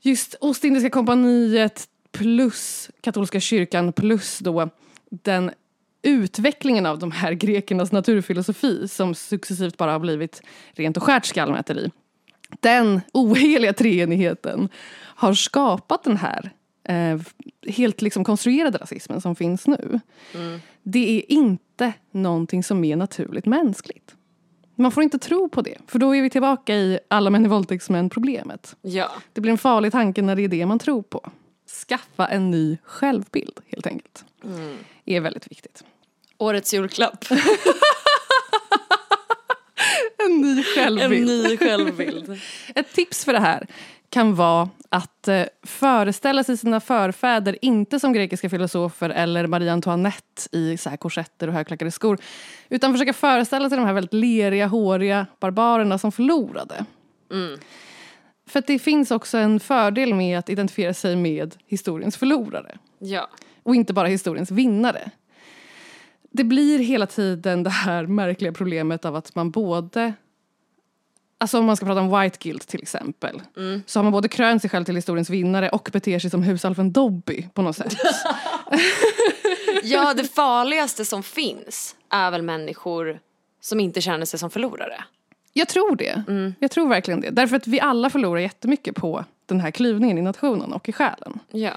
Just 0.00 0.34
Ostindiska 0.40 0.90
kompaniet 0.90 1.88
plus 2.12 2.90
katolska 3.00 3.40
kyrkan 3.40 3.92
plus 3.92 4.38
då 4.38 4.70
den 5.10 5.50
utvecklingen 6.02 6.86
av 6.86 6.98
de 6.98 7.10
här 7.10 7.32
grekernas 7.32 7.92
naturfilosofi 7.92 8.88
som 8.88 9.14
successivt 9.14 9.76
bara 9.76 9.92
har 9.92 9.98
blivit 9.98 10.42
rent 10.72 10.96
och 10.96 11.02
skärt 11.02 11.24
skallmäteri. 11.24 11.90
Den 12.60 13.00
oheliga 13.12 13.72
treenigheten 13.72 14.68
har 14.98 15.34
skapat 15.34 16.04
den 16.04 16.16
här 16.16 16.50
eh, 16.88 17.20
helt 17.68 18.02
liksom 18.02 18.24
konstruerade 18.24 18.78
rasismen 18.78 19.20
som 19.20 19.36
finns 19.36 19.66
nu. 19.66 20.00
Det 20.82 21.18
är 21.18 21.32
inte 21.32 21.92
någonting 22.10 22.64
som 22.64 22.84
är 22.84 22.96
naturligt 22.96 23.46
mänskligt. 23.46 24.14
Man 24.74 24.92
får 24.92 25.02
inte 25.02 25.18
tro 25.18 25.48
på 25.48 25.62
det, 25.62 25.78
för 25.86 25.98
då 25.98 26.16
är 26.16 26.22
vi 26.22 26.30
tillbaka 26.30 26.74
i 26.74 26.98
alla 27.08 27.30
män 27.30 27.44
är 27.44 27.48
våldtäktsmän 27.48 28.10
problemet. 28.10 28.76
Ja. 28.82 29.10
Det 29.32 29.40
blir 29.40 29.52
en 29.52 29.58
farlig 29.58 29.92
tanke 29.92 30.22
när 30.22 30.36
det 30.36 30.44
är 30.44 30.48
det 30.48 30.66
man 30.66 30.78
tror 30.78 31.02
på. 31.02 31.30
Skaffa 31.88 32.26
en 32.26 32.50
ny 32.50 32.78
självbild 32.82 33.60
helt 33.66 33.86
enkelt. 33.86 34.24
Är 35.04 35.20
väldigt 35.20 35.50
viktigt. 35.50 35.84
Årets 36.38 36.74
julklapp. 36.74 37.24
En 40.26 40.40
ny 40.40 40.56
En 40.58 40.62
självbild. 40.62 41.26
ny 41.26 41.56
självbild. 41.56 42.40
Ett 42.74 42.92
tips 42.92 43.24
för 43.24 43.32
det 43.32 43.40
här 43.40 43.66
kan 44.10 44.34
vara 44.34 44.68
att 44.88 45.28
eh, 45.28 45.42
föreställa 45.62 46.44
sig 46.44 46.56
sina 46.56 46.80
förfäder 46.80 47.58
inte 47.62 48.00
som 48.00 48.12
grekiska 48.12 48.50
filosofer 48.50 49.10
eller 49.10 49.46
Marie 49.46 49.72
Antoinette 49.72 50.42
i 50.56 50.76
så 50.76 50.90
här 50.90 50.96
korsetter 50.96 51.48
och 51.48 51.54
högklackade 51.54 51.90
skor. 51.90 52.18
Utan 52.68 52.92
försöka 52.92 53.12
föreställa 53.12 53.68
sig 53.68 53.78
de 53.78 53.86
här 53.86 53.92
väldigt 53.92 54.14
leriga, 54.14 54.66
håriga 54.66 55.26
barbarerna 55.40 55.98
som 55.98 56.12
förlorade. 56.12 56.84
För 58.48 58.58
att 58.58 58.66
det 58.66 58.78
finns 58.78 59.10
också 59.10 59.38
en 59.38 59.60
fördel 59.60 60.14
med 60.14 60.38
att 60.38 60.48
identifiera 60.48 60.94
sig 60.94 61.16
med 61.16 61.56
historiens 61.66 62.16
förlorare. 62.16 62.78
Ja. 62.98 63.28
Och 63.66 63.74
inte 63.74 63.92
bara 63.92 64.06
historiens 64.06 64.50
vinnare. 64.50 65.10
Det 66.30 66.44
blir 66.44 66.78
hela 66.78 67.06
tiden 67.06 67.62
det 67.62 67.70
här 67.70 68.06
märkliga 68.06 68.52
problemet 68.52 69.04
av 69.04 69.16
att 69.16 69.34
man 69.34 69.50
både 69.50 70.12
Alltså 71.38 71.58
om 71.58 71.64
man 71.64 71.76
ska 71.76 71.86
prata 71.86 72.00
om 72.00 72.20
white 72.20 72.38
guilt 72.40 72.68
till 72.68 72.82
exempel. 72.82 73.42
Så 73.86 73.98
har 73.98 74.04
man 74.04 74.12
både 74.12 74.28
krönt 74.28 74.62
sig 74.62 74.70
själv 74.70 74.84
till 74.84 74.94
historiens 74.94 75.30
vinnare 75.30 75.68
och 75.68 75.88
beter 75.92 76.18
sig 76.18 76.30
som 76.30 76.42
husalfen 76.42 76.92
Dobby 76.92 77.48
på 77.54 77.62
något 77.62 77.76
sätt. 77.76 77.94
ja, 79.82 80.14
det 80.14 80.24
farligaste 80.24 81.04
som 81.04 81.22
finns 81.22 81.96
är 82.10 82.30
väl 82.30 82.42
människor 82.42 83.20
som 83.60 83.80
inte 83.80 84.00
känner 84.00 84.26
sig 84.26 84.38
som 84.38 84.50
förlorare. 84.50 85.04
Jag 85.52 85.68
tror 85.68 85.96
det. 85.96 86.22
Jag 86.60 86.70
tror 86.70 86.88
verkligen 86.88 87.20
det. 87.20 87.30
Därför 87.30 87.56
att 87.56 87.66
vi 87.66 87.80
alla 87.80 88.10
förlorar 88.10 88.40
jättemycket 88.40 88.94
på 88.94 89.24
den 89.46 89.60
här 89.60 89.70
klyvningen 89.70 90.18
i 90.18 90.22
nationen 90.22 90.72
och 90.72 90.88
i 90.88 90.92
själen. 90.92 91.38
Ja. 91.50 91.72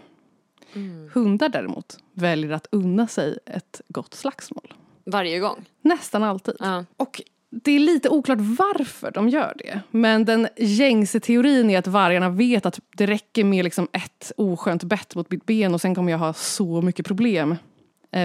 Hundar 1.14 1.48
däremot 1.48 1.98
väljer 2.12 2.50
att 2.50 2.66
unna 2.70 3.06
sig 3.06 3.38
ett 3.46 3.80
gott 3.88 4.14
slagsmål. 4.14 4.74
Varje 5.04 5.38
gång. 5.38 5.64
Nästan 5.82 6.22
alltid. 6.22 6.54
Ja. 6.58 6.84
Och 6.96 7.22
det 7.50 7.70
är 7.70 7.78
lite 7.78 8.08
oklart 8.08 8.38
varför 8.40 9.10
de 9.10 9.28
gör 9.28 9.52
det. 9.58 9.80
Men 9.90 10.24
den 10.24 10.48
gängse 10.56 11.20
teorin 11.20 11.70
är 11.70 11.78
att 11.78 11.86
vargarna 11.86 12.30
vet 12.30 12.66
att 12.66 12.80
det 12.96 13.06
räcker 13.06 13.44
med 13.44 13.64
liksom 13.64 13.88
ett 13.92 14.32
oskönt 14.36 14.84
bett 14.84 15.14
mot 15.14 15.30
mitt 15.30 15.46
ben 15.46 15.74
och 15.74 15.80
sen 15.80 15.94
kommer 15.94 16.12
jag 16.12 16.18
ha 16.18 16.32
så 16.32 16.82
mycket 16.82 17.06
problem 17.06 17.56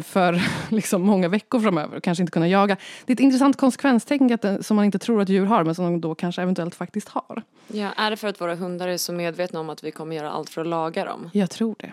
för 0.03 0.41
liksom 0.75 1.01
många 1.01 1.27
veckor 1.27 1.59
framöver 1.59 1.97
och 1.97 2.03
kanske 2.03 2.21
inte 2.21 2.31
kunna 2.31 2.47
jaga. 2.47 2.77
Det 3.05 3.11
är 3.13 3.15
ett 3.15 3.19
intressant 3.19 3.57
konsekvenstänk 3.57 4.41
det- 4.41 4.63
som 4.63 4.75
man 4.75 4.85
inte 4.85 4.99
tror 4.99 5.21
att 5.21 5.29
djur 5.29 5.45
har 5.45 5.63
men 5.63 5.75
som 5.75 5.85
de 5.85 6.01
då 6.01 6.15
kanske 6.15 6.41
eventuellt 6.41 6.75
faktiskt 6.75 7.09
har. 7.09 7.43
Ja, 7.67 7.89
är 7.97 8.09
det 8.11 8.17
för 8.17 8.27
att 8.27 8.41
våra 8.41 8.55
hundar 8.55 8.87
är 8.87 8.97
så 8.97 9.13
medvetna 9.13 9.59
om 9.59 9.69
att 9.69 9.83
vi 9.83 9.91
kommer 9.91 10.15
göra 10.15 10.31
allt 10.31 10.49
för 10.49 10.61
att 10.61 10.67
laga 10.67 11.05
dem? 11.05 11.29
Jag 11.33 11.49
tror 11.49 11.75
det. 11.79 11.91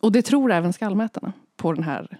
Och 0.00 0.12
det 0.12 0.22
tror 0.22 0.52
även 0.52 0.72
skallmätarna 0.72 1.32
på 1.56 1.72
den 1.72 1.82
här 1.84 2.18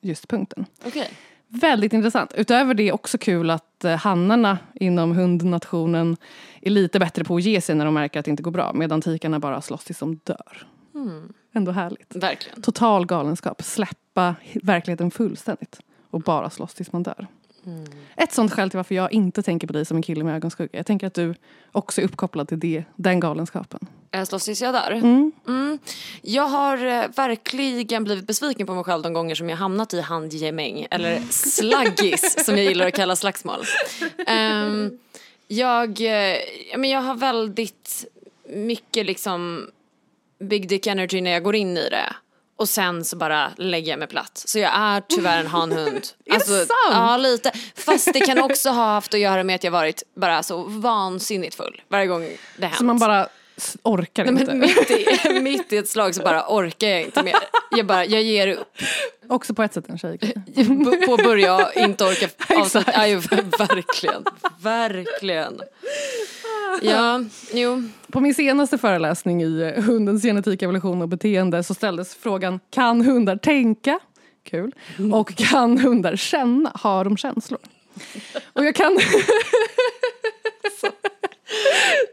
just 0.00 0.28
punkten. 0.28 0.66
Okej. 0.86 1.10
Väldigt 1.48 1.92
intressant. 1.92 2.32
Utöver 2.36 2.74
det 2.74 2.88
är 2.88 2.94
också 2.94 3.18
kul 3.18 3.50
att 3.50 3.84
eh, 3.84 3.96
hannarna 3.96 4.58
inom 4.74 5.12
hundnationen 5.12 6.16
är 6.62 6.70
lite 6.70 6.98
bättre 6.98 7.24
på 7.24 7.36
att 7.36 7.42
ge 7.42 7.60
sig 7.60 7.74
när 7.74 7.84
de 7.84 7.94
märker 7.94 8.18
att 8.18 8.24
det 8.24 8.30
inte 8.30 8.42
går 8.42 8.50
bra. 8.50 8.72
Medan 8.74 9.00
tikarna 9.00 9.38
bara 9.38 9.60
slåss 9.62 9.84
tills 9.84 9.98
de 9.98 10.20
dör. 10.24 10.66
Ändå 11.52 11.72
härligt. 11.72 12.16
Verkligen. 12.16 12.62
Total 12.62 13.06
galenskap. 13.06 13.62
Släppa 13.62 14.34
verkligheten 14.62 15.10
fullständigt. 15.10 15.80
Och 16.10 16.20
bara 16.20 16.50
slåss 16.50 16.74
tills 16.74 16.92
man 16.92 17.02
dör. 17.02 17.26
Ett 18.16 18.32
sånt 18.32 18.52
skäl 18.52 18.70
till 18.70 18.76
varför 18.76 18.94
jag 18.94 19.12
inte 19.12 19.42
tänker 19.42 19.66
på 19.66 19.72
dig 19.72 19.84
som 19.84 19.96
en 19.96 20.02
kille 20.02 20.24
med 20.24 20.36
ögonskugga. 20.36 20.78
Jag 20.78 20.86
tänker 20.86 21.06
att 21.06 21.14
du 21.14 21.34
också 21.72 22.00
är 22.00 22.04
uppkopplad 22.04 22.48
till 22.48 22.60
det, 22.60 22.84
den 22.96 23.20
galenskapen. 23.20 23.86
Jag 24.10 24.26
slåss 24.28 24.44
tills 24.44 24.62
jag 24.62 24.74
dör. 24.74 24.90
Mm. 24.90 25.32
Mm. 25.48 25.78
Jag 26.22 26.46
har 26.46 26.86
eh, 26.86 27.04
verkligen 27.16 28.04
blivit 28.04 28.26
besviken 28.26 28.66
på 28.66 28.74
mig 28.74 28.84
själv 28.84 29.02
de 29.02 29.12
gånger 29.12 29.34
som 29.34 29.48
jag 29.48 29.56
hamnat 29.56 29.94
i 29.94 30.00
handgemäng 30.00 30.86
eller 30.90 31.20
slaggis 31.30 32.44
som 32.44 32.56
jag 32.56 32.64
gillar 32.64 32.86
att 32.86 32.94
kalla 32.94 33.16
slagsmål. 33.16 33.60
Ehm, 34.26 34.98
jag, 35.48 35.88
eh, 36.00 36.36
men 36.76 36.90
jag 36.90 37.00
har 37.00 37.14
väldigt 37.14 38.06
mycket 38.48 39.06
liksom 39.06 39.70
big 40.40 40.68
dick 40.68 40.86
energy 40.86 41.20
när 41.20 41.30
jag 41.30 41.42
går 41.42 41.56
in 41.56 41.76
i 41.76 41.88
det. 41.88 42.14
Och 42.58 42.68
sen 42.68 43.04
så 43.04 43.16
bara 43.16 43.52
lägger 43.56 43.90
jag 43.92 43.98
mig 43.98 44.08
platt. 44.08 44.42
Så 44.46 44.58
jag 44.58 44.72
är 44.74 45.02
tyvärr 45.08 45.40
en 45.40 45.46
hanhund. 45.46 46.06
Alltså, 46.30 46.52
Är 46.54 46.58
det 46.58 46.66
sant? 46.66 46.70
Ja, 46.90 47.16
lite. 47.16 47.52
Fast 47.74 48.12
det 48.12 48.20
kan 48.20 48.38
också 48.42 48.68
ha 48.70 48.84
haft 48.84 49.14
att 49.14 49.20
göra 49.20 49.44
med 49.44 49.54
att 49.56 49.64
jag 49.64 49.70
varit 49.70 50.02
bara 50.16 50.42
så 50.42 50.62
vansinnigt 50.62 51.54
full 51.54 51.82
varje 51.88 52.06
gång 52.06 52.28
det 52.56 52.66
hänt. 52.66 52.78
Så 52.78 52.84
man 52.84 52.98
bara 52.98 53.28
orkar 53.82 54.24
Nej, 54.24 54.40
inte. 54.42 54.54
mitt, 54.54 54.90
i, 54.90 55.40
mitt 55.40 55.72
i 55.72 55.76
ett 55.76 55.88
slag 55.88 56.14
så 56.14 56.22
bara 56.22 56.44
orkar 56.48 56.88
jag 56.88 57.02
inte 57.02 57.22
mer. 57.22 57.34
Jag, 57.70 57.86
bara, 57.86 58.04
jag 58.04 58.22
ger 58.22 58.48
upp. 58.48 58.78
Också 59.28 59.54
på 59.54 59.62
ett 59.62 59.74
sätt 59.74 59.88
en 59.88 59.98
tjej. 59.98 60.18
B- 60.20 60.96
på 61.06 61.14
att 61.14 61.24
börja 61.24 61.72
inte 61.72 62.04
orka 62.04 62.28
avsluta. 62.60 62.92
Ja, 63.06 63.20
verkligen. 63.58 64.24
Verkligen. 64.62 65.60
Ja, 66.82 67.24
jo. 67.52 67.82
På 68.12 68.20
min 68.20 68.34
senaste 68.34 68.78
föreläsning 68.78 69.42
i 69.42 69.74
hundens 69.80 70.22
genetik, 70.22 70.62
evolution 70.62 71.02
och 71.02 71.08
beteende 71.08 71.62
så 71.62 71.74
ställdes 71.74 72.14
frågan 72.14 72.60
kan 72.70 73.02
hundar 73.02 73.36
tänka? 73.36 73.98
kul. 74.44 74.72
Och 75.12 75.34
kan 75.34 75.78
hundar 75.78 76.16
känna? 76.16 76.72
Har 76.74 77.04
de 77.04 77.16
känslor? 77.16 77.60
Och 78.52 78.64
jag 78.64 78.74
kan... 78.74 78.98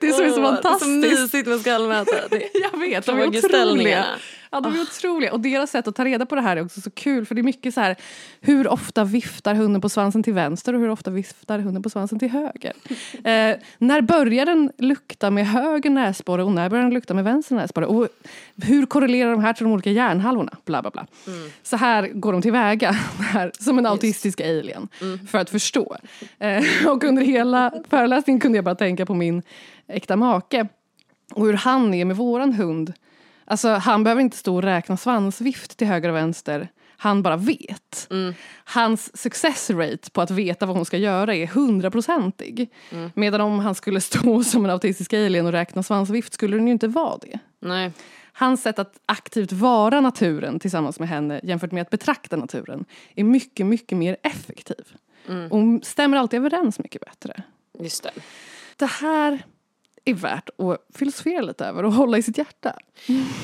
det 0.04 0.24
är 0.26 0.30
så, 0.30 0.36
så 0.36 0.42
fantastiskt. 0.44 0.84
Så 1.18 1.22
mysigt 1.22 1.48
med 1.48 1.60
skallmätare. 1.60 2.22
Det- 2.30 2.50
Jag 2.72 2.80
vet, 2.80 3.06
de 3.06 3.20
är 3.20 3.28
otroliga. 3.28 4.06
Ja, 4.52 4.62
de 4.62 4.76
är 4.76 4.82
otroliga. 4.82 5.32
Och 5.34 5.40
deras 5.40 5.72
sätt 5.72 5.88
att 5.88 5.96
ta 5.96 6.06
reda 6.06 6.26
på 6.26 6.36
det 6.36 6.42
här 6.42 6.58
är 6.58 6.66
också 6.66 6.82
så 6.82 6.92
kul. 6.92 7.26
För 7.26 7.36
det 7.36 7.42
är 7.42 7.44
mycket 7.44 7.74
så 7.74 7.82
här, 7.82 7.96
hur 8.42 8.68
ofta 8.68 9.04
viftar 9.04 9.56
hunden 9.56 9.82
på 9.82 9.90
svansen 9.90 10.24
till 10.24 10.34
vänster 10.34 10.74
och 10.74 10.80
hur 10.82 10.90
ofta 10.90 11.12
viftar 11.12 11.60
hunden 11.60 11.84
på 11.84 11.90
svansen 11.90 12.20
till 12.20 12.30
höger? 12.30 12.74
Eh, 13.24 13.56
när 13.78 14.02
börjar 14.02 14.46
den 14.46 14.72
lukta 14.78 15.32
med 15.32 15.48
höger 15.48 15.90
näsborre 15.90 16.44
och 16.44 16.52
när 16.52 16.70
börjar 16.70 16.84
den 16.84 16.94
lukta 16.94 17.14
med 17.14 17.24
vänster 17.24 17.56
näsborre? 17.56 17.86
Och 17.86 18.08
hur 18.64 18.86
korrelerar 18.86 19.32
de 19.32 19.42
här 19.44 19.54
till 19.54 19.64
de 19.64 19.74
olika 19.74 19.92
hjärnhalvorna? 19.92 20.58
Bla, 20.66 20.82
bla, 20.82 20.92
bla. 20.92 21.06
Så 21.64 21.78
här 21.78 22.08
går 22.08 22.32
de 22.32 22.42
tillväga, 22.42 22.92
här, 23.20 23.52
som 23.60 23.78
en 23.80 23.86
autistisk 23.86 24.42
alien, 24.42 24.88
för 25.32 25.38
att 25.38 25.50
förstå. 25.50 25.98
Eh, 26.40 26.64
och 26.88 27.04
under 27.04 27.22
hela 27.22 27.74
föreläsningen 27.90 28.40
kunde 28.40 28.58
jag 28.58 28.66
bara 28.66 28.76
tänka 28.76 29.06
på 29.06 29.14
min 29.14 29.42
äkta 29.88 30.16
make 30.16 30.68
och 31.34 31.46
hur 31.46 31.54
han 31.54 31.94
är 31.94 32.06
med 32.06 32.18
våran 32.18 32.54
hund. 32.54 32.94
Alltså, 33.46 33.70
han 33.70 34.04
behöver 34.04 34.22
inte 34.22 34.38
stå 34.38 34.56
och 34.56 34.64
räkna 34.64 34.98
svansvift 34.98 35.78
till 35.78 35.88
höger 35.88 36.10
och 36.10 36.16
vänster. 36.16 36.68
Han 36.98 37.24
bara 37.24 37.38
vet. 37.38 38.10
Hans 38.64 39.18
success 39.18 39.70
rate 39.70 40.12
på 40.12 40.22
att 40.22 40.32
veta 40.32 40.66
vad 40.66 40.76
hon 40.76 40.86
ska 40.86 40.98
göra 40.98 41.36
är 41.36 41.48
hundraprocentig. 41.48 42.70
Medan 43.14 43.42
om 43.42 43.60
han 43.60 43.76
skulle 43.76 44.02
stå 44.02 44.44
som 44.44 44.66
en 44.66 44.72
autistisk 44.72 45.14
alien 45.14 45.46
och 45.46 45.52
räkna 45.52 45.84
svansvift 45.84 46.34
skulle 46.34 46.58
den 46.58 46.68
ju 46.68 46.74
inte 46.74 46.88
vara 46.88 47.18
det. 47.18 47.40
Nej. 47.60 47.92
Hans 48.34 48.62
sätt 48.62 48.80
att 48.80 49.00
aktivt 49.06 49.52
vara 49.52 50.02
naturen 50.02 50.60
tillsammans 50.60 51.00
med 51.00 51.10
henne 51.10 51.40
jämfört 51.44 51.72
med 51.72 51.82
att 51.82 51.90
betrakta 51.90 52.36
naturen 52.36 52.86
är 53.16 53.24
mycket, 53.24 53.66
mycket 53.66 53.98
mer 53.98 54.18
effektiv. 54.24 54.86
Och 55.52 55.86
stämmer 55.86 56.18
alltid 56.18 56.40
överens 56.40 56.80
mycket 56.80 57.02
bättre. 57.02 57.44
Just 57.80 58.04
det. 58.04 58.12
Det 58.78 58.86
här 58.86 59.44
är 60.06 60.14
värt 60.14 60.50
att 60.50 60.98
filosofera 60.98 61.42
lite 61.42 61.66
över 61.66 61.86
och 61.86 61.94
hålla 61.94 62.18
i 62.18 62.24
sitt 62.24 62.38
hjärta. 62.38 62.76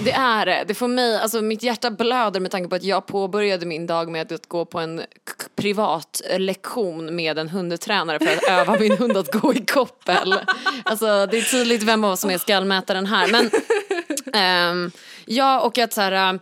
Det 0.03 0.11
är 0.11 0.45
det. 0.45 0.63
Det 0.67 0.73
får 0.73 0.87
mig, 0.87 1.17
alltså 1.17 1.41
mitt 1.41 1.63
hjärta 1.63 1.91
blöder 1.91 2.39
med 2.39 2.51
tanke 2.51 2.69
på 2.69 2.75
att 2.75 2.83
jag 2.83 3.05
påbörjade 3.05 3.65
min 3.65 3.87
dag 3.87 4.11
med 4.11 4.31
att 4.31 4.47
gå 4.47 4.65
på 4.65 4.79
en 4.79 5.01
privat 5.55 6.21
lektion 6.37 7.15
med 7.15 7.37
en 7.37 7.49
hundtränare 7.49 8.19
för 8.19 8.33
att 8.33 8.43
öva 8.49 8.79
min 8.79 8.97
hund 8.97 9.17
att 9.17 9.31
gå 9.31 9.53
i 9.53 9.65
koppel. 9.65 10.35
Alltså 10.83 11.05
det 11.05 11.37
är 11.37 11.51
tydligt 11.51 11.83
vem 11.83 12.03
av 12.03 12.11
oss 12.11 12.19
som 12.19 12.29
är 12.29 12.37
skallmätaren 12.37 13.05
här. 13.05 13.27
Men 13.31 13.49
ehm, 14.33 14.91
ja, 15.25 15.59
och 15.59 15.77
att 15.77 15.93
så 15.93 16.01
här, 16.01 16.39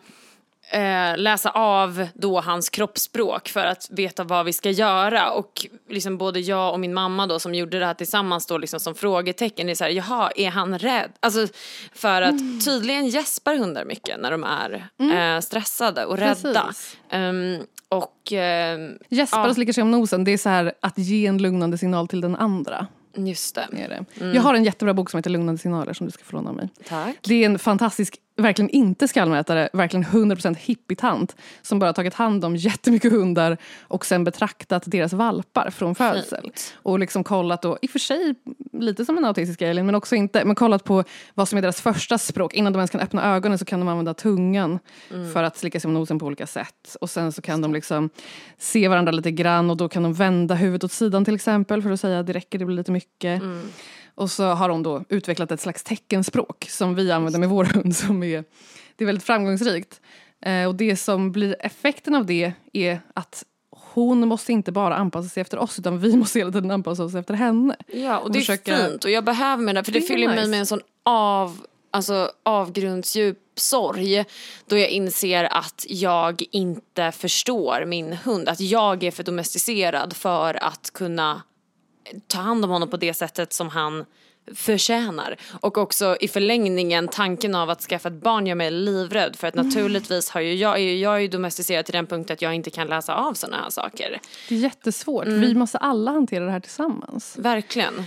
eh, 0.72 1.18
läsa 1.18 1.50
av 1.50 2.08
då 2.14 2.40
hans 2.42 2.70
kroppsspråk 2.70 3.48
för 3.50 3.66
att 3.66 3.88
veta 3.92 4.24
vad 4.24 4.46
vi 4.46 4.54
ska 4.54 4.70
göra. 4.70 5.32
Och 5.32 5.66
liksom 5.90 6.18
både 6.18 6.40
jag 6.40 6.74
och 6.74 6.80
min 6.80 6.94
mamma 6.94 7.28
då 7.28 7.40
som 7.40 7.56
gjorde 7.56 7.80
det 7.80 7.86
här 7.86 7.94
tillsammans 7.94 8.46
då 8.46 8.58
liksom 8.58 8.80
som 8.80 8.96
frågetecken. 8.96 9.66
Det 9.68 9.74
är 9.74 9.76
så 9.76 9.84
här, 9.84 9.92
jaha, 9.92 10.32
är 10.36 10.50
han 10.50 10.80
rädd? 10.80 11.12
Alltså 11.20 11.48
för 11.94 12.22
att 12.22 12.32
Mm. 12.42 12.60
tydligen 12.60 13.08
gäspar 13.08 13.56
hundar 13.56 13.86
mycket 13.86 14.20
när 14.20 14.32
de 14.32 14.44
är 14.44 14.88
eh, 15.36 15.40
stressade 15.42 16.06
och 16.06 16.18
rädda. 16.18 16.74
Ehm, 17.10 17.60
och 17.90 18.32
ehm, 18.32 18.98
Gäspar 19.10 19.40
Ja. 19.40 19.48
och 19.50 19.56
slickar 19.56 19.74
sig 19.74 19.82
om 19.84 19.92
nosen, 19.92 20.24
det 20.24 20.32
är 20.32 20.38
så 20.38 20.50
här 20.50 20.74
att 20.80 20.98
ge 20.98 21.26
en 21.28 21.38
lugnande 21.38 21.78
signal 21.78 22.08
till 22.08 22.22
den 22.22 22.36
andra. 22.36 22.88
just 23.16 23.56
det. 23.56 23.68
Är 23.78 23.90
det. 23.90 24.06
Mm. 24.24 24.36
Jag 24.36 24.42
har 24.42 24.54
en 24.54 24.64
jättebra 24.64 24.94
bok 24.94 25.10
som 25.10 25.18
heter 25.18 25.30
Lugnande 25.30 25.62
signaler 25.62 25.94
som 25.94 26.06
du 26.06 26.12
ska 26.12 26.24
få 26.24 26.36
låna 26.36 26.50
av 26.50 26.56
mig. 26.56 26.70
Tack. 26.88 27.16
Det 27.22 27.36
är 27.42 27.46
en 27.46 27.60
fantastisk, 27.60 28.16
verkligen 28.38 28.70
inte 28.70 29.08
skallmätare, 29.08 29.70
verkligen 29.74 30.06
100% 30.06 30.56
hippietant 30.56 31.36
som 31.62 31.80
bara 31.80 31.94
tagit 31.94 32.14
hand 32.14 32.46
om 32.46 32.56
jättemycket 32.56 33.12
hundar 33.12 33.58
och 33.82 34.06
sen 34.06 34.24
betraktat 34.24 34.84
deras 34.86 35.14
valpar 35.14 35.70
från 35.70 35.96
födsel. 35.96 36.42
Fint. 36.42 36.74
Och 36.76 37.00
liksom 37.00 37.24
kollat, 37.24 37.66
och, 37.66 37.78
i 37.82 37.86
och 37.86 37.90
för 37.90 38.00
sig 38.00 38.36
lite 38.74 39.06
som 39.06 39.18
en 39.18 39.26
autistisk 39.26 39.62
alien 39.62 39.86
men 39.86 39.96
också 39.96 40.16
inte, 40.16 40.46
men 40.46 40.56
kollat 40.56 40.84
på 40.84 41.04
vad 41.34 41.50
som 41.50 41.58
är 41.58 41.62
deras 41.62 41.82
första 41.82 42.18
språk. 42.18 42.54
Innan 42.54 42.74
de 42.74 42.80
ens 42.80 42.92
kan 42.92 43.02
öppna 43.02 43.36
ögonen 43.36 43.58
så 43.58 43.66
kan 43.66 43.80
de 43.80 43.90
använda 43.90 44.14
tungan 44.14 44.80
för 45.34 45.44
att 45.44 45.58
slicka 45.58 45.80
sig 45.80 45.88
om 45.88 45.94
nosen 45.94 46.20
på 46.20 46.26
olika 46.26 46.48
sätt. 46.48 46.96
Och 47.02 47.10
sen 47.10 47.32
så 47.32 47.42
kan 47.42 47.62
de 47.62 47.74
liksom 47.74 48.10
se 48.58 48.88
varandra 48.88 49.12
lite 49.12 49.32
grann 49.32 49.70
och 49.70 49.78
då 49.78 49.90
kan 49.90 50.04
de 50.04 50.14
vända 50.14 50.56
huvudet 50.56 50.84
åt 50.84 50.92
sidan 50.92 51.26
till 51.26 51.36
exempel 51.36 51.82
för 51.82 51.92
att 51.92 52.00
säga 52.00 52.20
att 52.20 52.28
det 52.28 52.34
räcker, 52.34 52.60
det 52.60 52.66
blir 52.66 52.76
lite 52.76 52.92
mycket. 52.92 53.42
Och 54.18 54.32
så 54.32 54.44
har 54.46 54.70
de 54.70 54.84
då 54.84 55.04
utvecklat 55.10 55.52
ett 55.52 55.62
slags 55.62 55.84
teckenspråk 55.84 56.66
som 56.70 56.96
vi 56.96 57.12
använder 57.12 57.40
med 57.40 57.50
vår 57.50 57.64
hund. 57.66 57.96
Som 57.96 58.24
är, 58.24 58.44
det 58.96 59.04
är 59.04 59.06
väldigt 59.06 59.24
framgångsrikt. 59.24 60.02
Eh, 60.46 60.68
och 60.68 60.76
det 60.76 60.96
som 60.96 61.32
blir 61.32 61.56
effekten 61.60 62.16
av 62.16 62.26
det 62.26 62.54
är 62.74 63.00
att 63.16 63.44
hon 63.94 64.28
måste 64.28 64.52
inte 64.54 64.72
bara 64.72 64.96
anpassa 64.96 65.30
sig 65.30 65.42
efter 65.42 65.58
oss 65.58 65.80
utan 65.80 66.00
vi 66.00 66.16
måste 66.18 66.40
hela 66.40 66.52
tiden 66.52 66.72
anpassa 66.72 67.04
oss 67.04 67.16
efter 67.16 67.34
henne. 67.34 67.76
Ja, 67.94 68.18
och 68.18 68.26
Och 68.26 68.32
det 68.32 68.38
är 68.38 68.42
försöka- 68.42 68.78
fint 68.78 69.04
och 69.06 69.12
jag 69.12 69.24
behöver 69.24 69.64
med 69.64 69.76
det 69.76 69.84
för 69.84 69.92
det, 69.92 70.00
Det 70.00 70.06
är 70.06 70.08
fyller 70.08 70.28
mig 70.28 70.36
nice. 70.38 70.48
med 70.50 70.60
en 70.60 70.66
sån 70.66 70.82
av, 71.06 71.62
alltså, 71.92 72.32
avgrundsdjup 72.44 73.38
sorg 73.56 74.26
då 74.68 74.78
jag 74.78 74.90
inser 74.90 75.44
att 75.44 75.86
jag 75.90 76.44
inte 76.52 77.12
förstår 77.12 77.86
min 77.86 78.14
hund. 78.14 78.50
Att 78.50 78.60
jag 78.60 79.04
är 79.04 79.12
för 79.12 79.24
domesticerad 79.24 80.16
för 80.16 80.64
att 80.64 80.92
kunna 80.94 81.42
ta 82.28 82.38
hand 82.38 82.66
om 82.66 82.72
honom 82.72 82.90
på 82.90 82.98
det 82.98 83.14
sättet 83.14 83.54
som 83.54 83.70
han 83.70 84.06
förtjänar. 84.56 85.36
Och 85.62 85.78
också 85.78 86.18
i 86.20 86.28
förlängningen 86.28 87.08
tanken 87.08 87.56
av 87.56 87.70
att 87.70 87.82
skaffa 87.82 88.10
ett 88.10 88.22
barn 88.22 88.48
gör 88.48 88.56
mig 88.56 88.72
livrädd 88.72 89.36
för 89.36 89.48
att 89.48 89.56
naturligtvis 89.56 90.30
har 90.30 90.42
ju 90.42 90.54
jag, 90.54 90.82
jag 90.82 91.16
är 91.16 91.20
ju 91.20 91.28
domesticerad 91.28 91.86
till 91.86 91.94
den 91.94 92.08
punkten 92.08 92.34
att 92.34 92.42
jag 92.42 92.54
inte 92.54 92.70
kan 92.70 92.88
läsa 92.88 93.16
av 93.16 93.34
sådana 93.34 93.58
här 93.58 93.70
saker. 93.70 94.20
Det 94.50 94.56
är 94.56 94.60
jättesvårt. 94.60 95.28
Vi 95.28 95.54
måste 95.54 95.78
alla 95.78 96.12
hantera 96.12 96.46
det 96.46 96.52
här 96.52 96.60
tillsammans. 96.60 97.38
Verkligen. 97.38 98.04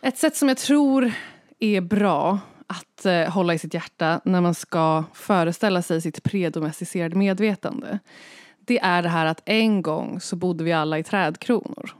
Ett 0.00 0.18
sätt 0.18 0.36
som 0.36 0.48
jag 0.48 0.58
tror 0.58 1.12
är 1.58 1.80
bra 1.80 2.38
att 2.66 3.06
eh, 3.06 3.28
hålla 3.28 3.54
i 3.54 3.58
sitt 3.58 3.74
hjärta 3.74 4.20
när 4.24 4.40
man 4.40 4.54
ska 4.54 5.04
föreställa 5.14 5.82
sig 5.82 6.00
sitt 6.00 6.22
predomesticerade 6.22 7.16
medvetande. 7.16 7.98
Det 8.58 8.78
är 8.78 9.02
det 9.02 9.08
här 9.08 9.26
att 9.26 9.42
en 9.44 9.82
gång 9.82 10.20
så 10.20 10.36
bodde 10.36 10.64
vi 10.64 10.72
alla 10.72 10.98
i 10.98 11.02
trädkronor. 11.02 11.94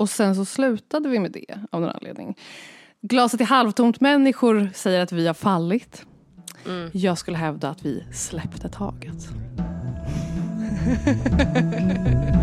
Och 0.00 0.10
sen 0.10 0.34
så 0.34 0.44
slutade 0.44 1.08
vi 1.08 1.18
med 1.18 1.32
det 1.32 1.58
av 1.70 1.80
någon 1.80 1.90
anledning. 1.90 2.36
Glaset 3.02 3.40
är 3.40 3.44
halvtomt. 3.44 4.00
Människor 4.00 4.70
säger 4.74 5.00
att 5.00 5.12
vi 5.12 5.26
har 5.26 5.34
fallit. 5.34 6.06
Jag 6.92 7.18
skulle 7.18 7.36
hävda 7.36 7.68
att 7.68 7.84
vi 7.84 8.04
släppte 8.12 8.68
taget. 8.68 9.28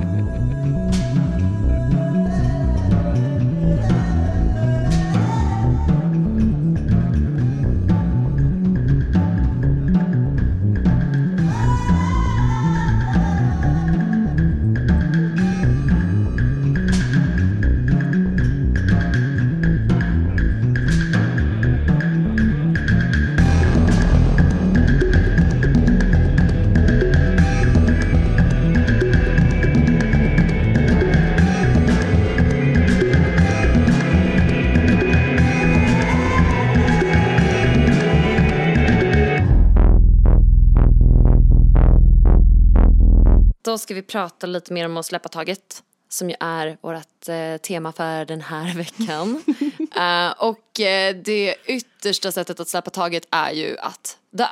Då 43.78 43.82
ska 43.82 43.94
vi 43.94 44.02
prata 44.02 44.48
lite 44.48 44.74
mer 44.74 44.86
om 44.86 44.98
att 44.98 45.06
släppa 45.06 45.30
taget. 45.30 45.84
Som 46.10 46.30
ju 46.30 46.36
är 46.40 46.78
vårt 46.82 47.30
eh, 47.30 47.58
tema 47.58 47.92
för 47.92 48.26
den 48.26 48.42
här 48.42 48.76
veckan. 48.78 49.44
Eh, 49.96 50.32
och 50.32 50.80
eh, 50.80 51.16
det 51.16 51.56
yttersta 51.66 52.32
sättet 52.32 52.60
att 52.60 52.68
släppa 52.68 52.90
taget 52.90 53.28
är 53.32 53.52
ju 53.52 53.78
att 53.78 54.18
dö. 54.32 54.48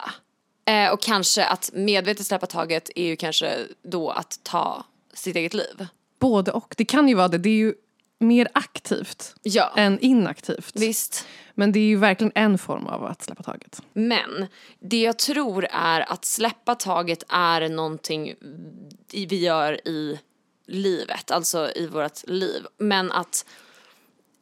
Eh, 0.74 0.92
och 0.92 1.02
kanske 1.02 1.46
att 1.46 1.70
medvetet 1.74 2.26
släppa 2.26 2.46
taget 2.46 2.90
är 2.96 3.06
ju 3.06 3.16
kanske 3.16 3.58
då 3.84 4.10
att 4.10 4.40
ta 4.44 4.86
sitt 5.14 5.36
eget 5.36 5.54
liv. 5.54 5.88
Både 6.20 6.52
och. 6.52 6.74
Det 6.78 6.86
kan 6.86 7.08
ju 7.08 7.16
vara 7.16 7.28
det. 7.28 7.38
Det 7.38 7.50
är 7.50 7.58
ju 7.58 7.74
mer 8.28 8.48
aktivt 8.54 9.36
Ja, 9.42 9.74
än 9.78 10.00
inaktivt. 10.00 10.72
visst. 10.76 11.28
Men 11.54 11.72
det 11.72 11.80
är 11.80 11.84
ju 11.88 11.98
verkligen 11.98 12.32
en 12.36 12.58
form 12.58 12.88
av 12.88 13.06
att 13.06 13.22
släppa 13.24 13.44
taget. 13.44 13.82
Men 13.94 14.48
det 14.80 15.02
jag 15.02 15.20
tror 15.20 15.68
är 15.72 16.12
att 16.12 16.26
släppa 16.26 16.76
taget 16.76 17.24
är 17.30 17.70
någonting 17.70 18.34
vi 19.12 19.36
gör 19.40 19.88
i 19.88 20.20
livet, 20.68 21.32
alltså 21.32 21.72
i 21.76 21.88
vårt 21.88 22.28
liv. 22.28 22.66
Men 22.78 23.12
att 23.12 23.46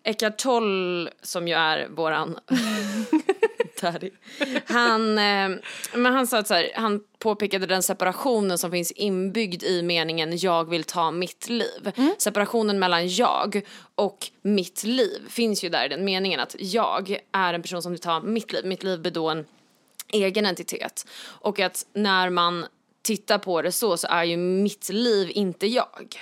Eckart 0.04 0.38
Tolle, 0.38 1.12
som 1.22 1.48
ju 1.48 1.54
är 1.54 1.88
våran 1.90 2.40
daddy. 3.84 4.10
Han, 4.66 5.18
eh, 5.18 5.50
men 5.94 6.14
han 6.14 6.28
sa 6.28 6.38
att 6.38 6.48
så 6.48 6.54
här, 6.54 6.72
han 6.76 7.02
påpekade 7.20 7.66
den 7.66 7.84
separationen 7.84 8.58
som 8.58 8.72
finns 8.72 8.92
inbyggd 8.92 9.64
i 9.64 9.82
meningen 9.82 10.38
jag 10.38 10.70
vill 10.70 10.84
ta 10.84 11.12
mitt 11.12 11.50
liv. 11.50 11.92
Separationen 12.18 12.80
mellan 12.80 13.08
jag 13.08 13.62
och 13.96 14.18
mitt 14.42 14.84
liv 14.84 15.30
finns 15.30 15.64
ju 15.64 15.70
där 15.70 15.86
i 15.86 15.90
den 15.90 16.06
meningen 16.06 16.40
att 16.40 16.56
jag 16.60 17.18
är 17.32 17.54
en 17.54 17.62
person 17.62 17.82
som 17.82 17.92
vill 17.92 18.02
ta 18.02 18.20
mitt 18.20 18.54
liv. 18.54 18.66
Mitt 18.66 18.84
liv 18.84 19.02
blir 19.02 19.12
då 19.12 19.30
en 19.30 19.46
egen 20.14 20.46
entitet. 20.46 21.08
Och 21.24 21.60
att 21.60 21.86
när 21.94 22.30
man 22.30 22.66
tittar 23.02 23.38
på 23.38 23.62
det 23.62 23.72
så 23.72 23.98
så 23.98 24.08
är 24.08 24.24
ju 24.24 24.38
mitt 24.38 24.90
liv 24.90 25.32
inte 25.34 25.68
jag. 25.68 26.16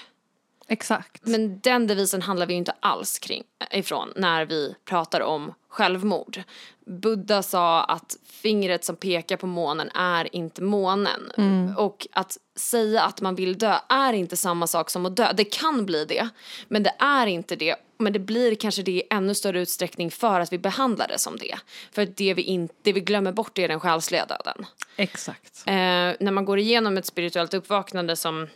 Exakt. 0.67 1.25
Men 1.25 1.59
den 1.59 1.87
devisen 1.87 2.21
handlar 2.21 2.45
vi 2.45 2.53
ju 2.53 2.57
inte 2.57 2.75
alls 2.79 3.19
kring 3.19 3.43
ifrån 3.71 4.13
när 4.15 4.45
vi 4.45 4.75
pratar 4.85 5.21
om 5.21 5.53
självmord. 5.71 6.43
Buddha 6.85 7.43
sa 7.43 7.83
att 7.83 8.17
fingret 8.25 8.85
som 8.85 8.95
pekar 8.95 9.37
på 9.37 9.47
månen 9.47 9.89
är 9.89 10.35
inte 10.35 10.61
månen. 10.61 11.31
Och 11.77 12.07
att 12.11 12.37
säga 12.55 13.03
att 13.03 13.21
man 13.21 13.35
vill 13.35 13.57
dö 13.57 13.75
är 13.89 14.13
inte 14.13 14.37
samma 14.37 14.67
sak 14.67 14.89
som 14.89 15.05
att 15.05 15.15
dö. 15.15 15.33
Det 15.33 15.43
kan 15.43 15.85
bli 15.85 16.05
det, 16.05 16.29
men 16.67 16.83
det 16.83 16.93
är 16.99 17.27
inte 17.27 17.55
det. 17.55 17.75
Men 17.97 18.13
det 18.13 18.19
blir 18.19 18.55
kanske 18.55 18.81
det 18.81 18.91
i 18.91 19.03
ännu 19.09 19.35
större 19.35 19.61
utsträckning 19.61 20.11
för 20.11 20.39
att 20.39 20.53
vi 20.53 20.57
behandlar 20.57 21.07
det 21.07 21.19
som 21.19 21.37
det. 21.37 21.55
För 21.91 22.01
att 22.01 22.17
det 22.17 22.33
vi, 22.33 22.41
in, 22.41 22.69
det 22.81 22.93
vi 22.93 22.99
glömmer 22.99 23.31
bort 23.31 23.57
är 23.57 23.67
den 23.67 23.79
själsliga 23.79 24.25
döden. 24.25 24.65
Exakt. 24.95 25.63
Eh, 25.65 25.73
när 26.19 26.31
man 26.31 26.45
går 26.45 26.59
igenom 26.59 26.97
ett 26.97 27.05
spirituellt 27.05 27.53
uppvaknande 27.53 28.15
som 28.15 28.47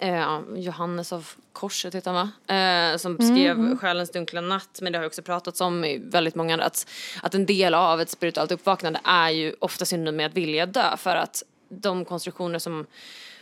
eh, 0.00 0.40
Johannes 0.54 1.12
av 1.12 1.28
Korset 1.52 1.94
heter 1.94 2.10
han 2.10 2.30
va? 2.46 2.54
Eh, 2.54 2.96
som 2.96 3.16
skrev 3.16 3.76
Själens 3.78 4.10
dunkla 4.10 4.40
natt 4.40 4.78
men 4.82 4.92
det 4.92 4.98
har 4.98 5.02
ju 5.02 5.06
också 5.06 5.22
pratats 5.22 5.60
om 5.60 5.84
i 5.84 5.98
väldigt 5.98 6.34
många 6.34 6.52
andra 6.52 6.66
att, 6.66 6.86
att 7.22 7.34
en 7.34 7.46
del 7.46 7.74
av 7.74 8.00
ett 8.00 8.10
spirituellt 8.10 8.52
uppvaknande 8.52 9.00
är 9.04 9.30
ju 9.30 9.54
ofta 9.58 9.84
synonym 9.84 10.16
med 10.16 10.26
att 10.26 10.34
vilja 10.34 10.66
dö 10.66 10.96
för 10.96 11.16
att 11.16 11.42
de 11.68 12.04
konstruktioner 12.04 12.58
som 12.58 12.86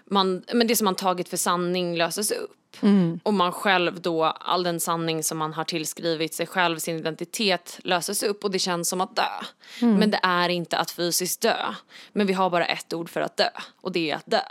man, 0.04 0.42
men 0.52 0.66
det 0.66 0.76
som 0.76 0.84
man 0.84 0.94
tagit 0.94 1.28
för 1.28 1.36
sanning 1.36 1.96
löses 1.96 2.30
upp. 2.30 2.67
Och 3.22 3.34
man 3.34 3.52
själv 3.52 4.00
då, 4.00 4.24
all 4.24 4.62
den 4.62 4.80
sanning 4.80 5.22
som 5.22 5.38
man 5.38 5.52
har 5.52 5.64
tillskrivit 5.64 6.34
sig 6.34 6.46
själv, 6.46 6.78
sin 6.78 6.96
identitet 6.96 7.80
löses 7.84 8.22
upp 8.22 8.44
och 8.44 8.50
det 8.50 8.58
känns 8.58 8.88
som 8.88 9.00
att 9.00 9.16
dö. 9.16 9.22
Men 9.80 10.10
det 10.10 10.20
är 10.22 10.48
inte 10.48 10.78
att 10.78 10.90
fysiskt 10.90 11.40
dö. 11.40 11.56
Men 12.12 12.26
vi 12.26 12.32
har 12.32 12.50
bara 12.50 12.66
ett 12.66 12.92
ord 12.92 13.10
för 13.10 13.20
att 13.20 13.36
dö 13.36 13.50
och 13.80 13.92
det 13.92 14.10
är 14.10 14.16
att 14.16 14.26
dö. 14.26 14.42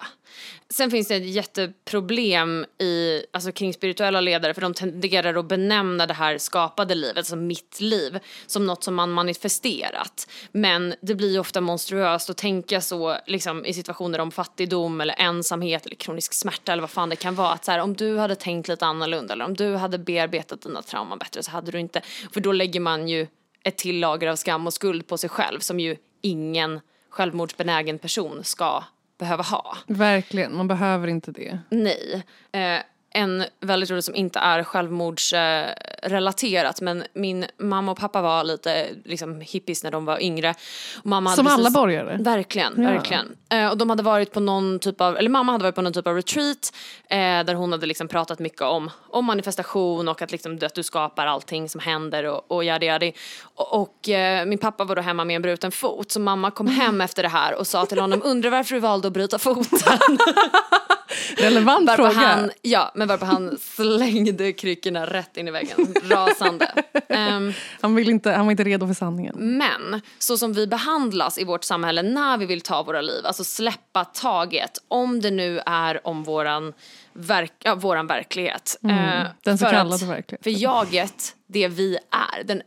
Sen 0.70 0.92
finns 0.92 1.08
det 1.08 1.16
ett 1.16 1.30
jätteproblem 1.30 2.66
i, 2.78 3.24
alltså 3.32 3.52
kring 3.52 3.74
spirituella 3.74 4.22
ledare 4.22 4.54
för 4.54 4.62
de 4.62 4.74
tenderar 4.74 5.40
att 5.40 5.48
benämna 5.48 6.06
det 6.06 6.14
här 6.14 6.38
skapade 6.38 6.96
livet, 6.96 7.18
alltså 7.18 7.36
mitt 7.36 7.80
liv, 7.80 8.20
som 8.48 8.66
något 8.66 8.84
som 8.84 8.96
man 8.96 9.12
manifesterat. 9.12 10.28
Men 10.52 10.96
det 11.02 11.16
blir 11.16 11.40
ofta 11.40 11.62
monstruöst 11.62 12.30
att 12.30 12.38
tänka 12.38 12.82
så 12.82 13.18
liksom, 13.26 13.66
i 13.66 13.74
situationer 13.74 14.20
om 14.20 14.32
fattigdom 14.32 15.02
eller 15.02 15.16
ensamhet 15.18 15.86
eller 15.86 15.96
kronisk 15.96 16.34
smärta 16.34 16.72
eller 16.72 16.82
vad 16.82 16.90
fan 16.90 17.10
det 17.10 17.16
kan 17.16 17.36
vara. 17.36 17.52
Att 17.52 17.66
så 17.66 17.72
här, 17.72 17.80
om 17.80 17.94
du 17.94 18.17
hade 18.20 18.36
tänkt 18.36 18.68
lite 18.68 18.86
annorlunda 18.86 19.34
eller 19.34 19.46
om 19.46 19.54
du 19.54 19.76
hade 19.76 19.98
bearbetat 19.98 20.62
dina 20.62 20.82
trauman 20.82 21.20
bättre 21.20 21.44
så 21.44 21.52
hade 21.52 21.72
du 21.72 21.80
inte, 21.80 22.02
för 22.32 22.42
då 22.42 22.52
lägger 22.52 22.80
man 22.80 23.08
ju 23.08 23.28
ett 23.64 23.78
till 23.78 24.00
lager 24.00 24.28
av 24.28 24.36
skam 24.36 24.68
och 24.68 24.74
skuld 24.74 25.08
på 25.08 25.18
sig 25.18 25.30
själv 25.30 25.60
som 25.60 25.80
ju 25.80 25.98
ingen 26.22 26.80
självmordsbenägen 27.10 28.00
person 28.00 28.44
ska 28.44 28.84
behöva 29.18 29.44
ha. 29.44 29.78
Verkligen, 29.88 30.58
man 30.58 30.68
behöver 30.68 31.08
inte 31.08 31.32
det. 31.32 31.60
Nej. 31.70 32.24
Eh, 32.52 32.80
en 33.18 33.44
väldigt 33.60 33.90
rolig 33.92 34.04
som 34.04 34.16
inte 34.16 34.40
är 34.40 34.64
självmordsrelaterat 34.64 36.82
men 36.82 37.04
min 37.14 37.46
mamma 37.58 37.92
och 37.92 37.98
pappa 37.98 38.22
var 38.22 38.44
lite 38.44 38.86
liksom, 39.06 39.42
hippies 39.42 39.84
när 39.84 39.92
de 39.92 40.06
var 40.06 40.22
yngre. 40.24 40.54
Och 41.00 41.06
mamma 41.06 41.30
hade 41.30 41.36
Som 41.36 41.46
precis- 41.46 41.60
alla 41.60 41.70
borgare. 41.70 42.18
Verkligen, 42.20 42.74
Ja. 42.78 42.84
verkligen. 42.90 43.36
Eh, 43.50 43.68
och 43.68 43.78
de 43.78 43.90
hade 43.90 44.04
varit 44.04 44.32
på 44.32 44.40
någon 44.40 44.80
typ 44.80 45.02
av, 45.02 45.18
eller 45.18 45.30
mamma 45.30 45.52
hade 45.52 45.64
varit 45.64 45.76
på 45.76 45.82
någon 45.82 45.94
typ 45.94 46.08
av 46.08 46.16
retreat 46.16 46.74
eh, 47.10 47.18
där 47.18 47.54
hon 47.54 47.72
hade 47.72 47.86
liksom 47.86 48.08
pratat 48.08 48.40
mycket 48.40 48.62
om, 48.62 48.90
om 49.10 49.26
manifestation 49.26 50.08
och 50.08 50.22
att, 50.22 50.32
liksom, 50.32 50.60
att 50.62 50.76
du 50.76 50.84
skapar 50.84 51.26
allting 51.28 51.70
som 51.70 51.82
händer 51.82 52.24
och, 52.24 52.52
och 52.52 52.64
yadi 52.66 52.86
yadi. 52.86 53.14
Och, 53.56 53.82
och 53.82 54.10
eh, 54.10 54.46
min 54.46 54.58
pappa 54.58 54.84
var 54.84 54.96
då 54.96 55.02
hemma 55.02 55.26
med 55.26 55.36
en 55.36 55.42
bruten 55.42 55.72
fot 55.72 56.12
så 56.12 56.20
mamma 56.20 56.52
kom 56.52 56.68
hem 56.68 57.02
efter 57.08 57.24
det 57.24 57.30
här 57.30 57.56
och 57.56 57.68
sa 57.68 57.86
till 57.86 58.00
honom 58.00 58.22
undrar 58.24 58.50
varför 58.50 58.76
du 58.76 58.82
valde 58.82 59.08
att 59.08 59.14
bryta 59.14 59.40
foten. 59.40 60.18
Relevant 61.38 61.88
Varpå 61.88 62.04
fråga. 62.04 62.28
han, 62.28 62.52
ja, 62.62 62.92
men 62.96 63.08
varpå 63.08 63.26
han 63.26 63.58
slängde 63.62 64.54
kryckorna 64.54 65.06
rätt 65.06 65.38
in 65.38 65.48
i 65.48 65.52
väggen, 65.52 65.94
rasande. 66.04 66.72
Ehm, 67.10 67.54
Han, 67.82 67.96
vill 67.96 68.10
inte, 68.10 68.32
han 68.32 68.46
var 68.46 68.52
inte 68.52 68.64
redo 68.64 68.88
för 68.88 68.94
sanningen. 68.94 69.36
men 69.38 70.02
så 70.20 70.38
som 70.38 70.54
vi 70.54 70.68
behandlas 70.68 71.38
i 71.38 71.44
vårt 71.44 71.64
samhälle 71.64 72.02
när 72.04 72.38
vi 72.38 72.46
vill 72.46 72.62
ta 72.62 72.84
våra 72.84 73.02
liv, 73.02 73.26
alltså 73.26 73.44
släppa 73.44 74.06
taget, 74.06 74.72
om 74.88 75.22
det 75.22 75.32
nu 75.32 75.60
är 75.66 76.08
om 76.08 76.24
våran, 76.24 76.74
verk, 77.14 77.54
ja, 77.64 77.76
våran 77.76 78.08
verklighet. 78.08 78.78
Mm, 78.84 79.28
den 79.44 79.58
så 79.58 79.66
kallade 79.66 80.06
verkligheten. 80.06 80.44
För 80.44 80.62
jaget, 80.62 81.36
det 81.48 81.68
vi 81.68 81.98
är, 82.12 82.44
den, 82.44 82.62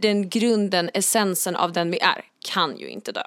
den 0.00 0.28
grunden, 0.28 0.90
essensen 0.94 1.56
av 1.56 1.72
den 1.72 1.90
vi 1.90 1.98
är, 2.00 2.24
kan 2.52 2.78
ju 2.78 2.88
inte 2.88 3.12
dö. 3.12 3.22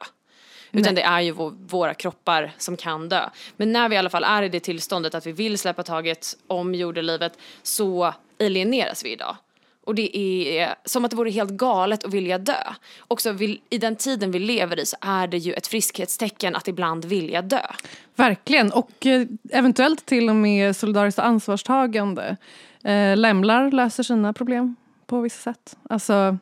Utan 0.73 0.95
det 0.95 1.01
är 1.01 1.21
ju 1.21 1.31
vår, 1.31 1.53
våra 1.67 1.93
kroppar 1.93 2.51
som 2.57 2.77
kan 2.77 3.09
dö. 3.09 3.29
Men 3.57 3.71
när 3.71 3.89
vi 3.89 3.95
i 3.95 3.97
alla 3.97 4.09
fall 4.09 4.23
är 4.23 4.43
i 4.43 4.49
det 4.49 4.59
tillståndet 4.59 5.15
att 5.15 5.27
vi 5.27 5.31
vill 5.31 5.57
släppa 5.57 5.83
taget 5.83 6.37
om 6.47 6.75
jordelivet 6.75 7.37
så 7.63 8.13
alieneras 8.39 9.05
vi 9.05 9.11
idag. 9.11 9.37
Och 9.85 9.95
det 9.95 10.17
är 10.17 10.75
som 10.85 11.05
att 11.05 11.11
det 11.11 11.17
vore 11.17 11.31
helt 11.31 11.51
galet 11.51 12.03
att 12.03 12.13
vilja 12.13 12.37
dö. 12.37 12.73
Också 12.99 13.31
vill, 13.31 13.61
i 13.69 13.77
den 13.77 13.95
tiden 13.95 14.31
vi 14.31 14.39
lever 14.39 14.79
i 14.79 14.85
så 14.85 14.97
är 15.01 15.27
det 15.27 15.37
ju 15.37 15.53
ett 15.53 15.67
friskhetstecken 15.67 16.55
att 16.55 16.67
ibland 16.67 17.05
vilja 17.05 17.41
dö. 17.41 17.67
Verkligen, 18.15 18.71
och 18.71 19.05
eh, 19.05 19.27
eventuellt 19.51 20.05
till 20.05 20.29
och 20.29 20.35
med 20.35 20.75
solidariskt 20.75 21.19
ansvarstagande. 21.19 22.37
Eh, 22.83 23.17
lämlar 23.17 23.71
löser 23.71 24.03
sina 24.03 24.33
problem 24.33 24.75
på 25.05 25.21
vissa 25.21 25.53
sätt. 25.53 25.77
Alltså, 25.89 26.37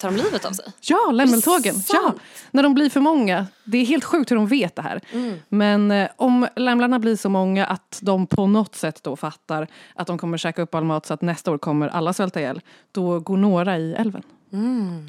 Tar 0.00 0.10
de 0.10 0.16
livet 0.16 0.44
av 0.44 0.52
sig? 0.52 0.72
ja, 0.80 1.10
lämmeltågen. 1.10 1.74
Ja, 1.92 2.14
när 2.50 2.62
de 2.62 2.74
blir 2.74 2.90
för 2.90 3.00
många. 3.00 3.46
Det 3.64 3.78
är 3.78 3.84
helt 3.84 4.04
sjukt 4.04 4.30
hur 4.30 4.36
de 4.36 4.46
vet 4.46 4.76
det 4.76 4.82
här. 4.82 5.00
Men 5.48 5.90
eh, 5.90 6.08
om 6.16 6.48
lämlarna 6.56 6.98
blir 6.98 7.16
så 7.16 7.28
många 7.28 7.66
att 7.66 7.98
de 8.02 8.26
på 8.26 8.46
något 8.46 8.74
sätt 8.74 9.02
då 9.02 9.16
fattar 9.16 9.66
att 9.94 10.06
de 10.06 10.18
kommer 10.18 10.38
käka 10.38 10.62
upp 10.62 10.74
all 10.74 10.84
mat 10.84 11.06
så 11.06 11.14
att 11.14 11.22
nästa 11.22 11.50
år 11.50 11.58
kommer 11.58 11.88
alla 11.88 12.12
svälta 12.12 12.40
ihjäl. 12.40 12.60
Då 12.92 13.20
går 13.20 13.36
några 13.36 13.78
i 13.78 13.94
älven. 13.94 14.22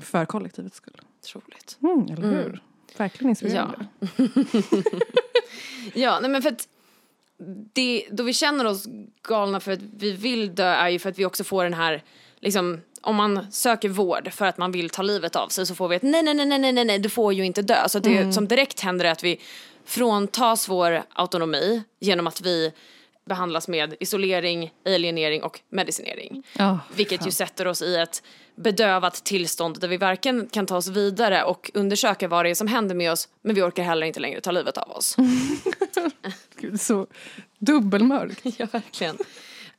För 0.03 0.25
kollektivets 0.25 0.77
skull. 0.77 1.01
Otroligt. 1.21 1.77
Mm, 1.81 2.03
eller 2.03 2.27
hur? 2.27 2.61
Verkligen 2.97 3.29
inspirerande. 3.29 3.87
Ja, 5.93 6.19
nej 6.21 6.29
men 6.31 6.41
för 6.41 6.49
att 6.49 6.67
det, 7.73 8.07
då 8.11 8.23
vi 8.23 8.33
känner 8.33 8.65
oss 8.65 8.85
galna 9.27 9.59
för 9.59 9.71
att 9.71 9.79
vi 9.97 10.11
vill 10.11 10.55
dö 10.55 10.63
är 10.67 10.89
ju 10.89 10.99
för 10.99 11.09
att 11.09 11.19
vi 11.19 11.25
också 11.25 11.43
får 11.43 11.63
den 11.63 11.73
här, 11.73 12.03
liksom, 12.39 12.81
om 13.01 13.15
man 13.15 13.51
söker 13.51 13.89
vård 13.89 14.33
för 14.33 14.45
att 14.45 14.57
man 14.57 14.71
vill 14.71 14.89
ta 14.89 15.01
livet 15.01 15.35
av 15.35 15.47
sig 15.47 15.65
så 15.65 15.75
får 15.75 15.87
vi 15.87 15.95
ett 15.95 16.03
nej, 16.03 16.23
nej, 16.23 16.33
nej, 16.33 16.45
nej, 16.45 16.71
nej, 16.71 16.85
nej, 16.85 16.99
du 16.99 17.09
får 17.09 17.33
ju 17.33 17.45
inte 17.45 17.61
dö. 17.61 17.89
Så 17.89 17.99
det 17.99 18.33
som 18.33 18.47
direkt 18.47 18.79
händer 18.79 19.05
är 19.05 19.11
att 19.11 19.23
vi 19.23 19.39
fråntas 19.85 20.69
vår 20.69 21.03
autonomi 21.13 21.83
genom 21.99 22.27
att 22.27 22.41
vi 22.41 22.71
behandlas 23.25 23.67
med 23.67 23.95
isolering, 23.99 24.71
alienering 24.85 25.43
och 25.43 25.59
medicinering. 25.69 26.43
Ja, 26.57 26.79
Vilket 26.95 27.27
ju 27.27 27.31
sätter 27.31 27.67
oss 27.67 27.81
i 27.81 27.95
ett 27.95 28.23
bedövat 28.55 29.23
tillstånd 29.23 29.79
där 29.79 29.87
vi 29.87 29.97
varken 29.97 30.47
kan 30.51 30.65
ta 30.65 30.77
oss 30.77 30.87
vidare 30.87 31.43
och 31.43 31.71
undersöka 31.73 32.27
vad 32.27 32.45
det 32.45 32.49
är 32.49 32.55
som 32.55 32.67
händer 32.67 32.95
med 32.95 33.11
oss 33.11 33.29
men 33.41 33.55
vi 33.55 33.61
orkar 33.61 33.83
heller 33.83 34.07
inte 34.07 34.19
längre 34.19 34.41
ta 34.41 34.51
livet 34.51 34.77
av 34.77 34.91
oss. 34.91 35.15
Gud, 36.55 36.81
så 36.81 37.07
dubbelmörkt. 37.59 38.41
ja, 38.59 38.67
verkligen. 38.71 39.17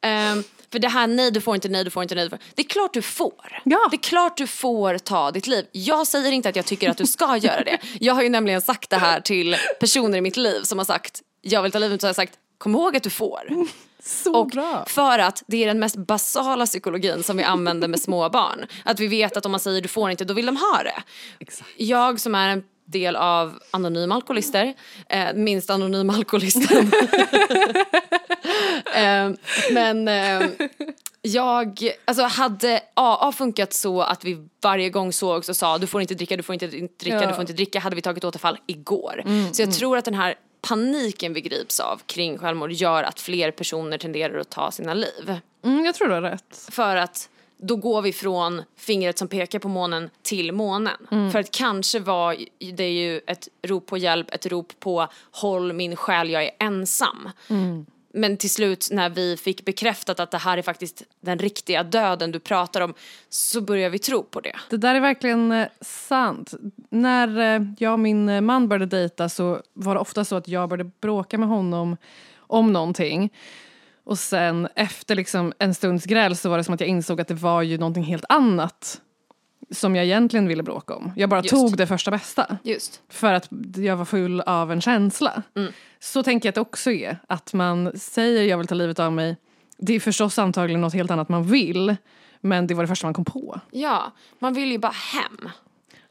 Ehm, 0.01 0.45
för 0.73 0.79
det 0.79 0.89
här 0.89 1.07
nej 1.07 1.31
du 1.31 1.41
får 1.41 1.55
inte, 1.55 1.69
nej 1.69 1.85
du 1.85 1.91
får 1.91 2.03
inte, 2.03 2.15
nej 2.15 2.25
du 2.25 2.31
får 2.31 2.39
Det 2.55 2.63
är 2.63 2.67
klart 2.67 2.95
du 2.95 3.03
får. 3.03 3.61
Ja. 3.65 3.89
Det 3.91 3.97
är 3.97 4.03
klart 4.03 4.37
du 4.37 4.47
får 4.47 4.99
ta 4.99 5.31
ditt 5.31 5.47
liv. 5.47 5.67
Jag 5.73 6.07
säger 6.07 6.33
inte 6.33 6.49
att 6.49 6.57
jag 6.57 6.67
tycker 6.67 6.91
att 6.91 6.97
du 6.97 7.07
ska 7.07 7.37
göra 7.37 7.65
det. 7.65 7.79
Jag 8.01 8.15
har 8.15 8.23
ju 8.23 8.29
nämligen 8.29 8.63
sagt 8.63 8.91
det 8.91 8.97
här 8.97 9.21
till 9.21 9.57
personer 9.81 10.19
i 10.19 10.21
mitt 10.21 10.37
liv 10.37 10.63
som 10.63 10.79
har 10.79 10.85
sagt 10.85 11.23
jag 11.43 11.63
vill 11.63 11.73
ta 11.73 11.79
livet 11.79 12.01
så 12.01 12.07
har 12.07 12.09
jag 12.09 12.17
sagt 12.17 12.39
kom 12.59 12.75
ihåg 12.75 12.97
att 12.97 13.03
du 13.03 13.11
får. 13.11 13.67
Så 14.05 14.35
Och 14.35 14.47
bra. 14.47 14.85
för 14.89 15.19
att 15.19 15.43
det 15.47 15.63
är 15.63 15.67
den 15.67 15.79
mest 15.79 15.97
basala 15.97 16.67
psykologin 16.67 17.23
som 17.23 17.37
vi 17.37 17.43
använder 17.43 17.89
med 17.89 18.01
små 18.01 18.29
barn. 18.29 18.67
Att 18.85 19.01
vi 19.01 19.07
vet 19.07 19.37
att 19.37 19.47
om 19.47 19.53
man 19.53 19.61
säger 19.61 19.81
du 19.83 19.89
får 19.89 20.11
inte, 20.11 20.25
då 20.25 20.35
vill 20.35 20.47
de 20.47 20.57
ha 20.57 20.83
det. 20.83 21.03
Exakt. 21.39 21.71
Jag 21.77 22.21
som 22.21 22.35
är 22.35 22.49
en 22.49 22.63
del 22.93 23.17
av 23.17 23.59
anonyma 23.71 24.15
alkoholister, 24.15 24.75
eh, 25.09 25.33
minst 25.35 25.71
anonyma 25.71 26.13
alkoholisten. 26.15 26.93
eh, 28.95 29.31
men 29.73 30.09
eh, 30.09 30.43
jag, 31.23 31.91
alltså 32.05 32.25
hade 32.25 32.81
AA 32.95 33.33
funkat 33.33 33.73
så 33.73 34.03
att 34.03 34.25
vi 34.25 34.49
varje 34.63 34.91
gång 34.91 35.13
sågs 35.13 35.49
och 35.49 35.57
sa 35.57 35.79
du 35.79 35.87
får 35.87 36.01
inte 36.01 36.15
dricka, 36.15 36.37
du 36.37 36.43
får 36.43 36.53
inte 36.53 36.67
dricka, 36.67 36.91
Ja. 37.21 37.27
du 37.27 37.33
får 37.35 37.41
inte 37.41 37.53
dricka, 37.53 37.81
hade 37.81 37.97
vi 37.97 38.03
tagit 38.03 38.25
återfall 38.25 38.59
igår. 38.67 39.23
så 39.53 39.63
jag 39.63 39.73
tror 39.73 39.99
att 39.99 40.05
den 40.05 40.15
här 40.15 40.35
paniken 40.69 41.33
vi 41.35 41.41
grips 41.41 41.81
av 41.81 42.01
kring 42.07 42.39
självmord 42.39 42.73
gör 42.73 43.03
att 43.03 43.21
fler 43.21 43.51
personer 43.51 43.99
tenderar 43.99 44.39
att 44.39 44.51
ta 44.51 44.71
sina 44.71 44.95
liv. 44.95 45.37
Mm, 45.65 45.85
jag 45.85 45.95
tror 45.95 46.09
du 46.09 46.15
har 46.15 46.23
rätt. 46.23 46.69
För 46.71 46.97
att 46.97 47.29
då 47.63 47.77
går 47.77 48.03
vi 48.03 48.13
från 48.13 48.63
fingret 48.77 49.19
som 49.19 49.29
pekar 49.29 49.59
på 49.59 49.69
månen 49.69 50.11
till 50.23 50.53
månen. 50.53 50.97
För 51.33 51.39
att 51.39 51.51
kanske 51.51 52.01
var 52.01 52.37
det 52.73 52.91
ju 52.91 53.21
ett 53.27 53.49
rop 53.63 53.87
på 53.87 53.99
hjälp, 53.99 54.35
ett 54.35 54.47
rop 54.47 54.81
på 54.81 55.09
håll 55.31 55.73
min 55.73 55.97
själ, 55.97 56.31
jag 56.31 56.45
är 56.45 56.51
ensam. 56.59 57.29
Men 58.15 58.37
till 58.37 58.51
slut 58.51 58.89
när 58.93 59.11
vi 59.11 59.37
fick 59.37 59.65
bekräftat 59.65 60.21
att 60.21 60.31
det 60.31 60.39
här 60.39 60.59
är 60.59 60.63
faktiskt 60.63 61.03
den 61.21 61.39
riktiga 61.39 61.83
döden 61.83 62.33
du 62.33 62.39
pratar 62.39 62.81
om 62.81 62.95
så 63.29 63.61
börjar 63.61 63.91
vi 63.91 63.99
tro 63.99 64.23
på 64.23 64.41
det. 64.41 64.57
Det 64.71 64.77
där 64.77 64.95
är 64.95 65.01
verkligen 65.01 65.53
eh, 65.53 65.69
sant. 65.81 66.55
När 66.91 67.57
eh, 67.57 67.63
jag 67.79 67.93
och 67.93 67.99
min 67.99 68.29
eh, 68.29 68.41
man 68.41 68.69
började 68.69 68.87
dejta 68.87 69.29
så 69.29 69.63
var 69.73 69.95
det 69.95 70.01
ofta 70.01 70.25
så 70.25 70.37
att 70.37 70.49
jag 70.49 70.69
började 70.69 70.91
bråka 71.01 71.39
med 71.39 71.49
honom 71.49 71.97
om 72.37 72.73
någonting. 72.73 73.33
Och 74.05 74.19
sen 74.19 74.69
efter 74.77 75.15
liksom 75.15 75.53
en 75.59 75.75
stunds 75.75 76.05
gräl 76.05 76.37
så 76.37 76.51
var 76.51 76.59
det 76.59 76.65
som 76.65 76.75
att 76.75 76.81
jag 76.81 76.89
insåg 76.89 77.21
att 77.21 77.29
det 77.29 77.35
var 77.35 77.63
ju 77.63 77.79
någonting 77.79 78.05
helt 78.05 78.25
annat 78.29 79.01
som 79.71 79.97
jag 79.97 80.05
egentligen 80.05 80.49
ville 80.49 80.63
bråka 80.63 80.95
om. 80.95 81.13
Jag 81.17 81.31
bara 81.31 81.41
Just. 81.41 81.51
tog 81.51 81.77
det 81.77 81.87
första 81.87 82.11
bästa. 82.11 82.59
Just. 82.63 83.03
För 83.09 83.33
att 83.33 83.49
jag 83.77 83.97
var 83.97 84.05
full 84.05 84.41
av 84.41 84.73
en 84.73 84.81
känsla. 84.81 85.43
Så 86.01 86.23
tänker 86.23 86.47
jag 86.47 86.51
att 86.51 86.55
det 86.55 86.61
också 86.61 86.91
är. 86.91 87.19
Att 87.27 87.53
man 87.53 87.99
säger 87.99 88.43
jag 88.43 88.59
vill 88.59 88.67
ta 88.67 88.75
livet 88.75 88.99
av 88.99 89.13
mig. 89.13 89.37
Det 89.79 89.95
är 89.95 90.01
förstås 90.01 90.39
antagligen 90.39 90.81
något 90.81 90.95
helt 90.95 91.11
annat 91.11 91.29
man 91.29 91.45
vill. 91.45 91.97
Men 92.41 92.67
det 92.67 92.75
var 92.75 92.83
det 92.83 92.89
första 92.89 93.07
man 93.07 93.15
kom 93.15 93.25
på. 93.25 93.61
Ja, 93.71 94.13
man 94.39 94.55
vill 94.55 94.73
ju 94.73 94.79
bara 94.79 94.93
hem. 94.93 95.51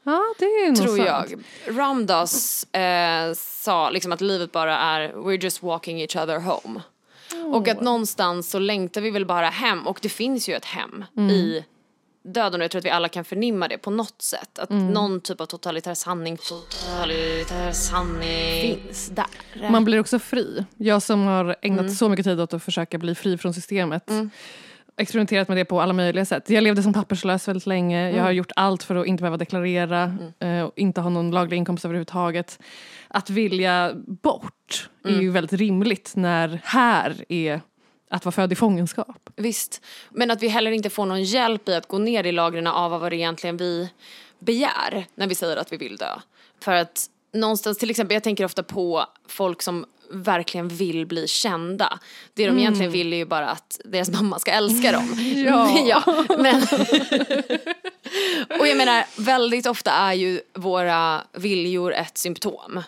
Ja, 0.02 0.20
det 0.38 0.44
är 0.44 0.68
nog 0.68 0.76
tror 0.76 0.96
sant. 0.96 1.30
jag. 1.66 1.78
Ramdas 1.78 2.64
eh, 2.64 3.32
sa 3.34 3.90
liksom 3.90 4.12
att 4.12 4.20
livet 4.20 4.52
bara 4.52 4.78
är 4.78 5.08
we're 5.12 5.42
just 5.42 5.62
walking 5.62 6.00
each 6.00 6.16
other 6.16 6.38
home. 6.38 6.80
Och 7.52 7.68
att 7.68 7.80
någonstans 7.80 8.50
så 8.50 8.58
längtar 8.58 9.00
vi 9.00 9.10
väl 9.10 9.26
bara 9.26 9.48
hem 9.48 9.86
och 9.86 9.98
det 10.02 10.08
finns 10.08 10.48
ju 10.48 10.54
ett 10.54 10.64
hem 10.64 11.04
i 11.30 11.64
döden 12.24 12.60
och 12.60 12.64
jag 12.64 12.70
tror 12.70 12.78
att 12.78 12.84
vi 12.84 12.90
alla 12.90 13.08
kan 13.08 13.24
förnimma 13.24 13.68
det 13.68 13.78
på 13.78 13.90
något 13.90 14.22
sätt. 14.22 14.58
Att 14.58 14.70
någon 14.70 15.20
typ 15.20 15.40
av 15.40 15.46
totalitär 15.46 15.94
sanning, 15.94 16.36
totalitär 16.36 17.72
sanning 17.72 18.76
finns 18.76 19.08
där. 19.08 19.70
Man 19.70 19.84
blir 19.84 20.00
också 20.00 20.18
fri. 20.18 20.64
Jag 20.76 21.02
som 21.02 21.26
har 21.26 21.56
ägnat 21.62 21.94
så 21.94 22.08
mycket 22.08 22.24
tid 22.24 22.40
åt 22.40 22.54
att 22.54 22.62
försöka 22.62 22.98
bli 22.98 23.14
fri 23.14 23.38
från 23.38 23.54
systemet. 23.54 24.10
Experimenterat 24.96 25.48
med 25.48 25.56
det 25.56 25.64
på 25.64 25.80
alla 25.80 25.92
möjliga 25.92 26.24
sätt. 26.24 26.50
Jag 26.50 26.64
levde 26.64 26.82
som 26.82 26.92
papperslös 26.92 27.48
väldigt 27.48 27.66
länge. 27.66 28.10
Jag 28.10 28.22
har 28.22 28.30
gjort 28.30 28.52
allt 28.56 28.82
för 28.82 28.94
att 28.94 29.06
inte 29.06 29.20
behöva 29.22 29.36
deklarera. 29.36 30.18
eh, 30.38 30.62
Och 30.62 30.72
inte 30.76 31.00
ha 31.00 31.10
någon 31.10 31.30
laglig 31.30 31.56
inkomst 31.56 31.84
överhuvudtaget. 31.84 32.58
Att 33.08 33.30
vilja 33.30 33.92
bort 34.06 34.90
är 35.04 35.20
ju 35.20 35.30
väldigt 35.30 35.52
rimligt 35.52 36.12
när 36.16 36.60
här 36.64 37.24
är 37.28 37.60
att 38.10 38.24
vara 38.24 38.32
född 38.32 38.52
i 38.52 38.54
fångenskap. 38.54 39.30
Visst, 39.36 39.84
men 40.10 40.30
att 40.30 40.42
vi 40.42 40.48
heller 40.48 40.70
inte 40.70 40.90
får 40.90 41.06
någon 41.06 41.22
hjälp 41.22 41.68
i 41.68 41.74
att 41.74 41.88
gå 41.88 41.98
ner 41.98 42.24
i 42.24 42.32
lagren 42.32 42.66
av 42.66 42.90
vad 42.90 43.12
det 43.12 43.16
egentligen 43.16 43.56
vi 43.56 43.88
begär 44.38 45.06
när 45.14 45.26
vi 45.26 45.34
säger 45.34 45.56
att 45.56 45.72
vi 45.72 45.76
vill 45.76 45.96
dö. 45.96 46.18
För 46.60 46.72
att 46.72 47.06
någonstans, 47.34 47.78
till 47.78 47.90
exempel, 47.90 48.14
jag 48.14 48.22
tänker 48.22 48.44
ofta 48.44 48.62
på 48.62 49.04
folk 49.28 49.62
som 49.62 49.84
verkligen 50.12 50.68
vill 50.68 51.06
bli 51.06 51.28
kända. 51.28 51.98
Det 52.34 52.46
de 52.46 52.58
egentligen 52.58 52.92
vill 52.92 53.12
är 53.12 53.16
ju 53.16 53.24
bara 53.24 53.50
att 53.50 53.80
deras 53.84 54.10
mamma 54.10 54.38
ska 54.38 54.50
älska 54.50 54.92
dem. 54.92 55.08
Ja. 55.46 55.78
ja 56.06 56.24
men 56.38 56.62
och 58.60 58.68
jag 58.68 58.76
menar, 58.76 59.04
väldigt 59.22 59.66
ofta 59.66 59.90
är 59.92 60.12
ju 60.12 60.40
våra 60.54 61.22
viljor 61.32 61.92
ett 61.92 62.18
symptom. 62.18 62.82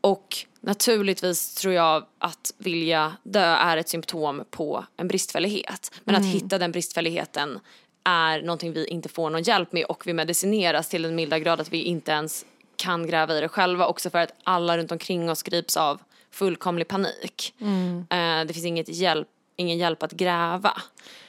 Och 0.00 0.36
naturligtvis 0.60 1.54
tror 1.54 1.74
jag 1.74 2.04
att 2.18 2.52
vilja 2.58 3.12
dö 3.22 3.44
är 3.44 3.76
ett 3.76 3.88
symptom 3.88 4.44
på 4.50 4.84
en 4.96 5.08
bristfällighet. 5.08 5.92
Men 6.04 6.14
att 6.14 6.24
hitta 6.24 6.58
den 6.58 6.72
bristfälligheten 6.72 7.58
är 8.04 8.42
någonting 8.42 8.72
vi 8.72 8.86
inte 8.86 9.08
får 9.08 9.30
någon 9.30 9.42
hjälp 9.42 9.72
med 9.72 9.84
och 9.84 10.06
vi 10.06 10.12
medicineras 10.12 10.88
till 10.88 11.02
den 11.02 11.14
milda 11.14 11.38
grad 11.38 11.60
att 11.60 11.72
vi 11.72 11.82
inte 11.82 12.12
ens 12.12 12.44
kan 12.76 13.06
gräva 13.06 13.38
i 13.38 13.40
det 13.40 13.48
själva 13.48 13.86
också 13.86 14.10
för 14.10 14.18
att 14.18 14.32
alla 14.44 14.78
runt 14.78 14.92
omkring 14.92 15.30
oss 15.30 15.42
grips 15.42 15.76
av 15.76 16.00
fullkomlig 16.30 16.88
panik. 16.88 17.54
Eh, 18.10 18.46
det 18.46 18.54
finns 18.54 18.66
inget 18.66 18.88
hjälp, 18.88 19.28
ingen 19.56 19.78
hjälp 19.78 20.02
att 20.02 20.12
gräva. 20.12 20.72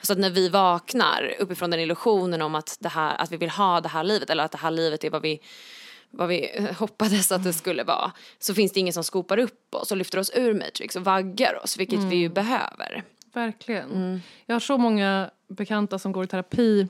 Så 0.01 0.13
att 0.13 0.19
när 0.19 0.29
vi 0.29 0.49
vaknar 0.49 1.35
uppifrån 1.39 1.71
den 1.71 1.79
illusionen 1.79 2.41
om 2.41 2.55
att, 2.55 2.77
det 2.79 2.89
här, 2.89 3.15
att 3.21 3.31
vi 3.31 3.37
vill 3.37 3.49
ha 3.49 3.81
det 3.81 3.89
här 3.89 4.03
livet 4.03 4.29
eller 4.29 4.43
att 4.43 4.51
det 4.51 4.57
här 4.57 4.71
livet 4.71 5.03
är 5.03 5.09
vad 5.09 5.21
vi 5.21 5.39
vad 6.11 6.29
vi 6.29 6.67
hoppades 6.79 7.31
att 7.31 7.43
det 7.43 7.53
skulle 7.53 7.83
vara 7.83 8.11
så 8.39 8.53
finns 8.53 8.71
det 8.71 8.79
ingen 8.79 8.93
som 8.93 9.03
skopar 9.03 9.37
upp 9.37 9.75
oss 9.75 9.91
och 9.91 9.97
lyfter 9.97 10.19
oss 10.19 10.31
ur 10.35 10.53
Matrix 10.53 10.95
och 10.95 11.03
vaggar 11.03 11.63
oss 11.63 11.77
vilket 11.77 11.99
vi 11.99 12.15
ju 12.15 12.29
behöver. 12.29 13.03
Verkligen. 13.33 14.21
Jag 14.45 14.55
har 14.55 14.59
så 14.59 14.77
många 14.77 15.29
bekanta 15.47 15.99
som 15.99 16.11
går 16.11 16.23
i 16.23 16.27
terapi 16.27 16.87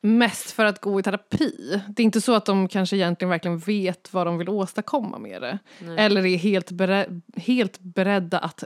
mest 0.00 0.50
för 0.50 0.64
att 0.64 0.80
gå 0.80 1.00
i 1.00 1.02
terapi. 1.02 1.82
Det 1.88 2.02
är 2.02 2.04
inte 2.04 2.20
så 2.20 2.34
att 2.34 2.44
de 2.44 2.68
kanske 2.68 2.96
egentligen 2.96 3.30
verkligen 3.30 3.58
vet 3.58 4.12
vad 4.12 4.26
de 4.26 4.38
vill 4.38 4.48
åstadkomma 4.48 5.18
med 5.18 5.42
det. 5.42 5.58
Eller 5.98 6.26
är 6.26 6.36
helt, 6.36 6.70
berä- 6.70 7.20
helt 7.36 7.78
beredda 7.80 8.38
att 8.38 8.64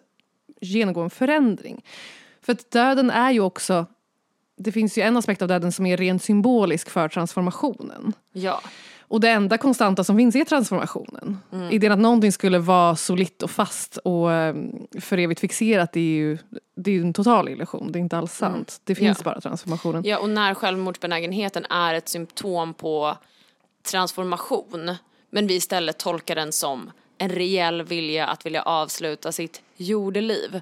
genomgå 0.61 1.01
en 1.01 1.11
förändring. 1.11 1.85
För 2.43 2.53
att 2.53 2.71
döden 2.71 3.11
är 3.11 3.31
ju 3.31 3.41
också, 3.41 3.87
det 4.57 4.73
finns 4.73 4.99
ju 4.99 5.03
en 5.03 5.17
aspekt 5.17 5.43
av 5.43 5.49
döden 5.49 5.73
som 5.73 5.87
är 5.87 5.97
rent 5.97 6.23
symbolisk 6.23 6.91
för 6.91 7.09
transformationen. 7.09 8.13
Ja. 8.33 8.61
Och 9.13 9.21
det 9.21 9.29
enda 9.31 9.59
konstanta 9.59 10.05
som 10.05 10.17
finns 10.17 10.37
är 10.37 10.45
transformationen. 10.45 11.39
Idén 11.71 11.93
att 11.93 11.99
någonting 11.99 12.33
skulle 12.33 12.59
vara 12.59 12.97
solitt 12.97 13.43
och 13.43 13.51
fast 13.51 13.97
och 13.97 14.33
eh, 14.33 14.55
för 15.01 15.19
evigt 15.19 15.41
fixerat 15.41 15.93
det 15.93 16.01
är 16.01 16.15
ju, 16.15 16.39
det 16.77 16.91
är 16.91 16.95
ju 16.95 17.01
en 17.01 17.13
total 17.13 17.49
illusion. 17.49 17.93
Det 17.93 17.99
är 17.99 18.01
inte 18.01 18.19
alls 18.19 18.33
sant. 18.33 18.81
Det 18.85 18.95
finns 18.95 19.19
Ja. 19.19 19.25
bara 19.25 19.41
transformationen. 19.41 20.03
ja 20.05 20.19
och 20.19 20.29
när 20.29 20.55
självmordsbenägenheten 20.55 21.65
är 21.71 21.95
ett 21.95 22.09
symptom 22.09 22.75
på 22.75 23.17
transformation 23.91 24.95
men 25.31 25.47
vi 25.47 25.55
istället 25.55 25.99
tolkar 25.99 26.35
den 26.35 26.53
som 26.53 26.91
en 27.19 27.29
reell 27.29 27.83
vilja 27.83 28.27
att 28.27 28.47
vilja 28.47 28.63
avsluta 28.63 29.33
sitt 29.33 29.63
jordeliv 29.77 30.61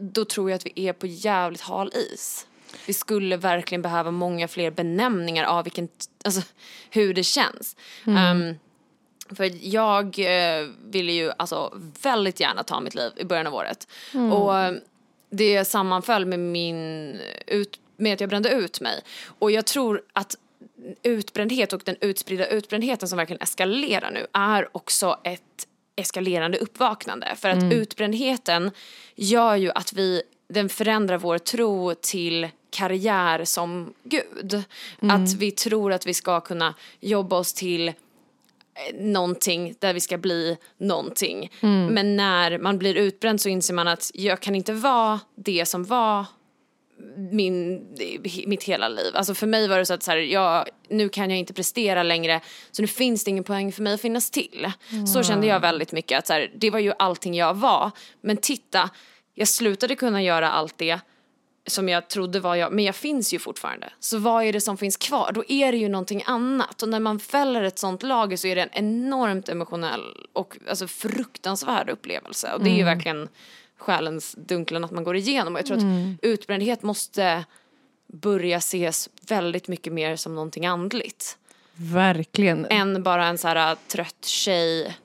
då 0.00 0.24
tror 0.24 0.50
jag 0.50 0.56
att 0.56 0.66
vi 0.66 0.88
är 0.88 0.92
på 0.92 1.06
jävligt 1.06 1.60
hal 1.60 1.92
is. 2.14 2.46
Vi 2.86 2.92
skulle 2.92 3.36
verkligen 3.36 3.82
behöva 3.82 4.10
många 4.10 4.48
fler 4.48 4.70
benämningar 4.70 5.44
av 5.44 5.64
vilken, 5.64 5.88
alltså, 6.24 6.42
hur 6.90 7.14
det 7.14 7.24
känns. 7.24 7.76
Ehm, 8.06 8.54
för 9.36 9.50
jag 9.74 10.18
eh, 10.18 10.66
ville 10.90 11.12
ju 11.12 11.32
alltså 11.36 11.80
väldigt 12.02 12.40
gärna 12.40 12.62
ta 12.62 12.80
mitt 12.80 12.94
liv 12.94 13.12
i 13.16 13.24
början 13.24 13.46
av 13.46 13.54
året. 13.54 13.88
Och 14.32 14.58
eh, 14.58 14.74
det 15.30 15.64
sammanföll 15.64 16.26
med 16.26 16.38
min 16.38 17.20
ut, 17.46 17.80
med 17.96 18.14
att 18.14 18.20
jag 18.20 18.30
brände 18.30 18.50
ut 18.50 18.80
mig. 18.80 19.02
Och 19.38 19.50
jag 19.50 19.66
tror 19.66 20.02
att 20.12 20.36
utbrändhet 21.02 21.72
och 21.72 21.82
den 21.84 21.96
utspridda 22.00 22.46
utbrändheten 22.46 23.08
som 23.08 23.16
verkligen 23.16 23.42
eskalerar 23.42 24.10
nu 24.10 24.26
är 24.32 24.76
också 24.76 25.20
ett 25.24 25.66
eskalerande 25.96 26.58
uppvaknande. 26.58 27.34
För 27.36 27.48
att 27.48 27.72
utbrändheten 27.72 28.70
gör 29.14 29.56
ju 29.56 29.70
att 29.70 29.92
vi, 29.92 30.22
den 30.48 30.68
förändrar 30.68 31.18
vår 31.18 31.38
tro 31.38 31.94
till 31.94 32.48
karriär 32.72 33.44
som 33.44 33.94
gud. 34.04 34.62
Att 35.00 35.34
vi 35.34 35.50
tror 35.50 35.92
att 35.92 36.06
vi 36.06 36.14
ska 36.14 36.40
kunna 36.40 36.74
jobba 37.00 37.36
oss 37.38 37.52
till 37.52 37.88
eh, 37.88 37.94
någonting 39.00 39.74
där 39.78 39.94
vi 39.94 40.00
ska 40.00 40.18
bli 40.18 40.56
någonting. 40.78 41.50
Men 41.90 42.16
när 42.16 42.58
man 42.58 42.78
blir 42.78 42.94
utbränd 42.94 43.40
så 43.40 43.48
inser 43.48 43.74
man 43.74 43.88
att 43.88 44.10
jag 44.14 44.40
kan 44.40 44.54
inte 44.54 44.72
vara 44.72 45.20
det 45.34 45.66
som 45.66 45.84
var 45.84 46.26
min, 47.16 47.86
mitt 48.46 48.64
hela 48.64 48.88
liv. 48.88 49.16
Alltså 49.16 49.34
för 49.34 49.46
mig 49.46 49.68
var 49.68 49.78
det 49.78 49.86
så 49.86 49.94
att 49.94 50.02
så 50.02 50.10
här, 50.10 50.18
jag, 50.18 50.68
nu 50.88 51.08
kan 51.08 51.30
jag 51.30 51.38
inte 51.38 51.52
prestera 51.52 52.02
längre 52.02 52.40
så 52.70 52.82
nu 52.82 52.88
finns 52.88 53.24
det 53.24 53.30
ingen 53.30 53.44
poäng 53.44 53.72
för 53.72 53.82
mig 53.82 53.94
att 53.94 54.00
finnas 54.00 54.30
till. 54.30 54.72
Så 55.06 55.22
kände 55.22 55.46
jag 55.46 55.60
väldigt 55.60 55.92
mycket 55.92 56.18
att 56.18 56.26
så 56.26 56.32
här, 56.32 56.50
det 56.54 56.70
var 56.70 56.78
ju 56.78 56.92
allting 56.98 57.34
jag 57.34 57.54
var. 57.54 57.90
Men 58.20 58.36
titta, 58.36 58.90
jag 59.34 59.48
slutade 59.48 59.94
kunna 59.96 60.22
göra 60.22 60.50
allt 60.50 60.78
det 60.78 61.00
som 61.66 61.88
jag 61.88 62.08
trodde 62.08 62.40
var 62.40 62.56
jag, 62.56 62.72
men 62.72 62.84
jag 62.84 62.94
finns 62.94 63.34
ju 63.34 63.38
fortfarande. 63.38 63.92
Så 64.00 64.18
vad 64.18 64.44
är 64.44 64.52
det 64.52 64.60
som 64.60 64.76
finns 64.76 64.96
kvar? 64.96 65.32
Då 65.34 65.44
är 65.48 65.72
det 65.72 65.78
ju 65.78 65.88
någonting 65.88 66.22
annat. 66.26 66.82
Och 66.82 66.88
när 66.88 67.00
man 67.00 67.18
fäller 67.18 67.62
ett 67.62 67.78
sånt 67.78 68.02
lager 68.02 68.36
så 68.36 68.46
är 68.46 68.56
det 68.56 68.62
en 68.62 68.70
enormt 68.72 69.48
emotionell 69.48 70.26
och 70.32 70.56
alltså, 70.68 70.86
fruktansvärd 70.86 71.90
upplevelse. 71.90 72.52
Och 72.52 72.64
det 72.64 72.70
är 72.70 72.76
ju 72.76 72.84
verkligen 72.84 73.28
själens 73.76 74.34
dunklen 74.38 74.84
att 74.84 74.90
man 74.90 75.04
går 75.04 75.16
igenom. 75.16 75.54
Och 75.54 75.58
jag 75.58 75.66
tror 75.66 75.76
att 75.76 76.18
utbrändhet 76.22 76.82
måste 76.82 77.44
börja 78.06 78.56
ses 78.56 79.08
väldigt 79.28 79.68
mycket 79.68 79.92
mer 79.92 80.16
som 80.16 80.34
någonting 80.34 80.66
andligt. 80.66 81.38
Verkligen. 81.74 82.66
Än 82.70 83.02
bara 83.02 83.26
en 83.26 83.38
så 83.38 83.48
här 83.48 83.76
trött 83.88 84.24
tjej 84.24 84.96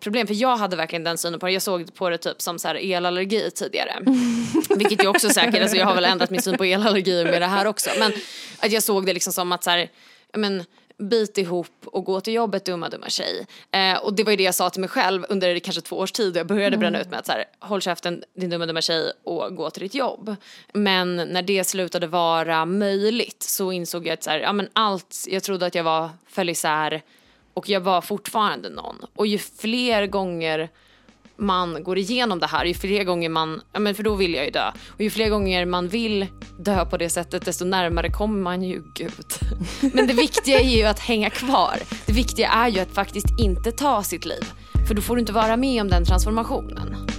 problem. 0.00 0.26
För 0.26 0.34
jag 0.34 0.56
hade 0.56 0.76
verkligen 0.76 1.04
den 1.04 1.18
synen 1.18 1.40
på 1.40 1.46
det. 1.46 1.52
Jag 1.52 1.62
såg 1.62 1.94
på 1.94 2.10
det 2.10 2.18
typ 2.18 2.42
som 2.42 2.58
så 2.58 2.68
här 2.68 2.74
elallergi 2.74 3.50
tidigare. 3.50 3.98
Vilket 4.76 5.02
jag 5.02 5.10
också 5.10 5.28
säkert, 5.28 5.62
alltså 5.62 5.76
jag 5.76 5.86
har 5.86 5.94
väl 5.94 6.04
ändrat 6.04 6.30
min 6.30 6.42
syn 6.42 6.56
på 6.56 6.64
elallergi 6.64 7.24
med 7.24 7.42
det 7.42 7.46
här 7.46 7.66
också. 7.66 7.90
Men 7.98 8.12
att 8.58 8.72
jag 8.72 8.82
såg 8.82 9.06
det 9.06 9.12
liksom 9.12 9.32
som 9.32 9.52
att 9.52 9.64
så 9.64 9.70
här, 9.70 9.90
men, 10.32 10.64
bit 10.98 11.38
ihop 11.38 11.72
och 11.84 12.04
gå 12.04 12.20
till 12.20 12.34
jobbet 12.34 12.64
dumma 12.64 12.88
dumma 12.88 13.08
tjej. 13.08 13.46
Eh, 13.70 13.98
och 13.98 14.14
det 14.14 14.24
var 14.24 14.30
ju 14.30 14.36
det 14.36 14.42
jag 14.42 14.54
sa 14.54 14.70
till 14.70 14.80
mig 14.80 14.90
själv 14.90 15.26
under 15.28 15.58
kanske 15.58 15.82
två 15.82 15.96
års 15.96 16.12
tid 16.12 16.30
och 16.30 16.36
jag 16.36 16.46
började 16.46 16.76
bränna 16.76 17.00
ut 17.00 17.10
med 17.10 17.18
att 17.18 17.26
så 17.26 17.32
här, 17.32 17.44
håll 17.58 17.80
käften 17.80 18.24
din 18.34 18.50
dumma 18.50 18.66
dumma 18.66 18.80
tjej 18.80 19.12
och 19.24 19.56
gå 19.56 19.70
till 19.70 19.82
ditt 19.82 19.94
jobb. 19.94 20.36
Men 20.72 21.16
när 21.16 21.42
det 21.42 21.64
slutade 21.64 22.06
vara 22.06 22.64
möjligt 22.64 23.42
så 23.42 23.72
insåg 23.72 24.06
jag 24.06 24.12
att 24.14 24.22
så 24.22 24.30
här, 24.30 24.38
ja 24.38 24.52
men 24.52 24.68
allt, 24.72 25.24
jag 25.28 25.42
trodde 25.42 25.66
att 25.66 25.74
jag 25.74 25.84
var 25.84 26.10
föll 26.28 26.48
isär 26.48 27.02
och 27.56 27.68
jag 27.68 27.80
var 27.80 28.00
fortfarande 28.00 28.70
någon. 28.70 28.96
Och 29.14 29.26
ju 29.26 29.38
fler 29.38 30.06
gånger 30.06 30.70
man 31.36 31.82
går 31.82 31.98
igenom 31.98 32.38
det 32.38 32.46
här, 32.46 32.64
ju 32.64 32.74
fler 32.74 33.04
gånger 33.04 33.28
man, 33.28 33.60
ja 33.72 33.80
men 33.80 33.94
för 33.94 34.02
då 34.02 34.14
vill 34.14 34.34
jag 34.34 34.44
ju 34.44 34.50
dö. 34.50 34.72
Och 34.88 35.00
ju 35.00 35.10
fler 35.10 35.28
gånger 35.28 35.66
man 35.66 35.88
vill 35.88 36.26
dö 36.58 36.84
på 36.84 36.96
det 36.96 37.08
sättet 37.08 37.44
desto 37.44 37.64
närmare 37.64 38.10
kommer 38.10 38.42
man 38.42 38.62
ju 38.62 38.82
Gud. 38.94 39.26
Men 39.94 40.06
det 40.06 40.14
viktiga 40.14 40.60
är 40.60 40.76
ju 40.76 40.84
att 40.84 40.98
hänga 40.98 41.30
kvar. 41.30 41.78
Det 42.06 42.12
viktiga 42.12 42.48
är 42.48 42.68
ju 42.68 42.80
att 42.80 42.94
faktiskt 42.94 43.40
inte 43.40 43.72
ta 43.72 44.02
sitt 44.02 44.24
liv. 44.24 44.44
För 44.88 44.94
då 44.94 45.02
får 45.02 45.16
du 45.16 45.20
inte 45.20 45.32
vara 45.32 45.56
med 45.56 45.82
om 45.82 45.88
den 45.88 46.04
transformationen. 46.04 47.15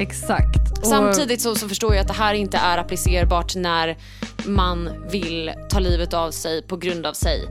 Exakt. 0.00 0.78
Och- 0.80 0.86
Samtidigt 0.86 1.40
så, 1.40 1.54
så 1.54 1.68
förstår 1.68 1.94
jag 1.94 2.00
att 2.02 2.08
det 2.08 2.14
här 2.14 2.34
inte 2.34 2.56
är 2.58 2.78
applicerbart 2.78 3.56
när 3.56 3.96
man 4.46 4.90
vill 5.10 5.52
ta 5.70 5.78
livet 5.78 6.14
av 6.14 6.30
sig 6.30 6.62
på 6.62 6.76
grund 6.76 7.06
av 7.06 7.12
sig 7.12 7.44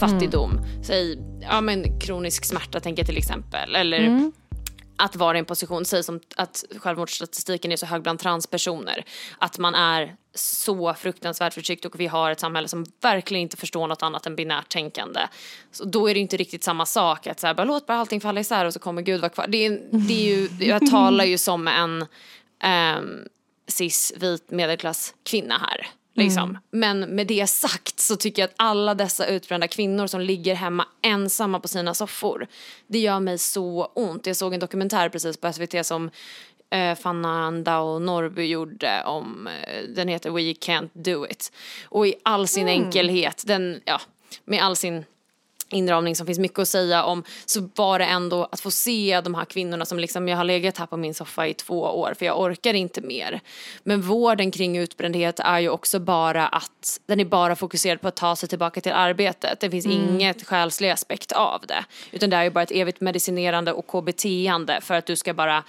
fattigdom. 0.00 0.60
Säg 0.82 1.18
ja, 1.40 1.60
men 1.60 2.00
kronisk 2.00 2.44
smärta 2.44 2.80
tänker 2.80 3.02
jag 3.02 3.06
till 3.06 3.16
exempel. 3.18 3.74
Eller 3.76 4.30
att 4.96 5.16
vara 5.16 5.36
i 5.36 5.38
en 5.38 5.44
position, 5.44 5.84
säg 5.84 6.02
som 6.02 6.20
att 6.36 6.64
självmordsstatistiken 6.78 7.72
är 7.72 7.76
så 7.76 7.86
hög 7.86 8.02
bland 8.02 8.18
transpersoner. 8.18 9.04
Att 9.38 9.58
man 9.58 9.74
är 9.74 10.16
så 10.34 10.94
fruktansvärt 10.94 11.54
förtryckt 11.54 11.84
och 11.84 12.00
vi 12.00 12.06
har 12.06 12.30
ett 12.30 12.40
samhälle 12.40 12.68
som 12.68 12.86
verkligen 13.00 13.42
inte 13.42 13.56
förstår 13.56 13.86
något 13.86 14.02
annat 14.02 14.26
än 14.26 14.36
binärt 14.36 14.68
tänkande. 14.68 15.20
Så 15.72 15.84
då 15.84 16.10
är 16.10 16.14
det 16.14 16.20
inte 16.20 16.36
riktigt 16.36 16.64
samma 16.64 16.86
sak 16.86 17.26
att 17.26 17.40
så 17.40 17.46
här, 17.46 17.54
bara, 17.54 17.64
låt 17.64 17.86
bara 17.86 17.98
allting 17.98 18.20
falla 18.20 18.40
isär 18.40 18.64
och 18.64 18.72
så 18.72 18.78
kommer 18.78 19.02
Gud 19.02 19.20
vara 19.20 19.30
kvar. 19.30 19.46
Det 19.48 19.66
är, 19.66 19.80
det 19.90 20.14
är 20.14 20.36
ju, 20.36 20.48
jag 20.66 20.90
talar 20.90 21.24
ju 21.24 21.38
som 21.38 21.68
en 21.68 22.06
um, 22.98 23.28
cis 23.68 24.12
vit 24.16 24.50
medelklass 24.50 25.14
kvinna 25.22 25.58
här. 25.58 25.86
Liksom. 26.16 26.58
Men 26.70 27.00
med 27.00 27.26
det 27.26 27.46
sagt 27.46 28.00
så 28.00 28.16
tycker 28.16 28.42
jag 28.42 28.48
att 28.48 28.54
alla 28.56 28.94
dessa 28.94 29.26
utbrända 29.26 29.68
kvinnor 29.68 30.06
som 30.06 30.20
ligger 30.20 30.54
hemma 30.54 30.86
ensamma 31.02 31.60
på 31.60 31.68
sina 31.68 31.94
soffor, 31.94 32.46
det 32.86 32.98
gör 32.98 33.20
mig 33.20 33.38
så 33.38 33.84
ont. 33.94 34.26
Jag 34.26 34.36
såg 34.36 34.54
en 34.54 34.60
dokumentär 34.60 35.08
precis 35.08 35.36
på 35.36 35.52
SVT 35.52 35.86
som 35.86 36.10
eh, 36.70 36.94
Fanna 36.94 37.44
Andao 37.44 37.98
Norrby 37.98 38.46
gjorde 38.46 39.02
om, 39.04 39.46
eh, 39.46 39.82
den 39.88 40.08
heter 40.08 40.30
We 40.30 40.40
Can't 40.40 40.90
Do 40.92 41.26
It. 41.26 41.52
Och 41.84 42.06
i 42.06 42.14
all 42.22 42.48
sin 42.48 42.68
enkelhet, 42.68 43.42
den, 43.46 43.80
ja, 43.84 44.00
med 44.44 44.62
all 44.62 44.76
sin 44.76 45.04
inramning 45.70 46.16
som 46.16 46.26
finns 46.26 46.38
mycket 46.38 46.58
att 46.58 46.68
säga 46.68 47.04
om 47.04 47.24
så 47.46 47.68
var 47.74 47.98
det 47.98 48.04
ändå 48.04 48.48
att 48.52 48.60
få 48.60 48.70
se 48.70 49.20
de 49.24 49.34
här 49.34 49.44
kvinnorna 49.44 49.84
som 49.84 49.98
liksom 49.98 50.28
jag 50.28 50.36
har 50.36 50.44
legat 50.44 50.78
här 50.78 50.86
på 50.86 50.96
min 50.96 51.14
soffa 51.14 51.46
i 51.46 51.54
två 51.54 51.80
år 51.80 52.14
för 52.18 52.26
jag 52.26 52.40
orkar 52.40 52.74
inte 52.74 53.00
mer. 53.00 53.40
Men 53.82 54.02
vården 54.02 54.50
kring 54.50 54.76
utbrändhet 54.76 55.40
är 55.40 55.58
ju 55.58 55.68
också 55.68 56.00
bara 56.00 56.48
att 56.48 57.00
den 57.06 57.20
är 57.20 57.24
bara 57.24 57.56
fokuserad 57.56 58.00
på 58.00 58.08
att 58.08 58.16
ta 58.16 58.36
sig 58.36 58.48
tillbaka 58.48 58.80
till 58.80 58.92
arbetet. 58.92 59.60
Det 59.60 59.70
finns 59.70 59.86
inget 59.86 60.46
själslig 60.46 60.90
aspekt 60.90 61.32
av 61.32 61.64
det. 61.68 61.84
Utan 62.12 62.30
det 62.30 62.36
är 62.36 62.42
ju 62.44 62.50
bara 62.50 62.62
ett 62.62 62.70
evigt 62.70 63.00
medicinerande 63.00 63.72
och 63.72 63.86
KBT-ande 63.86 64.80
för 64.80 64.94
att 64.94 65.06
du 65.06 65.16
ska 65.16 65.34
bara 65.34 65.64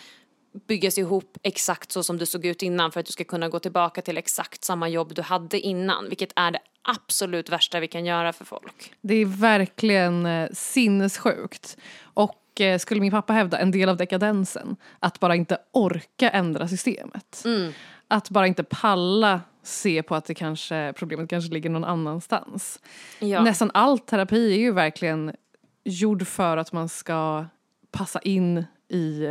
byggas 0.68 0.98
ihop 0.98 1.38
exakt 1.44 1.92
så 1.92 2.04
som 2.04 2.18
du 2.18 2.26
såg 2.26 2.46
ut 2.46 2.64
innan 2.64 2.92
för 2.92 3.00
att 3.00 3.06
du 3.06 3.12
ska 3.12 3.24
kunna 3.24 3.50
gå 3.50 3.60
tillbaka 3.60 4.02
till 4.02 4.18
exakt 4.18 4.64
samma 4.64 4.90
jobb 4.90 5.16
du 5.16 5.22
hade 5.22 5.60
innan. 5.60 6.10
Vilket 6.10 6.32
är 6.36 6.52
det 6.52 6.60
absolut 6.82 7.50
värsta 7.50 7.80
vi 7.80 7.88
kan 7.88 8.06
göra 8.06 8.34
för 8.34 8.46
folk. 8.46 8.94
Det 9.02 9.16
är 9.16 9.26
verkligen 9.26 10.26
eh, 10.26 10.50
sinnessjukt. 10.54 11.78
Och 12.02 12.62
eh, 12.62 12.80
skulle 12.80 13.02
min 13.02 13.12
pappa 13.12 13.34
hävda 13.34 13.60
en 13.60 13.72
del 13.72 13.90
av 13.90 13.98
dekadensen. 13.98 14.76
Att 15.00 15.20
bara 15.20 15.36
inte 15.36 15.58
orka 15.72 16.30
ändra 16.30 16.68
systemet. 16.68 17.42
Mm. 17.46 17.72
Att 18.08 18.30
bara 18.30 18.48
inte 18.48 18.64
palla 18.64 19.42
se 19.64 20.04
på 20.04 20.16
att 20.16 20.26
det 20.26 20.34
kanske, 20.34 20.94
problemet 20.96 21.30
kanske 21.30 21.54
ligger 21.54 21.70
någon 21.70 21.84
annanstans. 21.84 22.80
Ja. 23.20 23.44
Nästan 23.44 23.72
all 23.74 24.00
terapi 24.00 24.54
är 24.54 24.60
ju 24.60 24.72
verkligen 24.72 25.36
gjord 25.84 26.28
för 26.28 26.58
att 26.58 26.74
man 26.74 26.90
ska 26.90 27.46
passa 27.92 28.20
in 28.20 28.66
i 28.90 29.28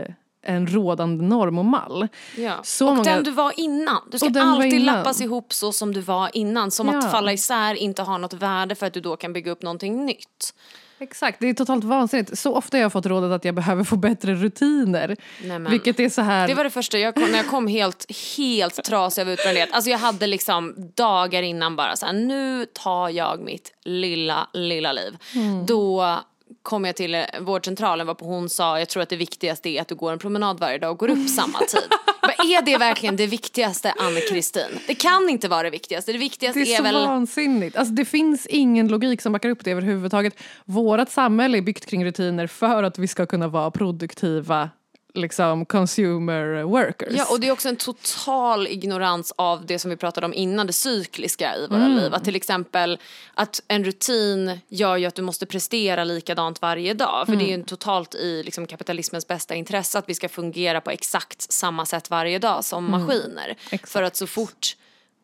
en 0.46 0.66
rådande 0.66 1.24
norm 1.24 1.58
och 1.58 1.64
mall. 1.64 2.08
Ja. 2.36 2.60
Så 2.62 2.88
och 2.88 2.96
många- 2.96 3.14
den 3.14 3.24
du 3.24 3.30
var 3.30 3.60
innan. 3.60 4.02
Du 4.10 4.18
ska 4.18 4.40
alltid 4.40 4.72
innan. 4.72 4.96
lappas 4.96 5.20
ihop 5.20 5.52
så 5.52 5.72
som 5.72 5.94
du 5.94 6.00
var 6.00 6.30
innan. 6.32 6.70
Som 6.70 6.88
Ja. 6.88 6.98
att 6.98 7.10
falla 7.10 7.32
isär 7.32 7.74
inte 7.74 8.02
har 8.02 8.18
något 8.18 8.32
värde 8.32 8.74
för 8.74 8.86
att 8.86 8.92
du 8.94 9.00
då 9.00 9.16
kan 9.16 9.32
bygga 9.32 9.50
upp 9.52 9.62
någonting 9.62 10.06
nytt. 10.06 10.54
Exakt, 10.98 11.40
det 11.40 11.48
är 11.48 11.54
totalt 11.54 11.84
vansinnigt. 11.84 12.38
Så 12.38 12.54
ofta 12.54 12.76
har 12.76 12.82
jag 12.82 12.92
fått 12.92 13.06
rådet 13.06 13.30
att 13.32 13.44
jag 13.44 13.54
behöver 13.54 13.84
få 13.84 13.96
bättre 13.96 14.34
rutiner. 14.34 15.16
Nej, 15.44 15.58
men. 15.58 15.72
Vilket 15.72 16.00
är 16.00 16.08
så 16.08 16.22
här... 16.22 16.48
Det 16.48 16.54
var 16.54 16.64
det 16.64 16.70
första 16.70 16.98
jag 16.98 17.14
kom, 17.14 17.22
när 17.30 17.36
jag 17.36 17.48
kom 17.48 17.66
helt, 17.66 18.06
helt 18.36 18.84
trasig 18.84 19.22
av 19.22 19.30
utbrändhet. 19.30 19.68
Alltså 19.72 19.90
jag 19.90 19.98
hade 19.98 20.26
liksom 20.26 20.74
dagar 20.94 21.42
innan 21.42 21.76
bara 21.76 21.96
så 21.96 22.06
här, 22.06 22.12
nu 22.12 22.66
tar 22.72 23.08
jag 23.08 23.40
mitt 23.40 23.72
lilla, 23.84 24.48
lilla 24.52 24.92
liv. 24.92 25.16
Mm. 25.34 25.66
Då 25.66 26.18
kom 26.62 26.84
jag 26.84 26.96
till 26.96 27.14
eh, 27.14 27.24
vårdcentralen 27.40 28.06
varpå 28.06 28.24
hon 28.24 28.48
sa, 28.48 28.78
jag 28.78 28.88
tror 28.88 29.02
att 29.02 29.08
det 29.08 29.16
viktigaste 29.16 29.68
är 29.68 29.80
att 29.80 29.88
du 29.88 29.94
går 29.94 30.12
en 30.12 30.18
promenad 30.18 30.60
varje 30.60 30.78
dag 30.78 30.90
och 30.90 30.98
går 30.98 31.10
upp 31.10 31.28
samma 31.36 31.58
tid. 31.58 31.90
Bara, 32.22 32.32
är 32.32 32.62
det 32.62 32.78
verkligen 32.78 33.16
det 33.16 33.26
viktigaste 33.26 33.94
Ann-Kristin? 33.98 34.80
Det 34.86 34.94
kan 34.94 35.28
inte 35.28 35.48
vara 35.48 35.62
det 35.62 35.70
viktigaste. 35.70 36.12
Det 36.12 36.18
viktigaste 36.18 36.60
Det 36.60 36.70
är 36.70 36.72
är, 36.72 36.76
så 36.76 36.82
väl... 36.82 36.94
vansinnigt. 36.94 37.76
Alltså, 37.76 37.94
det 37.94 38.04
finns 38.04 38.46
ingen 38.46 38.88
logik 38.88 39.22
som 39.22 39.32
backar 39.32 39.48
upp 39.48 39.64
det 39.64 39.70
överhuvudtaget. 39.70 40.34
Vårt 40.64 41.08
samhälle 41.08 41.58
är 41.58 41.62
byggt 41.62 41.86
kring 41.86 42.04
rutiner 42.04 42.46
för 42.46 42.82
att 42.82 42.98
vi 42.98 43.08
ska 43.08 43.26
kunna 43.26 43.48
vara 43.48 43.70
produktiva 43.70 44.70
liksom, 45.16 45.66
consumer 45.66 46.62
workers. 46.62 47.14
Ja, 47.16 47.26
och 47.30 47.40
det 47.40 47.48
är 47.48 47.52
också 47.52 47.68
en 47.68 47.76
total 47.76 48.66
ignorans 48.66 49.32
av 49.36 49.66
det 49.66 49.78
som 49.78 49.90
vi 49.90 49.96
pratade 49.96 50.26
om 50.26 50.34
innan, 50.34 50.66
det 50.66 50.72
cykliska 50.72 51.56
i 51.56 51.66
våra 51.66 51.88
liv. 51.88 52.14
Att 52.14 52.24
till 52.24 52.36
exempel 52.36 52.98
att 53.34 53.62
en 53.68 53.84
rutin 53.84 54.60
gör 54.68 54.96
ju 54.96 55.06
att 55.06 55.14
du 55.14 55.22
måste 55.22 55.46
prestera 55.46 56.04
likadant 56.04 56.62
varje 56.62 56.94
dag. 56.94 57.26
För 57.26 57.36
det 57.36 57.44
är 57.44 57.48
ju 57.48 57.54
en 57.54 57.64
totalt 57.64 58.14
i 58.14 58.42
liksom, 58.42 58.66
kapitalismens 58.66 59.28
bästa 59.28 59.54
intresse 59.54 59.98
att 59.98 60.08
vi 60.08 60.14
ska 60.14 60.28
fungera 60.28 60.80
på 60.80 60.90
exakt 60.90 61.52
samma 61.52 61.86
sätt 61.86 62.10
varje 62.10 62.38
dag 62.38 62.64
som 62.64 62.90
maskiner. 62.90 63.56
Exakt. 63.70 63.92
För 63.92 64.02
att 64.02 64.16
så 64.16 64.26
fort 64.26 64.76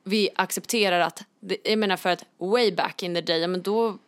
vi 0.04 0.28
accepterar 0.36 1.00
att, 1.00 1.22
jag 1.64 1.78
menar 1.78 1.96
för 1.96 2.10
att 2.10 2.24
way 2.38 2.72
back 2.72 3.02
in 3.02 3.14
the 3.14 3.20
day, 3.20 3.46
men 3.46 3.62
då 3.62 3.98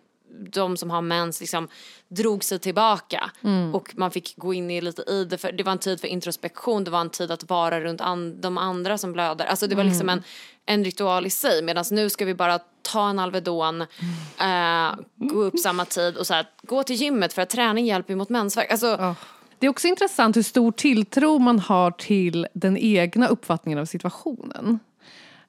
de 0.53 0.76
som 0.76 0.91
har 0.91 1.03
mens 1.03 1.41
liksom 1.41 1.68
drog 2.09 2.45
sig 2.45 2.59
tillbaka 2.59 3.30
och 3.72 3.93
man 3.97 4.11
fick 4.11 4.37
gå 4.37 4.55
in 4.55 4.70
i 4.70 4.80
lite 4.80 5.03
i 5.03 5.24
det 5.24 5.39
för 5.39 5.53
det 5.53 5.62
var 5.62 5.72
en 5.72 5.78
tid 5.78 6.01
för 6.01 6.09
introspektion, 6.09 6.85
det 6.85 6.91
var 6.91 7.01
en 7.01 7.11
tid 7.11 7.30
att 7.30 7.51
vara 7.51 7.80
runt 7.80 8.01
an, 8.01 8.41
de 8.41 8.59
andra 8.59 8.99
som 8.99 9.12
blöder. 9.12 9.45
Alltså 9.45 9.66
det 9.66 9.74
var 9.74 9.85
liksom 9.85 10.09
en, 10.09 10.22
en 10.66 10.85
ritual 10.85 11.26
i 11.26 11.30
sig 11.30 11.62
medan 11.62 11.85
nu 11.91 12.11
ska 12.11 12.24
vi 12.24 12.35
bara 12.35 12.59
ta 12.82 13.09
en 13.09 13.18
Alvedon, 13.18 13.80
eh, 13.80 14.95
gå 15.16 15.43
upp 15.43 15.59
samma 15.59 15.85
tid 15.85 16.16
och 16.16 16.26
så 16.26 16.35
här, 16.35 16.47
gå 16.62 16.82
till 16.82 16.97
gymmet 16.97 17.32
för 17.32 17.43
att 17.43 17.51
träning 17.51 17.87
hjälper 17.87 18.14
mot 18.14 18.28
mensvärk. 18.28 18.70
Alltså, 18.70 19.14
Det 19.59 19.66
är 19.66 19.70
också 19.70 19.89
intressant 19.89 20.37
hur 20.37 20.43
stor 20.43 20.72
tilltro 20.72 21.39
man 21.39 21.59
har 21.59 21.91
till 21.91 22.47
den 22.55 22.76
egna 22.76 23.28
uppfattningen 23.28 23.78
av 23.78 23.85
situationen. 23.85 24.78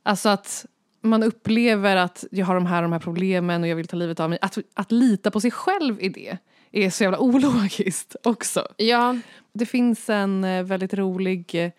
Alltså 0.04 0.30
att 0.30 0.66
man 1.06 1.24
upplever 1.24 1.96
att 1.96 2.26
jag 2.32 2.46
har 2.46 2.56
de 2.56 2.66
här, 2.66 2.82
de 2.82 2.92
här 2.92 3.00
problemen 3.00 3.62
och 3.64 3.68
jag 3.68 3.76
vill 3.76 3.88
ta 3.88 3.96
livet 3.96 4.20
av 4.20 4.30
mig. 4.30 4.40
Att, 4.42 4.58
att 4.74 4.92
lita 4.92 5.32
på 5.32 5.42
sig 5.42 5.52
själv 5.52 6.02
i 6.02 6.10
det 6.10 6.38
är 6.72 6.90
så 6.90 7.04
jävla 7.04 7.20
ologiskt 7.20 8.16
också. 8.24 8.68
ja, 8.78 9.18
Det 9.54 9.66
finns 9.66 10.10
en 10.10 10.44
eh, 10.44 10.64
väldigt 10.64 10.94
rolig 10.94 11.56
eh, 11.56 11.72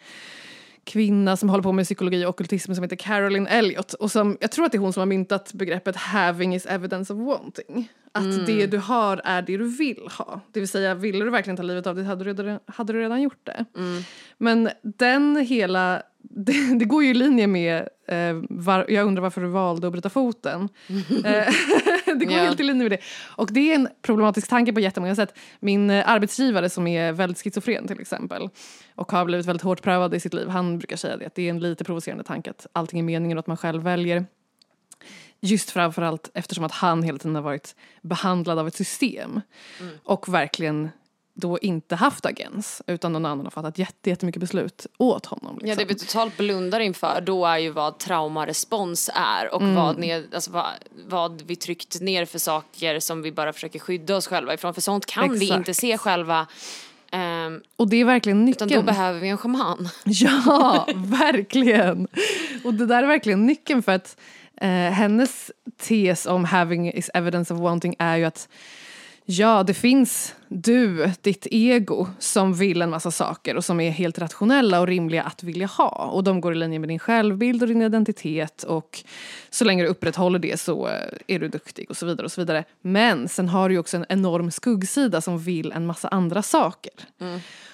kvinna 0.85 1.37
som 1.37 1.49
håller 1.49 1.63
på 1.63 1.73
med 1.73 1.85
psykologi 1.85 2.25
och 2.25 2.29
ockultism 2.29 2.75
som 2.75 2.83
heter 2.83 2.97
Carolyn 2.97 3.47
Elliot. 3.47 3.93
Och 3.93 4.11
som, 4.11 4.39
jag 4.41 4.51
tror 4.51 4.65
att 4.65 4.73
det 4.73 4.79
är 4.79 4.81
hon 4.81 4.93
som 4.93 5.01
har 5.01 5.07
myntat 5.07 5.53
begreppet 5.53 5.97
having 5.97 6.55
is 6.55 6.67
evidence 6.67 7.13
of 7.13 7.19
wanting. 7.19 7.93
Att 8.13 8.47
det 8.47 8.67
du 8.67 8.79
har 8.79 9.21
är 9.25 9.43
det 9.43 9.57
du 9.57 9.69
vill 9.77 10.09
ha. 10.19 10.41
Det 10.53 10.61
vill 10.61 10.69
säga, 10.69 10.95
ville 10.95 11.25
du 11.25 11.31
verkligen 11.31 11.57
ta 11.57 11.63
livet 11.63 11.87
av 11.87 11.95
dig 11.95 12.05
hade 12.05 12.25
du 12.25 12.33
redan, 12.33 12.61
hade 12.67 12.93
du 12.93 13.01
redan 13.01 13.23
gjort 13.23 13.47
det. 13.47 13.65
Men 14.39 14.71
den 14.83 15.37
hela, 15.37 16.03
det, 16.39 16.79
det 16.79 16.85
går 16.85 17.05
ju 17.05 17.11
i 17.11 17.15
linje 17.15 17.47
med, 17.47 17.89
eh, 18.09 18.35
var, 18.49 18.87
jag 18.89 19.07
undrar 19.07 19.23
varför 19.23 19.41
du 19.41 19.47
valde 19.47 19.87
att 19.87 19.93
bryta 19.93 20.11
foten. 20.11 20.69
Eh, 21.25 21.49
det 22.19 22.25
går 22.25 22.37
Ja. 22.37 22.43
helt 22.43 22.61
i 22.61 22.63
linje 22.63 22.83
med 22.83 22.93
det. 22.93 22.99
Och 23.37 23.49
det 23.53 23.71
är 23.71 23.75
en 23.75 23.89
problematisk 24.03 24.49
tanke 24.49 24.73
på 24.73 24.81
jättemånga 24.81 25.15
sätt. 25.15 25.39
Min 25.61 25.91
eh, 25.91 26.09
arbetsgivare 26.11 26.71
som 26.71 26.87
är 26.87 27.13
väldigt 27.13 27.43
schizofren 27.43 27.87
till 27.89 28.01
exempel 28.01 28.49
och 28.95 29.13
har 29.13 29.25
blivit 29.25 29.47
väldigt 29.47 29.63
hårt 29.63 29.83
prövad 29.83 30.15
i 30.15 30.21
sitt 30.21 30.35
liv, 30.35 30.49
han 30.49 30.79
brukar 30.79 30.97
säga 30.97 31.17
det 31.17 31.27
att 31.27 31.35
det 31.35 31.43
är 31.43 31.51
en 31.51 31.61
lite 31.61 31.85
provocerande 31.85 32.25
tanke 32.25 32.51
att 32.51 32.67
allting 32.73 32.99
är 32.99 33.05
meningen 33.05 33.39
och 33.39 33.43
att 33.43 33.47
man 33.47 33.57
själv 33.57 33.83
väljer. 33.83 34.27
Just 35.41 35.71
framförallt 35.71 36.31
eftersom 36.35 36.65
att 36.65 36.73
han 36.73 37.03
hela 37.03 37.19
tiden 37.19 37.35
har 37.35 37.43
varit 37.43 37.77
behandlad 38.03 38.59
av 38.59 38.69
ett 38.69 38.75
system 38.75 39.41
och 40.05 40.29
verkligen 40.35 40.89
då 41.39 41.59
inte 41.59 41.97
haft 41.97 42.27
agens 42.27 42.83
utan 42.87 43.13
någon 43.13 43.27
annan 43.27 43.47
har 43.47 43.51
fattat 43.51 43.79
jätte, 43.79 44.11
jättemycket 44.11 44.41
beslut 44.41 44.87
åt 44.99 45.27
honom. 45.27 45.53
Liksom. 45.55 45.69
Ja, 45.69 45.75
det 45.75 45.85
vi 45.85 45.95
totalt 45.95 46.37
blundar 46.37 46.81
inför 46.81 47.21
då 47.21 47.47
är 47.47 47.59
ju 47.59 47.71
vad 47.71 47.99
traumarespons 47.99 49.11
är 49.15 49.55
och 49.55 49.61
Mm. 49.63 49.75
vad, 49.75 49.99
ned, 49.99 50.35
alltså 50.35 50.51
vad, 50.51 50.67
vad 51.07 51.43
vi 51.47 51.57
tryckt 51.57 52.01
ner 52.01 52.25
för 52.25 52.39
saker 52.39 53.01
som 53.01 53.23
vi 53.23 53.33
bara 53.33 53.53
försöker 53.53 53.79
skydda 53.79 54.17
oss 54.17 54.27
själva 54.27 54.55
ifrån. 54.55 54.75
För 54.75 54.81
sånt 54.81 55.07
kan 55.07 55.33
vi 55.33 55.45
Exakt. 55.47 55.59
inte 55.59 55.75
se 55.75 55.99
själva. 55.99 56.47
ehm, 57.13 57.63
Och 57.77 57.89
det 57.89 57.97
är 57.97 58.05
verkligen 58.05 58.49
utan 58.49 58.67
nyckeln. 58.69 58.87
då 58.87 58.93
behöver 58.93 59.21
vi 59.21 59.29
en 59.29 59.39
shaman. 59.39 59.89
Ja, 60.05 60.89
verkligen. 60.95 62.09
Och 62.65 62.75
det 62.75 62.87
där 62.87 63.03
är 63.03 63.07
verkligen 63.07 63.47
nyckeln 63.47 63.83
för 63.83 63.93
att 63.93 64.17
eh, 64.61 64.69
hennes 64.71 65.51
tes 65.77 66.27
om 66.27 66.45
having 66.45 66.93
is 66.93 67.11
evidence 67.15 67.55
of 67.55 67.61
wanting 67.61 67.97
är 67.99 68.17
ju 68.17 68.25
att 68.25 68.49
ja, 69.27 69.63
det 69.63 69.75
finns 69.75 70.35
du, 70.49 71.11
ditt 71.21 71.47
ego, 71.51 72.07
som 72.19 72.55
vill 72.55 72.83
en 72.83 72.91
massa 72.91 73.11
saker 73.11 73.57
och 73.57 73.65
som 73.65 73.81
är 73.81 73.91
helt 73.91 74.19
rationella 74.19 74.81
och 74.81 74.87
rimliga 74.87 75.23
att 75.23 75.43
vilja 75.43 75.67
ha. 75.67 76.11
Och 76.13 76.25
de 76.25 76.41
går 76.41 76.53
i 76.53 76.57
linje 76.57 76.79
med 76.79 76.89
din 76.89 76.99
självbild 76.99 77.63
och 77.63 77.69
din 77.69 77.83
identitet 77.83 78.63
och 78.63 79.05
så 79.51 79.65
länge 79.65 79.83
du 79.83 79.89
upprätthåller 79.89 80.39
det 80.39 80.61
så 80.61 80.89
eh, 80.89 80.95
är 81.27 81.39
du 81.39 81.49
duktig 81.49 81.91
och 81.91 81.97
så 81.97 82.07
vidare 82.07 82.25
och 82.25 82.33
så 82.33 82.41
vidare. 82.41 82.65
Men 82.81 83.29
sen 83.29 83.49
har 83.49 83.69
du 83.69 83.79
också 83.79 83.97
en 83.97 84.07
enorm 84.09 84.51
skuggsida 84.51 85.21
som 85.21 85.39
vill 85.39 85.73
en 85.73 85.87
massa 85.87 86.09
andra 86.09 86.43
saker. 86.43 86.93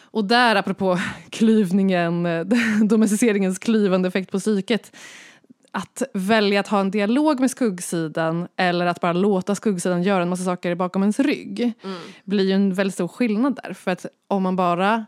Och 0.00 0.24
där, 0.24 0.56
apropå 0.56 0.98
klyvningen, 1.30 2.26
eh, 2.26 2.44
domesticeringens 2.84 3.58
klyvande 3.58 4.08
effekt 4.08 4.30
på 4.30 4.38
psyket. 4.38 4.92
Att 5.74 6.02
välja 6.14 6.60
att 6.60 6.68
ha 6.68 6.80
en 6.80 6.90
dialog 6.90 7.40
med 7.40 7.50
skuggsidan 7.50 8.48
eller 8.56 8.86
att 8.86 9.00
bara 9.00 9.12
låta 9.12 9.54
skuggsidan 9.54 10.02
göra 10.02 10.22
en 10.22 10.28
massa 10.28 10.44
saker 10.44 10.74
bakom 10.74 11.02
ens 11.02 11.20
rygg 11.20 11.72
blir 12.24 12.44
ju 12.44 12.52
en 12.52 12.74
väldigt 12.74 12.94
stor 12.94 13.08
skillnad 13.08 13.60
där. 13.62 13.72
För 13.72 13.90
att 13.90 14.06
om 14.28 14.42
man 14.42 14.56
bara 14.56 15.06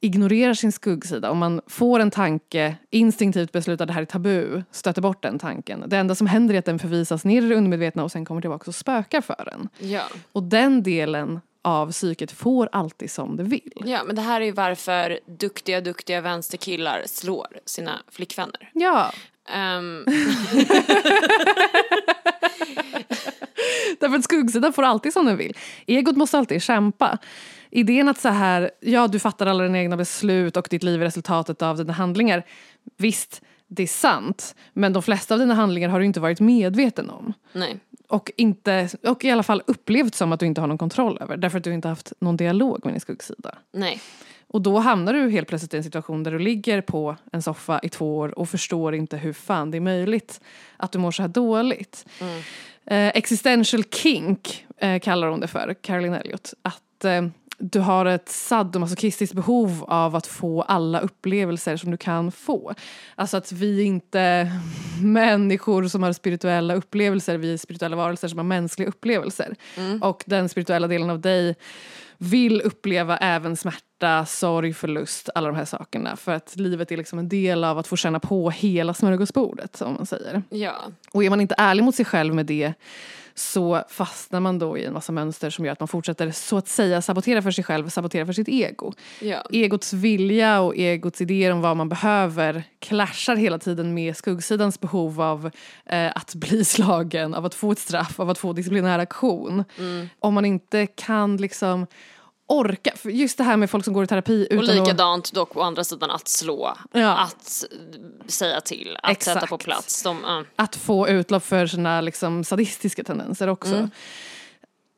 ignorerar 0.00 0.54
sin 0.54 0.72
skuggsida, 0.72 1.30
om 1.30 1.38
man 1.38 1.60
får 1.66 2.00
en 2.00 2.10
tanke, 2.10 2.76
instinktivt 2.90 3.52
beslutar 3.52 3.86
det 3.86 3.92
här 3.92 4.02
är 4.02 4.06
tabu, 4.06 4.62
stöter 4.70 5.02
bort 5.02 5.22
den 5.22 5.38
tanken. 5.38 5.84
Det 5.86 5.96
enda 5.96 6.14
som 6.14 6.26
händer 6.26 6.54
är 6.54 6.58
att 6.58 6.64
den 6.64 6.78
förvisas 6.78 7.24
ner 7.24 7.42
i 7.42 7.48
det 7.48 7.54
undermedvetna 7.54 8.04
och 8.04 8.12
sen 8.12 8.24
kommer 8.24 8.40
tillbaka 8.40 8.70
och 8.70 8.74
spökar 8.74 9.20
för 9.20 9.52
en. 9.52 9.68
Ja. 9.90 10.02
Och 10.32 10.42
den 10.42 10.82
delen 10.82 11.40
av 11.62 11.92
psyket 11.92 12.32
får 12.32 12.68
alltid 12.72 13.10
som 13.10 13.36
det 13.36 13.42
vill. 13.42 13.72
ja, 13.84 14.04
men 14.06 14.16
det 14.16 14.22
här 14.22 14.40
är 14.40 14.44
ju 14.44 14.52
varför 14.52 15.20
duktiga, 15.26 15.80
duktiga 15.80 16.20
vänsterkillar 16.20 17.02
slår 17.06 17.46
sina 17.64 18.02
flickvänner. 18.10 18.70
Ja, 18.72 19.12
Ehm, 19.48 20.04
Därför 24.00 24.16
att 24.16 24.24
skuggsidan 24.24 24.72
får 24.72 24.82
alltid 24.82 25.12
som 25.12 25.26
den 25.26 25.36
vill. 25.36 25.56
Egot 25.86 26.16
måste 26.16 26.38
alltid 26.38 26.62
kämpa. 26.62 27.18
Idén 27.70 28.08
att 28.08 28.18
så 28.20 28.28
här, 28.28 28.70
ja 28.80 29.06
du 29.08 29.18
fattar 29.18 29.46
alla 29.46 29.62
dina 29.62 29.78
egna 29.78 29.96
beslut 29.96 30.56
och 30.56 30.66
ditt 30.70 30.82
liv 30.82 31.00
är 31.00 31.04
resultatet 31.04 31.62
av 31.62 31.76
dina 31.76 31.92
handlingar. 31.92 32.42
Visst, 32.96 33.42
det 33.66 33.82
är 33.82 33.86
sant. 33.86 34.54
Men 34.72 34.92
de 34.92 35.02
flesta 35.02 35.34
av 35.34 35.40
dina 35.40 35.54
handlingar 35.54 35.88
har 35.88 35.98
du 36.00 36.06
inte 36.06 36.20
varit 36.20 36.40
medveten 36.40 37.10
om. 37.10 37.32
nej. 37.52 37.80
Och, 38.08 38.30
inte, 38.36 38.88
och 39.02 39.24
i 39.24 39.30
alla 39.30 39.42
fall 39.42 39.62
upplevt 39.66 40.14
som 40.14 40.32
att 40.32 40.40
du 40.40 40.46
inte 40.46 40.60
har 40.60 40.68
någon 40.68 40.78
kontroll 40.78 41.18
över. 41.20 41.36
Därför 41.36 41.58
att 41.58 41.64
du 41.64 41.72
inte 41.74 41.88
haft 41.88 42.12
någon 42.18 42.36
dialog 42.36 42.80
med 42.84 42.94
din 42.94 43.00
skuggsida. 43.00 43.54
Nej. 43.72 44.00
Och 44.54 44.62
då 44.62 44.78
hamnar 44.78 45.12
du 45.12 45.30
helt 45.30 45.48
plötsligt 45.48 45.74
i 45.74 45.76
en 45.76 45.84
situation 45.84 46.22
där 46.22 46.30
du 46.30 46.38
ligger 46.38 46.80
på 46.80 47.16
en 47.32 47.42
soffa 47.42 47.80
i 47.82 47.88
två 47.88 48.16
år 48.16 48.38
och 48.38 48.48
förstår 48.48 48.94
inte 48.94 49.16
hur 49.16 49.32
fan 49.32 49.70
det 49.70 49.78
är 49.78 49.80
möjligt 49.80 50.40
att 50.76 50.92
du 50.92 50.98
mår 50.98 51.10
så 51.10 51.22
här 51.22 51.28
dåligt. 51.28 52.06
Eh, 52.86 53.08
existential 53.08 53.84
kink 53.84 54.66
eh, 54.76 55.00
kallar 55.00 55.28
hon 55.28 55.40
det 55.40 55.46
för, 55.46 55.74
Caroline 55.80 56.14
Elliot. 56.14 56.54
Att 56.62 57.04
eh, 57.04 57.26
du 57.58 57.80
har 57.80 58.06
ett 58.06 58.28
sadomasochistiskt 58.28 59.34
behov 59.34 59.84
av 59.88 60.16
att 60.16 60.26
få 60.26 60.62
alla 60.62 61.00
upplevelser 61.00 61.76
som 61.76 61.90
du 61.90 61.96
kan 61.96 62.32
få. 62.32 62.74
Alltså 63.14 63.36
att 63.36 63.52
vi 63.52 63.82
inte 63.82 64.52
människor 65.02 65.88
som 65.88 66.02
har 66.02 66.12
spirituella 66.12 66.74
upplevelser, 66.74 67.38
vi 67.38 67.52
är 67.52 67.56
spirituella 67.56 67.96
varelser 67.96 68.28
som 68.28 68.38
har 68.38 68.44
mänskliga 68.44 68.88
upplevelser. 68.88 69.54
Och 70.00 70.24
den 70.26 70.48
spirituella 70.48 70.86
delen 70.86 71.10
av 71.10 71.20
dig 71.20 71.56
vill 72.18 72.60
uppleva 72.60 73.16
även 73.16 73.56
smärta, 73.56 73.84
sorg, 74.26 74.74
förlust, 74.74 75.28
alla 75.34 75.46
de 75.46 75.56
här 75.56 75.64
sakerna. 75.64 76.16
För 76.16 76.32
att 76.32 76.56
livet 76.56 76.92
är 76.92 76.96
liksom 76.96 77.18
en 77.18 77.28
del 77.28 77.64
av 77.64 77.78
att 77.78 77.86
få 77.86 77.96
känna 77.96 78.20
på 78.20 78.50
hela 78.50 78.94
smörgåsbordet, 78.94 79.76
som 79.76 79.94
man 79.94 80.06
säger. 80.06 80.42
Ja. 80.50 80.74
Och 81.12 81.24
är 81.24 81.30
man 81.30 81.40
inte 81.40 81.54
ärlig 81.58 81.84
mot 81.84 81.94
sig 81.94 82.04
själv 82.04 82.34
med 82.34 82.46
det 82.46 82.74
så 83.34 83.82
fastnar 83.88 84.40
man 84.40 84.58
då 84.58 84.78
i 84.78 84.84
en 84.84 84.92
massa 84.92 85.12
mönster 85.12 85.50
som 85.50 85.64
gör 85.64 85.72
att 85.72 85.80
man 85.80 85.88
fortsätter 85.88 86.30
så 86.30 86.56
att 86.56 86.68
säga 86.68 87.02
sabotera 87.02 87.42
för 87.42 87.50
sig 87.50 87.64
själv, 87.64 87.88
sabotera 87.88 88.26
för 88.26 88.32
sitt 88.32 88.48
ego. 88.48 88.92
Ja. 89.20 89.46
Egots 89.50 89.92
vilja 89.92 90.60
och 90.60 90.76
egots 90.76 91.20
idéer 91.20 91.50
om 91.50 91.60
vad 91.60 91.76
man 91.76 91.88
behöver 91.88 92.62
clashar 92.78 93.36
hela 93.36 93.58
tiden 93.58 93.94
med 93.94 94.16
skuggsidans 94.16 94.80
behov 94.80 95.20
av 95.20 95.50
eh, 95.86 96.12
att 96.16 96.34
bli 96.34 96.64
slagen, 96.64 97.34
av 97.34 97.44
att 97.44 97.54
få 97.54 97.72
ett 97.72 97.78
straff, 97.78 98.20
av 98.20 98.30
att 98.30 98.38
få 98.38 98.52
disciplinär 98.52 98.98
aktion. 98.98 99.64
Om 100.18 100.34
man 100.34 100.44
inte 100.44 100.86
kan 100.86 101.36
liksom 101.36 101.86
orka, 102.46 102.92
för 102.96 103.10
just 103.10 103.38
det 103.38 103.44
här 103.44 103.56
med 103.56 103.70
folk 103.70 103.84
som 103.84 103.94
går 103.94 104.04
i 104.04 104.06
terapi 104.06 104.46
Och 104.50 104.54
utan 104.54 104.70
att... 104.70 104.86
likadant 104.86 105.32
dock 105.32 105.56
å 105.56 105.60
andra 105.60 105.84
sidan 105.84 106.10
att 106.10 106.28
slå, 106.28 106.76
Ja. 106.92 107.16
att 107.16 107.64
säga 108.26 108.60
till, 108.60 108.98
att 109.02 109.22
sätta 109.22 109.40
på 109.40 109.54
Exakt. 109.54 109.64
plats. 109.64 110.02
De, 110.02 110.20
ja. 110.26 110.44
att 110.56 110.76
få 110.76 111.08
utlopp 111.08 111.44
för 111.44 111.66
sina 111.66 112.00
liksom, 112.00 112.44
sadistiska 112.44 113.04
tendenser 113.04 113.48
också. 113.48 113.88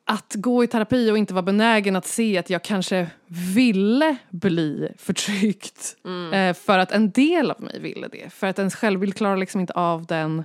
Att 0.09 0.35
gå 0.35 0.65
i 0.65 0.67
terapi 0.67 1.11
och 1.11 1.19
inte 1.19 1.35
vara 1.35 1.43
benägen 1.43 1.97
att 1.97 2.07
se 2.07 2.39
att 2.39 2.51
jag 2.51 2.65
kanske 2.65 3.07
ville 3.55 4.17
bli 4.31 4.89
förtryckt. 4.99 5.97
Eh, 6.33 6.55
för 6.55 6.79
att 6.79 6.93
en 6.93 7.11
del 7.11 7.51
av 7.51 7.61
mig 7.63 7.81
ville 7.81 8.09
det. 8.09 8.31
För 8.33 8.47
att 8.47 8.59
ens 8.59 8.75
självbild 8.75 9.17
klarar 9.17 9.37
liksom 9.37 9.61
inte 9.61 9.73
av 9.73 10.07
den 10.07 10.45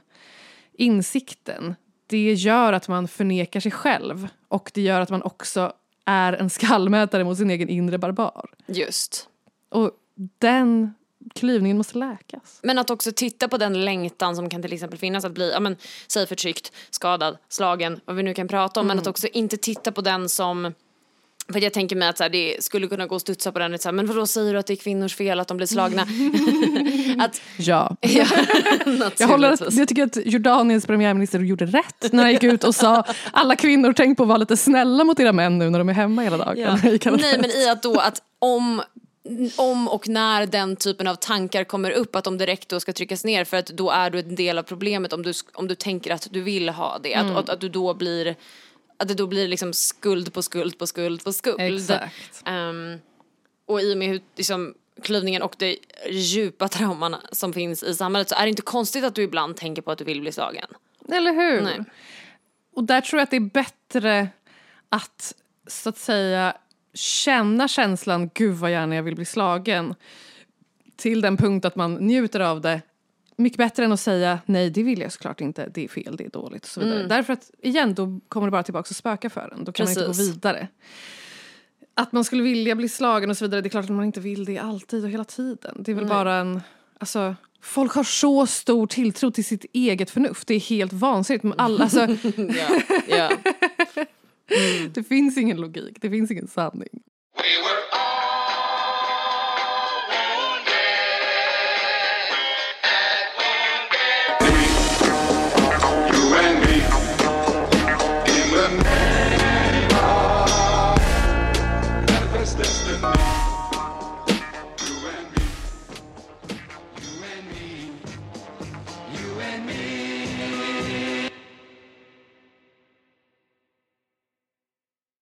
insikten. 0.77 1.75
Det 2.07 2.33
gör 2.33 2.73
att 2.73 2.87
man 2.87 3.07
förnekar 3.07 3.59
sig 3.59 3.71
själv. 3.71 4.27
Och 4.47 4.71
det 4.73 4.81
gör 4.81 5.01
att 5.01 5.09
man 5.09 5.21
också 5.21 5.73
är 6.05 6.33
en 6.33 6.49
skallmätare 6.49 7.23
mot 7.23 7.37
sin 7.37 7.49
egen 7.49 7.69
inre 7.69 7.97
barbar. 7.97 8.49
Just. 8.67 9.29
Och 9.69 9.91
den 10.39 10.93
klyvningen 11.35 11.77
måste 11.77 11.97
läkas. 11.97 12.59
Men 12.63 12.77
att 12.77 12.89
också 12.89 13.11
titta 13.11 13.47
på 13.47 13.57
den 13.57 13.85
längtan 13.85 14.35
som 14.35 14.49
kan 14.49 14.61
till 14.61 14.73
exempel 14.73 14.99
finnas 14.99 15.25
att 15.25 15.31
bli, 15.31 15.51
ja 15.51 15.59
men 15.59 15.75
säg 16.07 16.27
förtryckt, 16.27 16.71
skadad, 16.89 17.37
slagen, 17.49 17.99
vad 18.05 18.15
vi 18.15 18.23
nu 18.23 18.33
kan 18.33 18.47
prata 18.47 18.79
om. 18.79 18.87
Men 18.87 18.99
att 18.99 19.07
också 19.07 19.27
inte 19.27 19.57
titta 19.57 19.91
på 19.91 20.01
den 20.01 20.29
som 20.29 20.73
för 21.53 21.59
jag 21.59 21.73
tänker 21.73 21.95
mig 21.95 22.07
att 22.07 22.17
så 22.17 22.23
här, 22.23 22.29
det 22.29 22.63
skulle 22.63 22.87
kunna 22.87 23.07
gå 23.07 23.15
att 23.15 23.21
studsa 23.21 23.51
på 23.51 23.59
den, 23.59 23.79
så 23.79 23.87
här, 23.87 23.93
men 23.93 24.07
vadå 24.07 24.27
säger 24.27 24.53
du 24.53 24.59
att 24.59 24.67
det 24.67 24.73
är 24.73 24.77
kvinnors 24.77 25.15
fel 25.15 25.39
att 25.39 25.47
de 25.47 25.57
blir 25.57 25.67
slagna? 25.67 26.01
att, 27.19 27.41
Ja. 27.57 27.97
ja, 28.01 28.25
Jag, 29.17 29.27
håller, 29.27 29.79
jag 29.79 29.87
tycker 29.87 30.03
att 30.03 30.17
Jordaniens 30.25 30.85
premiärminister 30.85 31.39
gjorde 31.39 31.65
rätt 31.65 32.11
när 32.13 32.23
han 32.23 32.31
gick 32.31 32.43
ut 32.43 32.63
och 32.63 32.75
sa 32.75 33.03
alla 33.31 33.55
kvinnor 33.55 33.93
tänk 33.93 34.17
på 34.17 34.23
att 34.23 34.29
vara 34.29 34.37
lite 34.37 34.57
snälla 34.57 35.03
mot 35.03 35.19
era 35.19 35.33
män 35.33 35.57
nu 35.57 35.69
när 35.69 35.79
de 35.79 35.89
är 35.89 35.93
hemma 35.93 36.21
hela 36.21 36.37
dagen. 36.37 36.57
Ja. 36.57 36.77
Nej 37.11 37.37
men 37.41 37.51
i 37.51 37.69
att 37.69 37.83
då 37.83 37.99
att 37.99 38.21
om 38.39 38.81
om 39.55 39.87
och 39.87 40.07
när 40.07 40.45
den 40.45 40.75
typen 40.75 41.07
av 41.07 41.15
tankar 41.15 41.63
kommer 41.63 41.91
upp 41.91 42.15
att 42.15 42.23
de 42.23 42.37
direkt 42.37 42.69
då 42.69 42.79
ska 42.79 42.93
tryckas 42.93 43.25
ner 43.25 43.45
för 43.45 43.57
att 43.57 43.65
då 43.65 43.91
är 43.91 44.09
du 44.09 44.19
en 44.19 44.35
del 44.35 44.57
av 44.57 44.63
problemet 44.63 45.13
om 45.13 45.23
du, 45.23 45.33
om 45.53 45.67
du 45.67 45.75
tänker 45.75 46.11
att 46.11 46.27
du 46.31 46.41
vill 46.41 46.69
ha 46.69 46.99
det. 47.03 47.15
Att, 47.15 47.37
att, 47.37 47.49
att 47.49 47.61
du 47.61 47.69
då 47.69 47.93
blir 47.93 48.35
att 48.97 49.07
det 49.07 49.13
då 49.13 49.27
blir 49.27 49.47
liksom 49.47 49.73
skuld 49.73 50.33
på 50.33 50.41
skuld 50.41 50.77
på 50.77 50.87
skuld 50.87 51.23
på 51.23 51.33
skuld. 51.33 51.59
Exakt. 51.61 52.43
Ehm, 52.45 52.97
och 53.67 53.81
i 53.81 53.93
och 53.93 53.97
med 53.97 54.07
hur, 54.07 54.21
liksom, 54.37 54.73
klyvningen 55.03 55.41
och 55.41 55.55
det 55.57 55.77
djupa 56.09 56.67
trauman 56.67 57.15
som 57.31 57.53
finns 57.53 57.83
i 57.83 57.95
samhället 57.95 58.29
så 58.29 58.35
är 58.35 58.43
det 58.43 58.49
inte 58.49 58.61
konstigt 58.61 59.03
att 59.03 59.15
du 59.15 59.21
ibland 59.21 59.57
tänker 59.57 59.81
på 59.81 59.91
att 59.91 59.97
du 59.97 60.03
vill 60.03 60.21
bli 60.21 60.31
slagen. 60.31 60.67
Eller 61.11 61.33
hur? 61.33 61.61
Nej. 61.61 61.83
Och 62.75 62.83
där 62.83 63.01
tror 63.01 63.19
jag 63.19 63.23
att 63.23 63.31
det 63.31 63.37
är 63.37 63.39
bättre 63.39 64.27
att 64.89 65.33
så 65.67 65.89
att 65.89 65.97
säga 65.97 66.57
känna 66.93 67.67
känslan 67.67 68.29
gud 68.33 68.55
vad 68.55 68.71
gärna 68.71 68.95
jag 68.95 69.03
vill 69.03 69.15
bli 69.15 69.25
slagen 69.25 69.95
till 70.95 71.21
den 71.21 71.37
punkt 71.37 71.65
att 71.65 71.75
man 71.75 71.93
njuter 71.93 72.39
av 72.39 72.61
det 72.61 72.81
mycket 73.35 73.57
bättre 73.57 73.85
än 73.85 73.91
att 73.91 73.99
säga 73.99 74.39
nej 74.45 74.69
det 74.69 74.83
vill 74.83 75.01
jag 75.01 75.11
såklart 75.11 75.41
inte, 75.41 75.69
det 75.73 75.83
är 75.83 75.87
fel, 75.87 76.15
det 76.17 76.25
är 76.25 76.29
dåligt 76.29 76.63
och 76.63 76.69
så 76.69 76.79
vidare. 76.79 77.07
Därför 77.07 77.33
att 77.33 77.51
igen 77.61 77.93
då 77.93 78.19
kommer 78.27 78.47
det 78.47 78.51
bara 78.51 78.63
tillbaka 78.63 78.87
och 78.89 78.95
spöka 78.95 79.29
för 79.29 79.53
en, 79.53 79.63
då 79.63 79.71
kan 79.71 79.83
man 79.83 79.91
inte 79.91 80.01
gå 80.01 80.07
Precis. 80.07 80.35
vidare. 80.35 80.67
Att 81.93 82.11
man 82.11 82.23
skulle 82.23 82.43
vilja 82.43 82.75
bli 82.75 82.89
slagen 82.89 83.29
och 83.29 83.37
så 83.37 83.45
vidare, 83.45 83.61
det 83.61 83.67
är 83.67 83.69
klart 83.69 83.85
att 83.85 83.91
man 83.91 84.05
inte 84.05 84.19
vill 84.19 84.45
det 84.45 84.57
alltid 84.57 85.03
och 85.03 85.09
hela 85.09 85.23
tiden. 85.23 85.75
Det 85.79 85.91
är 85.91 85.95
väl 85.95 86.07
bara 86.07 86.35
en, 86.35 86.61
alltså 86.99 87.35
Folk 87.63 87.93
har 87.93 88.03
så 88.03 88.47
stor 88.47 88.87
tilltro 88.87 89.31
till 89.31 89.45
sitt 89.45 89.65
eget 89.73 90.09
förnuft. 90.09 90.47
Det 90.47 90.53
är 90.53 90.59
helt 90.59 90.93
vansinnigt. 90.93 91.43
Men 91.43 91.59
Alla, 91.59 91.83
alltså, 91.83 91.99
Ja, 92.35 92.81
ja. 93.07 93.31
det 94.93 95.03
finns 95.03 95.37
ingen 95.37 95.57
logik, 95.57 95.97
det 96.01 96.09
finns 96.09 96.31
ingen 96.31 96.47
sanning. 96.47 96.89
We 97.35 97.43
were 97.43 97.80